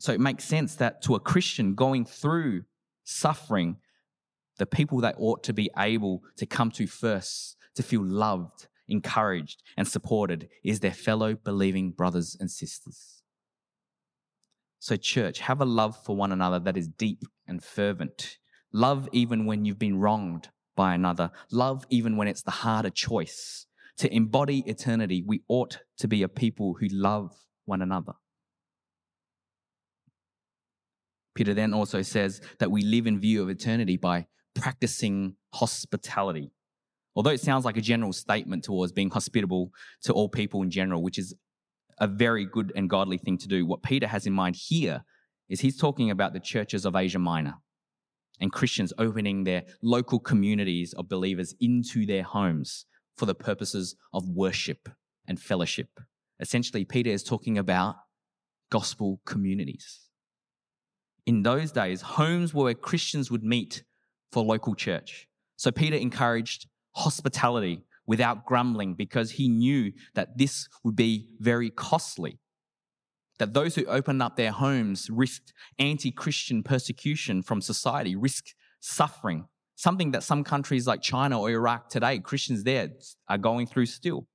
So 0.00 0.12
it 0.12 0.20
makes 0.20 0.44
sense 0.44 0.74
that 0.74 1.00
to 1.04 1.14
a 1.14 1.20
Christian 1.20 1.74
going 1.74 2.04
through 2.04 2.64
suffering, 3.04 3.78
the 4.58 4.66
people 4.66 5.00
they 5.00 5.14
ought 5.16 5.42
to 5.44 5.54
be 5.54 5.70
able 5.78 6.24
to 6.36 6.44
come 6.44 6.70
to 6.72 6.86
first, 6.86 7.56
to 7.76 7.82
feel 7.82 8.04
loved, 8.04 8.66
encouraged, 8.92 9.62
and 9.76 9.88
supported 9.88 10.48
is 10.62 10.80
their 10.80 10.92
fellow 10.92 11.34
believing 11.34 11.90
brothers 11.90 12.36
and 12.38 12.50
sisters. 12.50 13.22
So, 14.78 14.96
church, 14.96 15.40
have 15.40 15.60
a 15.60 15.64
love 15.64 15.96
for 16.04 16.14
one 16.14 16.32
another 16.32 16.58
that 16.60 16.76
is 16.76 16.88
deep 16.88 17.24
and 17.46 17.62
fervent. 17.62 18.38
Love 18.72 19.08
even 19.12 19.46
when 19.46 19.64
you've 19.64 19.78
been 19.78 19.98
wronged 19.98 20.48
by 20.76 20.94
another. 20.94 21.30
Love 21.50 21.84
even 21.88 22.16
when 22.16 22.28
it's 22.28 22.42
the 22.42 22.50
harder 22.50 22.90
choice. 22.90 23.66
To 23.98 24.14
embody 24.14 24.64
eternity, 24.66 25.22
we 25.26 25.42
ought 25.48 25.78
to 25.98 26.08
be 26.08 26.22
a 26.22 26.28
people 26.28 26.74
who 26.80 26.88
love 26.88 27.32
one 27.64 27.82
another. 27.82 28.14
Peter 31.34 31.54
then 31.54 31.72
also 31.72 32.02
says 32.02 32.40
that 32.58 32.70
we 32.70 32.82
live 32.82 33.06
in 33.06 33.20
view 33.20 33.42
of 33.42 33.48
eternity 33.48 33.96
by 33.96 34.26
practicing 34.54 35.36
hospitality. 35.54 36.50
Although 37.14 37.30
it 37.30 37.40
sounds 37.40 37.64
like 37.64 37.76
a 37.76 37.82
general 37.82 38.12
statement 38.12 38.64
towards 38.64 38.92
being 38.92 39.10
hospitable 39.10 39.70
to 40.04 40.12
all 40.12 40.28
people 40.28 40.62
in 40.62 40.70
general, 40.70 41.02
which 41.02 41.18
is 41.18 41.34
a 41.98 42.06
very 42.06 42.46
good 42.46 42.72
and 42.74 42.88
godly 42.88 43.18
thing 43.18 43.36
to 43.38 43.48
do, 43.48 43.66
what 43.66 43.82
Peter 43.82 44.06
has 44.06 44.26
in 44.26 44.32
mind 44.32 44.56
here 44.56 45.04
is 45.48 45.60
he's 45.60 45.76
talking 45.76 46.10
about 46.10 46.32
the 46.32 46.40
churches 46.40 46.86
of 46.86 46.96
Asia 46.96 47.18
Minor 47.18 47.54
and 48.40 48.50
Christians 48.50 48.92
opening 48.98 49.44
their 49.44 49.64
local 49.82 50.18
communities 50.18 50.94
of 50.94 51.08
believers 51.08 51.54
into 51.60 52.06
their 52.06 52.22
homes 52.22 52.86
for 53.16 53.26
the 53.26 53.34
purposes 53.34 53.94
of 54.14 54.28
worship 54.28 54.88
and 55.28 55.38
fellowship. 55.38 55.88
Essentially, 56.40 56.84
Peter 56.84 57.10
is 57.10 57.22
talking 57.22 57.58
about 57.58 57.96
gospel 58.70 59.20
communities. 59.26 60.00
In 61.26 61.42
those 61.42 61.70
days, 61.70 62.00
homes 62.00 62.52
were 62.52 62.64
where 62.64 62.74
Christians 62.74 63.30
would 63.30 63.44
meet 63.44 63.84
for 64.32 64.42
local 64.42 64.74
church. 64.74 65.28
So 65.56 65.70
Peter 65.70 65.96
encouraged 65.96 66.66
hospitality 66.94 67.84
without 68.06 68.44
grumbling 68.46 68.94
because 68.94 69.32
he 69.32 69.48
knew 69.48 69.92
that 70.14 70.36
this 70.36 70.68
would 70.84 70.96
be 70.96 71.28
very 71.38 71.70
costly. 71.70 72.38
That 73.38 73.54
those 73.54 73.74
who 73.74 73.84
opened 73.86 74.22
up 74.22 74.36
their 74.36 74.52
homes 74.52 75.08
risked 75.10 75.52
anti 75.78 76.10
Christian 76.10 76.62
persecution 76.62 77.42
from 77.42 77.60
society, 77.60 78.14
risked 78.14 78.54
suffering, 78.80 79.46
something 79.74 80.10
that 80.12 80.22
some 80.22 80.44
countries 80.44 80.86
like 80.86 81.02
China 81.02 81.40
or 81.40 81.50
Iraq 81.50 81.88
today, 81.88 82.18
Christians 82.18 82.64
there 82.64 82.88
are 83.28 83.38
going 83.38 83.66
through 83.66 83.86
still. 83.86 84.26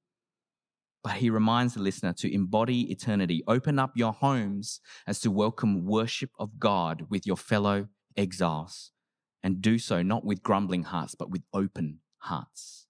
But 1.03 1.13
he 1.13 1.29
reminds 1.29 1.75
the 1.75 1.81
listener 1.81 2.11
to 2.13 2.33
embody 2.33 2.91
eternity, 2.91 3.43
open 3.47 3.79
up 3.79 3.91
your 3.95 4.11
homes 4.11 4.81
as 5.05 5.19
to 5.21 5.31
welcome 5.31 5.85
worship 5.85 6.31
of 6.37 6.59
God 6.59 7.05
with 7.09 7.25
your 7.25 7.37
fellow 7.37 7.87
exiles, 8.17 8.91
and 9.41 9.61
do 9.61 9.77
so 9.77 10.01
not 10.01 10.25
with 10.25 10.43
grumbling 10.43 10.83
hearts, 10.83 11.15
but 11.15 11.29
with 11.29 11.43
open 11.53 11.99
hearts. 12.19 12.87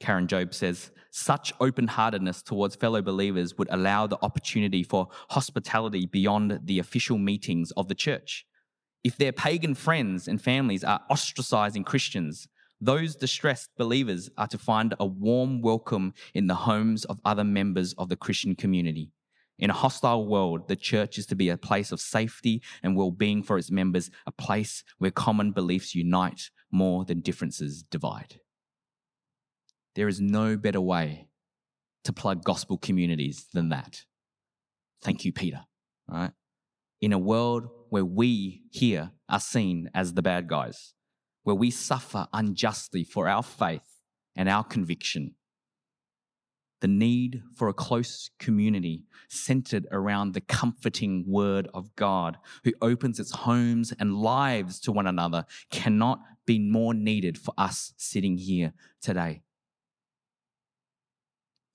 Karen 0.00 0.28
Jobes 0.28 0.58
says, 0.58 0.90
such 1.10 1.52
open 1.60 1.86
heartedness 1.88 2.42
towards 2.42 2.76
fellow 2.76 3.00
believers 3.00 3.56
would 3.56 3.68
allow 3.70 4.06
the 4.06 4.18
opportunity 4.20 4.82
for 4.82 5.08
hospitality 5.30 6.04
beyond 6.04 6.60
the 6.64 6.78
official 6.78 7.16
meetings 7.16 7.70
of 7.70 7.88
the 7.88 7.94
church. 7.94 8.44
If 9.02 9.16
their 9.16 9.32
pagan 9.32 9.74
friends 9.74 10.28
and 10.28 10.42
families 10.42 10.84
are 10.84 11.00
ostracizing 11.10 11.86
Christians, 11.86 12.48
those 12.80 13.16
distressed 13.16 13.70
believers 13.78 14.28
are 14.36 14.48
to 14.48 14.58
find 14.58 14.94
a 15.00 15.06
warm 15.06 15.62
welcome 15.62 16.12
in 16.34 16.48
the 16.48 16.54
homes 16.54 17.06
of 17.06 17.18
other 17.24 17.44
members 17.44 17.94
of 17.94 18.10
the 18.10 18.16
Christian 18.16 18.54
community. 18.54 19.10
In 19.58 19.70
a 19.70 19.74
hostile 19.74 20.26
world, 20.26 20.68
the 20.68 20.76
church 20.76 21.16
is 21.16 21.24
to 21.26 21.34
be 21.34 21.48
a 21.48 21.56
place 21.56 21.90
of 21.90 22.00
safety 22.00 22.60
and 22.82 22.94
well 22.94 23.10
being 23.10 23.42
for 23.42 23.56
its 23.56 23.70
members, 23.70 24.10
a 24.26 24.32
place 24.32 24.84
where 24.98 25.10
common 25.10 25.52
beliefs 25.52 25.94
unite 25.94 26.50
more 26.76 27.04
than 27.04 27.20
differences 27.20 27.82
divide. 27.82 28.40
There 29.94 30.08
is 30.08 30.20
no 30.20 30.56
better 30.56 30.80
way 30.80 31.28
to 32.04 32.12
plug 32.12 32.44
gospel 32.44 32.76
communities 32.76 33.46
than 33.52 33.70
that. 33.70 34.04
Thank 35.02 35.24
you, 35.24 35.32
Peter. 35.32 35.64
All 36.10 36.18
right? 36.18 36.32
In 37.00 37.12
a 37.12 37.18
world 37.18 37.68
where 37.88 38.04
we 38.04 38.62
here 38.70 39.12
are 39.28 39.40
seen 39.40 39.90
as 39.94 40.14
the 40.14 40.22
bad 40.22 40.48
guys, 40.48 40.94
where 41.44 41.56
we 41.56 41.70
suffer 41.70 42.26
unjustly 42.32 43.04
for 43.04 43.28
our 43.28 43.42
faith 43.42 44.00
and 44.34 44.48
our 44.48 44.64
conviction, 44.64 45.34
the 46.86 46.92
need 46.92 47.42
for 47.52 47.68
a 47.68 47.74
close 47.74 48.30
community 48.38 49.02
centered 49.28 49.88
around 49.90 50.34
the 50.34 50.40
comforting 50.40 51.24
word 51.26 51.66
of 51.74 51.92
God, 51.96 52.38
who 52.62 52.72
opens 52.80 53.18
its 53.18 53.32
homes 53.32 53.92
and 53.98 54.14
lives 54.14 54.78
to 54.78 54.92
one 54.92 55.08
another, 55.08 55.46
cannot 55.68 56.20
be 56.46 56.60
more 56.60 56.94
needed 56.94 57.38
for 57.38 57.52
us 57.58 57.92
sitting 57.96 58.36
here 58.36 58.72
today. 59.02 59.42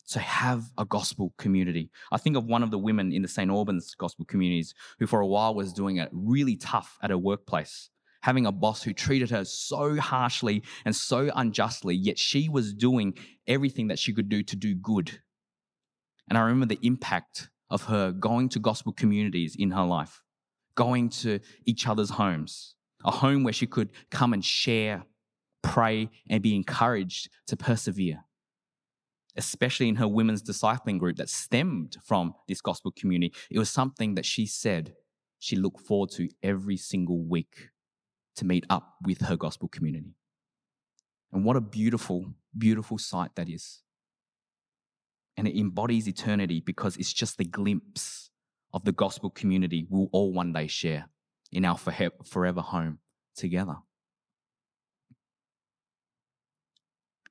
So 0.06 0.22
have 0.22 0.72
a 0.78 0.86
gospel 0.86 1.34
community. 1.38 1.92
I 2.10 2.18
think 2.18 2.38
of 2.38 2.46
one 2.46 2.64
of 2.64 2.72
the 2.72 2.80
women 2.80 3.12
in 3.12 3.22
the 3.22 3.28
St. 3.28 3.52
Albans 3.52 3.94
gospel 3.96 4.24
communities 4.24 4.74
who 4.98 5.08
for 5.08 5.20
a 5.20 5.28
while 5.28 5.54
was 5.54 5.74
doing 5.74 5.98
it 5.98 6.08
really 6.14 6.56
tough 6.56 6.98
at 7.04 7.10
her 7.10 7.18
workplace. 7.18 7.90
Having 8.22 8.46
a 8.46 8.52
boss 8.52 8.84
who 8.84 8.94
treated 8.94 9.30
her 9.32 9.44
so 9.44 10.00
harshly 10.00 10.64
and 10.86 10.96
so 10.96 11.30
unjustly, 11.36 11.96
yet 11.96 12.18
she 12.18 12.50
was 12.50 12.74
doing 12.74 13.18
everything 13.48 13.88
that 13.88 14.00
she 14.00 14.14
could 14.14 14.30
do 14.30 14.44
to 14.44 14.56
do 14.56 14.76
good. 14.76 15.20
And 16.30 16.38
I 16.38 16.42
remember 16.42 16.68
the 16.68 16.86
impact 16.86 17.50
of 17.70 17.84
her 17.86 18.12
going 18.12 18.50
to 18.50 18.60
gospel 18.60 18.94
communities 18.94 19.56
in 19.58 19.72
her 19.72 19.84
life, 19.84 20.22
going 20.76 21.10
to 21.10 21.40
each 21.66 21.88
other's 21.88 22.12
homes, 22.12 22.76
a 23.04 23.12
home 23.12 23.44
where 23.44 23.54
she 23.54 23.66
could 23.66 23.90
come 24.12 24.34
and 24.34 24.46
share, 24.46 25.04
pray, 25.62 26.10
and 26.30 26.44
be 26.44 26.56
encouraged 26.56 27.30
to 27.48 27.58
persevere. 27.58 28.24
Especially 29.36 29.88
in 29.88 29.96
her 29.96 30.08
women's 30.08 30.44
discipling 30.44 31.00
group 31.00 31.16
that 31.16 31.30
stemmed 31.30 31.96
from 32.04 32.34
this 32.48 32.62
gospel 32.62 32.92
community. 32.92 33.34
It 33.50 33.58
was 33.58 33.70
something 33.70 34.16
that 34.16 34.26
she 34.26 34.46
said 34.46 34.94
she 35.40 35.56
looked 35.56 35.80
forward 35.80 36.12
to 36.12 36.30
every 36.44 36.78
single 36.78 37.24
week 37.24 37.70
to 38.36 38.46
meet 38.46 38.66
up 38.70 38.96
with 39.04 39.22
her 39.22 39.36
gospel 39.36 39.68
community. 39.68 40.16
And 41.32 41.44
what 41.46 41.56
a 41.56 41.62
beautiful, 41.62 42.34
beautiful 42.58 42.98
sight 42.98 43.32
that 43.36 43.50
is. 43.50 43.82
And 45.38 45.48
it 45.48 45.60
embodies 45.60 46.08
eternity 46.08 46.62
because 46.66 46.98
it's 46.98 47.14
just 47.14 47.38
the 47.38 47.46
glimpse 47.46 48.30
of 48.74 48.84
the 48.86 48.92
gospel 48.92 49.30
community 49.30 49.88
we'll 49.90 50.10
all 50.12 50.34
one 50.34 50.54
day 50.54 50.68
share 50.68 51.10
in 51.52 51.66
our 51.66 51.78
forever 51.78 52.62
home 52.62 53.00
together. 53.36 53.76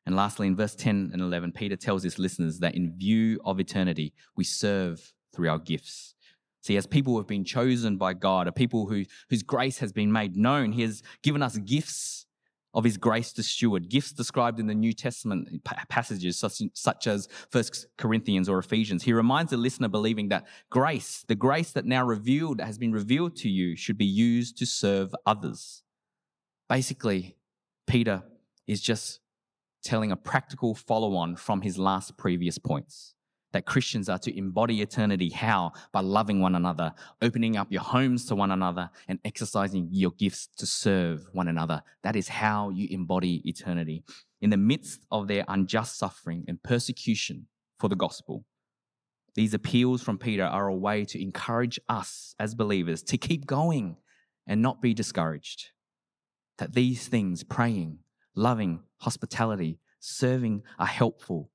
And 0.06 0.16
lastly, 0.16 0.46
in 0.46 0.56
verse 0.56 0.74
10 0.74 1.10
and 1.12 1.22
11, 1.22 1.52
Peter 1.52 1.76
tells 1.76 2.02
his 2.02 2.18
listeners 2.18 2.58
that 2.60 2.74
in 2.74 2.96
view 2.96 3.38
of 3.44 3.60
eternity, 3.60 4.12
we 4.36 4.44
serve 4.44 5.12
through 5.32 5.48
our 5.48 5.58
gifts. 5.58 6.14
See, 6.62 6.76
as 6.76 6.86
people 6.86 7.14
who 7.14 7.18
have 7.18 7.26
been 7.26 7.44
chosen 7.44 7.96
by 7.96 8.14
God, 8.14 8.46
a 8.46 8.52
people 8.52 8.86
who, 8.86 9.04
whose 9.30 9.42
grace 9.42 9.78
has 9.78 9.92
been 9.92 10.12
made 10.12 10.36
known, 10.36 10.72
He 10.72 10.82
has 10.82 11.02
given 11.22 11.42
us 11.42 11.56
gifts 11.58 12.26
of 12.74 12.84
His 12.84 12.96
grace 12.96 13.32
to 13.32 13.42
steward, 13.42 13.88
gifts 13.88 14.12
described 14.12 14.60
in 14.60 14.66
the 14.66 14.74
New 14.74 14.92
Testament 14.92 15.64
passages 15.88 16.38
such, 16.38 16.62
such 16.74 17.06
as 17.06 17.28
First 17.50 17.86
Corinthians 17.96 18.48
or 18.48 18.58
Ephesians. 18.58 19.02
He 19.02 19.12
reminds 19.12 19.50
the 19.50 19.56
listener 19.56 19.88
believing 19.88 20.28
that 20.28 20.46
grace, 20.70 21.24
the 21.26 21.34
grace 21.34 21.72
that 21.72 21.86
now 21.86 22.04
revealed, 22.04 22.60
has 22.60 22.78
been 22.78 22.92
revealed 22.92 23.36
to 23.36 23.48
you, 23.48 23.74
should 23.74 23.98
be 23.98 24.04
used 24.04 24.58
to 24.58 24.66
serve 24.66 25.14
others. 25.26 25.82
Basically, 26.68 27.36
Peter 27.86 28.22
is 28.66 28.80
just 28.80 29.20
telling 29.82 30.12
a 30.12 30.16
practical 30.16 30.74
follow 30.74 31.16
on 31.16 31.36
from 31.36 31.62
his 31.62 31.78
last 31.78 32.16
previous 32.18 32.58
points 32.58 33.14
that 33.52 33.66
Christians 33.66 34.08
are 34.08 34.18
to 34.18 34.36
embody 34.36 34.80
eternity. 34.80 35.30
How? 35.30 35.72
By 35.92 36.00
loving 36.00 36.40
one 36.40 36.54
another, 36.54 36.92
opening 37.20 37.56
up 37.56 37.70
your 37.70 37.82
homes 37.82 38.26
to 38.26 38.34
one 38.34 38.50
another, 38.50 38.90
and 39.08 39.18
exercising 39.24 39.88
your 39.90 40.12
gifts 40.12 40.48
to 40.58 40.66
serve 40.66 41.26
one 41.32 41.48
another. 41.48 41.82
That 42.02 42.16
is 42.16 42.28
how 42.28 42.70
you 42.70 42.88
embody 42.90 43.42
eternity. 43.48 44.04
In 44.40 44.50
the 44.50 44.56
midst 44.56 45.04
of 45.10 45.28
their 45.28 45.44
unjust 45.48 45.98
suffering 45.98 46.44
and 46.48 46.62
persecution 46.62 47.46
for 47.78 47.88
the 47.88 47.96
gospel, 47.96 48.44
these 49.34 49.54
appeals 49.54 50.02
from 50.02 50.18
Peter 50.18 50.44
are 50.44 50.68
a 50.68 50.74
way 50.74 51.04
to 51.04 51.22
encourage 51.22 51.78
us 51.88 52.34
as 52.38 52.54
believers 52.54 53.02
to 53.04 53.18
keep 53.18 53.46
going 53.46 53.96
and 54.46 54.60
not 54.60 54.82
be 54.82 54.94
discouraged. 54.94 55.70
That 56.58 56.74
these 56.74 57.06
things, 57.08 57.44
praying, 57.44 57.98
loving, 58.34 58.80
hospitality, 58.98 59.78
serving, 60.00 60.62
are 60.78 60.86
helpful 60.86 61.50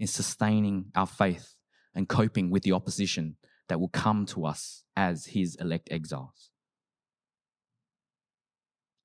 in 0.00 0.06
sustaining 0.06 0.86
our 0.96 1.06
faith 1.06 1.54
and 1.94 2.08
coping 2.08 2.50
with 2.50 2.62
the 2.62 2.72
opposition 2.72 3.36
that 3.68 3.78
will 3.78 3.88
come 3.88 4.26
to 4.26 4.46
us 4.46 4.82
as 4.96 5.26
his 5.26 5.54
elect 5.56 5.88
exiles. 5.92 6.50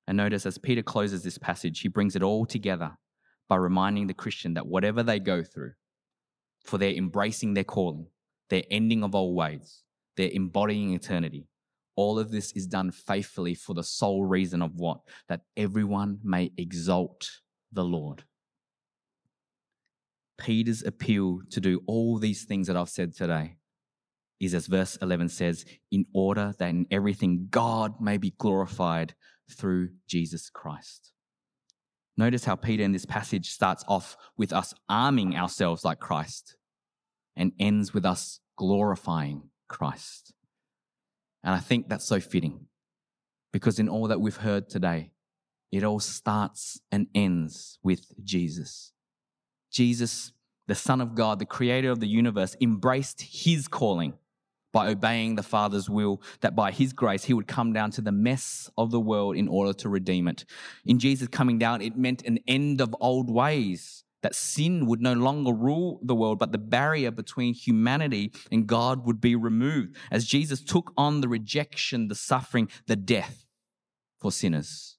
And 0.08 0.16
notice 0.16 0.46
as 0.46 0.58
Peter 0.58 0.82
closes 0.82 1.22
this 1.22 1.38
passage, 1.38 1.80
he 1.80 1.88
brings 1.88 2.16
it 2.16 2.22
all 2.22 2.46
together 2.46 2.96
by 3.48 3.56
reminding 3.56 4.06
the 4.06 4.14
Christian 4.14 4.54
that 4.54 4.66
whatever 4.66 5.02
they 5.02 5.20
go 5.20 5.42
through, 5.44 5.72
for 6.64 6.78
their 6.78 6.92
embracing 6.92 7.54
their 7.54 7.64
calling, 7.64 8.06
their 8.48 8.64
ending 8.70 9.04
of 9.04 9.14
old 9.14 9.36
ways, 9.36 9.82
their 10.16 10.30
embodying 10.32 10.94
eternity, 10.94 11.46
all 11.94 12.18
of 12.18 12.30
this 12.30 12.52
is 12.52 12.66
done 12.66 12.90
faithfully 12.90 13.54
for 13.54 13.74
the 13.74 13.84
sole 13.84 14.24
reason 14.24 14.62
of 14.62 14.74
what? 14.76 15.00
That 15.28 15.42
everyone 15.56 16.20
may 16.22 16.52
exalt 16.56 17.40
the 17.72 17.84
Lord. 17.84 18.24
Peter's 20.38 20.82
appeal 20.82 21.40
to 21.50 21.60
do 21.60 21.82
all 21.86 22.18
these 22.18 22.44
things 22.44 22.66
that 22.66 22.76
I've 22.76 22.88
said 22.88 23.14
today 23.14 23.56
is, 24.40 24.54
as 24.54 24.66
verse 24.66 24.96
11 25.00 25.30
says, 25.30 25.64
in 25.90 26.04
order 26.14 26.54
that 26.58 26.68
in 26.68 26.86
everything 26.90 27.48
God 27.50 28.00
may 28.00 28.18
be 28.18 28.34
glorified 28.36 29.14
through 29.50 29.90
Jesus 30.06 30.50
Christ. 30.50 31.12
Notice 32.16 32.44
how 32.44 32.56
Peter 32.56 32.82
in 32.82 32.92
this 32.92 33.06
passage 33.06 33.50
starts 33.50 33.84
off 33.88 34.16
with 34.36 34.52
us 34.52 34.74
arming 34.88 35.36
ourselves 35.36 35.84
like 35.84 36.00
Christ 36.00 36.56
and 37.36 37.52
ends 37.58 37.92
with 37.92 38.04
us 38.04 38.40
glorifying 38.56 39.50
Christ. 39.68 40.32
And 41.44 41.54
I 41.54 41.58
think 41.58 41.88
that's 41.88 42.06
so 42.06 42.20
fitting 42.20 42.66
because 43.52 43.78
in 43.78 43.88
all 43.88 44.08
that 44.08 44.20
we've 44.20 44.36
heard 44.36 44.68
today, 44.68 45.12
it 45.70 45.84
all 45.84 46.00
starts 46.00 46.80
and 46.90 47.06
ends 47.14 47.78
with 47.82 48.12
Jesus. 48.24 48.92
Jesus, 49.76 50.32
the 50.68 50.74
Son 50.74 51.02
of 51.02 51.14
God, 51.14 51.38
the 51.38 51.44
creator 51.44 51.90
of 51.90 52.00
the 52.00 52.08
universe, 52.08 52.56
embraced 52.62 53.20
his 53.20 53.68
calling 53.68 54.14
by 54.72 54.88
obeying 54.88 55.34
the 55.34 55.42
Father's 55.42 55.90
will, 55.90 56.22
that 56.40 56.56
by 56.56 56.70
his 56.70 56.94
grace 56.94 57.24
he 57.24 57.34
would 57.34 57.46
come 57.46 57.74
down 57.74 57.90
to 57.90 58.00
the 58.00 58.10
mess 58.10 58.70
of 58.78 58.90
the 58.90 59.00
world 59.00 59.36
in 59.36 59.48
order 59.48 59.74
to 59.74 59.90
redeem 59.90 60.28
it. 60.28 60.46
In 60.86 60.98
Jesus 60.98 61.28
coming 61.28 61.58
down, 61.58 61.82
it 61.82 61.94
meant 61.94 62.24
an 62.24 62.38
end 62.48 62.80
of 62.80 62.96
old 63.00 63.30
ways, 63.30 64.02
that 64.22 64.34
sin 64.34 64.86
would 64.86 65.02
no 65.02 65.12
longer 65.12 65.52
rule 65.52 66.00
the 66.02 66.14
world, 66.14 66.38
but 66.38 66.52
the 66.52 66.58
barrier 66.58 67.10
between 67.10 67.52
humanity 67.52 68.32
and 68.50 68.66
God 68.66 69.06
would 69.06 69.20
be 69.20 69.36
removed 69.36 69.94
as 70.10 70.24
Jesus 70.24 70.62
took 70.62 70.90
on 70.96 71.20
the 71.20 71.28
rejection, 71.28 72.08
the 72.08 72.14
suffering, 72.14 72.70
the 72.86 72.96
death 72.96 73.44
for 74.18 74.32
sinners 74.32 74.95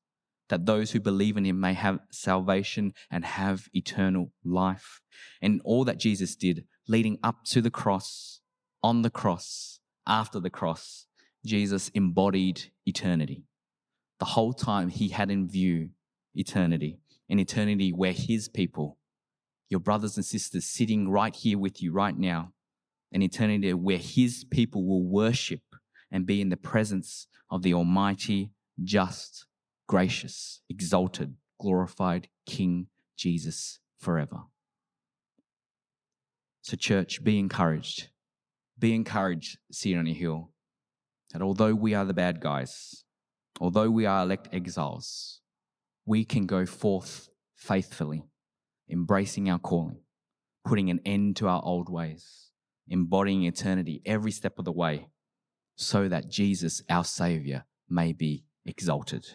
that 0.50 0.66
those 0.66 0.92
who 0.92 1.00
believe 1.00 1.38
in 1.38 1.46
him 1.46 1.60
may 1.60 1.74
have 1.74 2.00
salvation 2.12 2.94
and 3.12 3.26
have 3.26 3.68
eternal 3.74 4.32
life. 4.44 5.02
And 5.42 5.62
all 5.64 5.84
that 5.86 6.00
Jesus 6.00 6.36
did 6.36 6.66
leading 6.88 7.20
up 7.24 7.44
to 7.46 7.62
the 7.62 7.72
cross, 7.72 8.42
on 8.82 9.02
the 9.02 9.10
cross, 9.10 9.80
after 10.08 10.40
the 10.40 10.50
cross, 10.50 11.06
Jesus 11.46 11.90
embodied 11.90 12.72
eternity. 12.86 13.44
The 14.20 14.26
whole 14.26 14.54
time 14.54 14.90
he 14.90 15.10
had 15.10 15.30
in 15.30 15.48
view 15.48 15.90
eternity, 16.34 17.00
an 17.30 17.40
eternity 17.40 17.92
where 17.92 18.14
his 18.14 18.48
people, 18.48 18.98
your 19.70 19.80
brothers 19.80 20.16
and 20.16 20.26
sisters 20.26 20.66
sitting 20.66 21.10
right 21.10 21.36
here 21.36 21.58
with 21.58 21.82
you 21.82 21.92
right 21.92 22.18
now, 22.18 22.54
an 23.12 23.22
eternity 23.22 23.74
where 23.74 23.98
his 23.98 24.46
people 24.46 24.86
will 24.86 25.04
worship 25.04 25.62
and 26.12 26.26
be 26.26 26.42
in 26.42 26.50
the 26.50 26.58
presence 26.58 27.28
of 27.50 27.64
the 27.64 27.74
Almighty, 27.74 28.52
just, 28.84 29.46
gracious, 29.88 30.62
exalted, 30.70 31.36
glorified 31.60 32.28
King 32.46 32.88
Jesus 33.16 33.80
forever. 33.98 34.44
So, 36.62 36.76
church, 36.76 37.24
be 37.24 37.40
encouraged. 37.40 38.10
Be 38.78 38.94
encouraged, 38.94 39.58
City 39.72 39.96
on 39.96 40.06
a 40.06 40.14
Hill, 40.14 40.52
that 41.32 41.42
although 41.42 41.74
we 41.74 41.94
are 41.94 42.06
the 42.06 42.14
bad 42.14 42.42
guys, 42.42 43.06
although 43.60 43.90
we 43.90 44.06
are 44.06 44.24
elect 44.24 44.50
exiles, 44.52 45.42
we 46.06 46.24
can 46.24 46.46
go 46.46 46.66
forth 46.66 47.30
faithfully, 47.56 48.26
embracing 48.90 49.50
our 49.50 49.58
calling, 49.58 50.02
putting 50.64 50.90
an 50.90 51.00
end 51.06 51.38
to 51.38 51.48
our 51.48 51.62
old 51.64 51.90
ways, 51.90 52.52
embodying 52.88 53.44
eternity 53.44 54.02
every 54.06 54.32
step 54.32 54.60
of 54.60 54.66
the 54.66 54.72
way, 54.72 55.08
so 55.76 56.08
that 56.08 56.30
Jesus, 56.30 56.84
our 56.90 57.04
Savior, 57.04 57.66
may 57.90 58.14
be 58.14 58.44
exalted. 58.66 59.26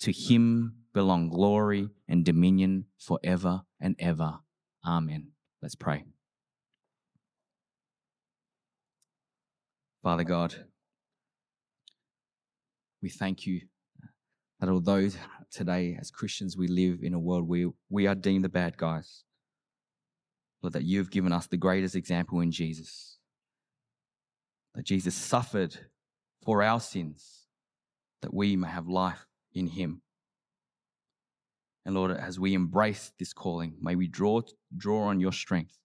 To 0.00 0.12
him 0.12 0.74
belong 0.92 1.28
glory 1.28 1.90
and 2.06 2.24
dominion 2.24 2.86
forever 2.98 3.62
and 3.80 3.96
ever. 3.98 4.38
Amen. 4.84 5.32
Let's 5.60 5.74
pray. 5.74 6.04
Father 10.02 10.24
God, 10.24 10.54
we 13.02 13.10
thank 13.10 13.46
you 13.46 13.62
that 14.60 14.68
although 14.68 15.08
today 15.50 15.96
as 16.00 16.10
Christians 16.10 16.56
we 16.56 16.68
live 16.68 17.00
in 17.02 17.14
a 17.14 17.18
world 17.18 17.48
where 17.48 17.68
we 17.88 18.06
are 18.06 18.14
deemed 18.14 18.44
the 18.44 18.48
bad 18.48 18.76
guys, 18.76 19.24
Lord, 20.62 20.72
that 20.72 20.84
you've 20.84 21.10
given 21.10 21.32
us 21.32 21.46
the 21.46 21.56
greatest 21.56 21.94
example 21.94 22.40
in 22.40 22.50
Jesus. 22.50 23.18
That 24.74 24.84
Jesus 24.84 25.14
suffered 25.14 25.76
for 26.44 26.62
our 26.62 26.80
sins, 26.80 27.46
that 28.22 28.34
we 28.34 28.56
may 28.56 28.68
have 28.68 28.88
life 28.88 29.27
in 29.58 29.66
Him. 29.68 30.02
And 31.84 31.94
Lord, 31.94 32.10
as 32.10 32.38
we 32.38 32.54
embrace 32.54 33.12
this 33.18 33.32
calling, 33.32 33.74
may 33.80 33.94
we 33.94 34.08
draw, 34.08 34.42
draw 34.76 35.04
on 35.04 35.20
your 35.20 35.32
strength. 35.32 35.78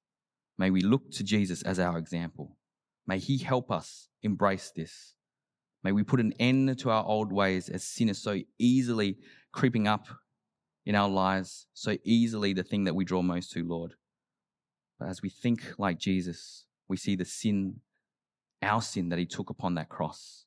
May 0.58 0.70
we 0.70 0.82
look 0.82 1.12
to 1.12 1.24
Jesus 1.24 1.62
as 1.64 1.80
our 1.80 1.98
example. 1.98 2.58
May 3.08 3.20
He 3.20 3.38
help 3.38 3.72
us 3.72 4.10
embrace 4.22 4.72
this. 4.76 5.16
May 5.84 5.92
we 5.92 6.04
put 6.04 6.20
an 6.20 6.34
end 6.40 6.78
to 6.80 6.90
our 6.90 7.04
old 7.04 7.34
ways 7.34 7.68
as 7.70 7.84
sin 7.84 8.10
is 8.10 8.22
so 8.22 8.40
easily 8.58 9.18
creeping 9.52 9.88
up 9.88 10.08
in 10.86 10.96
our 10.96 11.10
lives, 11.10 11.68
so 11.74 11.98
easily 12.04 12.54
the 12.54 12.64
thing 12.64 12.84
that 12.86 12.96
we 12.96 13.06
draw 13.06 13.22
most 13.22 13.52
to, 13.52 13.66
Lord. 13.66 13.94
But 15.00 15.10
as 15.10 15.22
we 15.22 15.30
think 15.30 15.74
like 15.78 15.98
Jesus, 15.98 16.66
we 16.88 16.98
see 16.98 17.16
the 17.16 17.26
sin, 17.26 17.82
our 18.62 18.82
sin 18.82 19.10
that 19.10 19.20
he 19.20 19.26
took 19.26 19.50
upon 19.50 19.76
that 19.76 19.90
cross, 19.90 20.46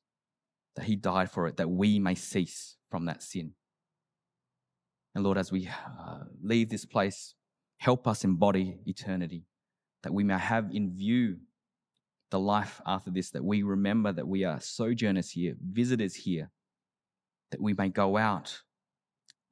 that 0.77 0.85
he 0.85 0.95
died 0.95 1.29
for 1.29 1.47
it, 1.47 1.57
that 1.57 1.69
we 1.69 1.99
may 1.99 2.15
cease 2.15 2.77
from 2.89 3.05
that 3.05 3.21
sin. 3.21 3.51
And 5.15 5.23
Lord, 5.23 5.37
as 5.37 5.51
we 5.51 5.67
uh, 5.67 6.19
leave 6.41 6.69
this 6.69 6.85
place, 6.85 7.33
help 7.79 8.07
us 8.07 8.23
embody 8.23 8.77
eternity, 8.85 9.47
that 10.03 10.13
we 10.13 10.23
may 10.23 10.37
have 10.37 10.69
in 10.71 10.95
view 10.95 11.37
the 12.29 12.39
life 12.39 12.79
after 12.85 13.09
this, 13.09 13.31
that 13.31 13.43
we 13.43 13.63
remember 13.63 14.11
that 14.13 14.27
we 14.27 14.43
are 14.43 14.59
sojourners 14.59 15.31
here, 15.31 15.55
visitors 15.59 16.13
here, 16.13 16.51
that 17.49 17.61
we 17.61 17.73
may 17.73 17.89
go 17.89 18.15
out 18.15 18.61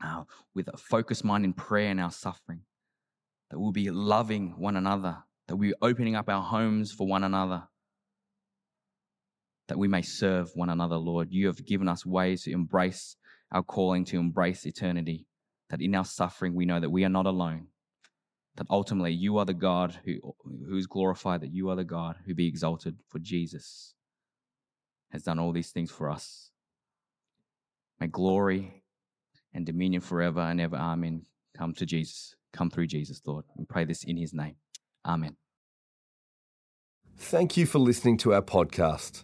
uh, 0.04 0.24
with 0.54 0.68
a 0.68 0.78
focused 0.78 1.26
mind 1.26 1.44
in 1.44 1.54
prayer 1.54 1.90
and 1.90 2.00
our 2.00 2.12
suffering, 2.12 2.62
that 3.50 3.60
we'll 3.60 3.72
be 3.72 3.90
loving 3.90 4.54
one 4.58 4.76
another, 4.76 5.18
that 5.48 5.56
we're 5.56 5.74
opening 5.82 6.16
up 6.16 6.30
our 6.30 6.44
homes 6.44 6.92
for 6.92 7.08
one 7.08 7.24
another, 7.24 7.64
that 9.68 9.78
we 9.78 9.88
may 9.88 10.02
serve 10.02 10.52
one 10.56 10.70
another, 10.70 10.98
Lord. 10.98 11.30
You 11.32 11.48
have 11.48 11.66
given 11.66 11.88
us 11.88 12.06
ways 12.06 12.44
to 12.44 12.52
embrace 12.52 13.16
our 13.52 13.64
calling, 13.64 14.06
to 14.06 14.18
embrace 14.18 14.66
eternity, 14.66 15.28
that 15.70 15.82
in 15.82 15.96
our 15.96 16.06
suffering 16.06 16.54
we 16.54 16.66
know 16.66 16.80
that 16.80 16.92
we 16.92 17.04
are 17.04 17.10
not 17.10 17.26
alone, 17.26 17.68
that 18.58 18.68
ultimately 18.70 19.14
you 19.14 19.38
are 19.38 19.46
the 19.46 19.54
God 19.54 20.00
who, 20.06 20.16
who 20.68 20.78
is 20.78 20.88
glorified, 20.88 21.42
that 21.42 21.54
you 21.54 21.70
are 21.70 21.76
the 21.76 21.84
God 21.84 22.18
who 22.26 22.34
be 22.34 22.48
exalted, 22.48 22.98
for 23.10 23.20
Jesus 23.20 23.94
has 25.12 25.24
done 25.24 25.40
all 25.40 25.52
these 25.52 25.72
things 25.72 25.92
for 25.92 26.10
us. 26.10 26.52
May 28.00 28.08
glory 28.08 28.84
and 29.54 29.66
dominion 29.66 30.02
forever 30.02 30.42
and 30.42 30.60
ever. 30.60 30.76
Amen. 30.76 31.26
Come 31.58 31.74
to 31.76 31.86
Jesus. 31.86 32.36
Come 32.52 32.70
through 32.70 32.88
Jesus, 32.88 33.22
Lord. 33.26 33.46
We 33.58 33.66
pray 33.66 33.86
this 33.86 34.04
in 34.04 34.18
his 34.18 34.34
name. 34.34 34.56
Amen. 35.06 35.38
Thank 37.18 37.56
you 37.56 37.66
for 37.66 37.80
listening 37.80 38.18
to 38.18 38.34
our 38.34 38.42
podcast. 38.42 39.24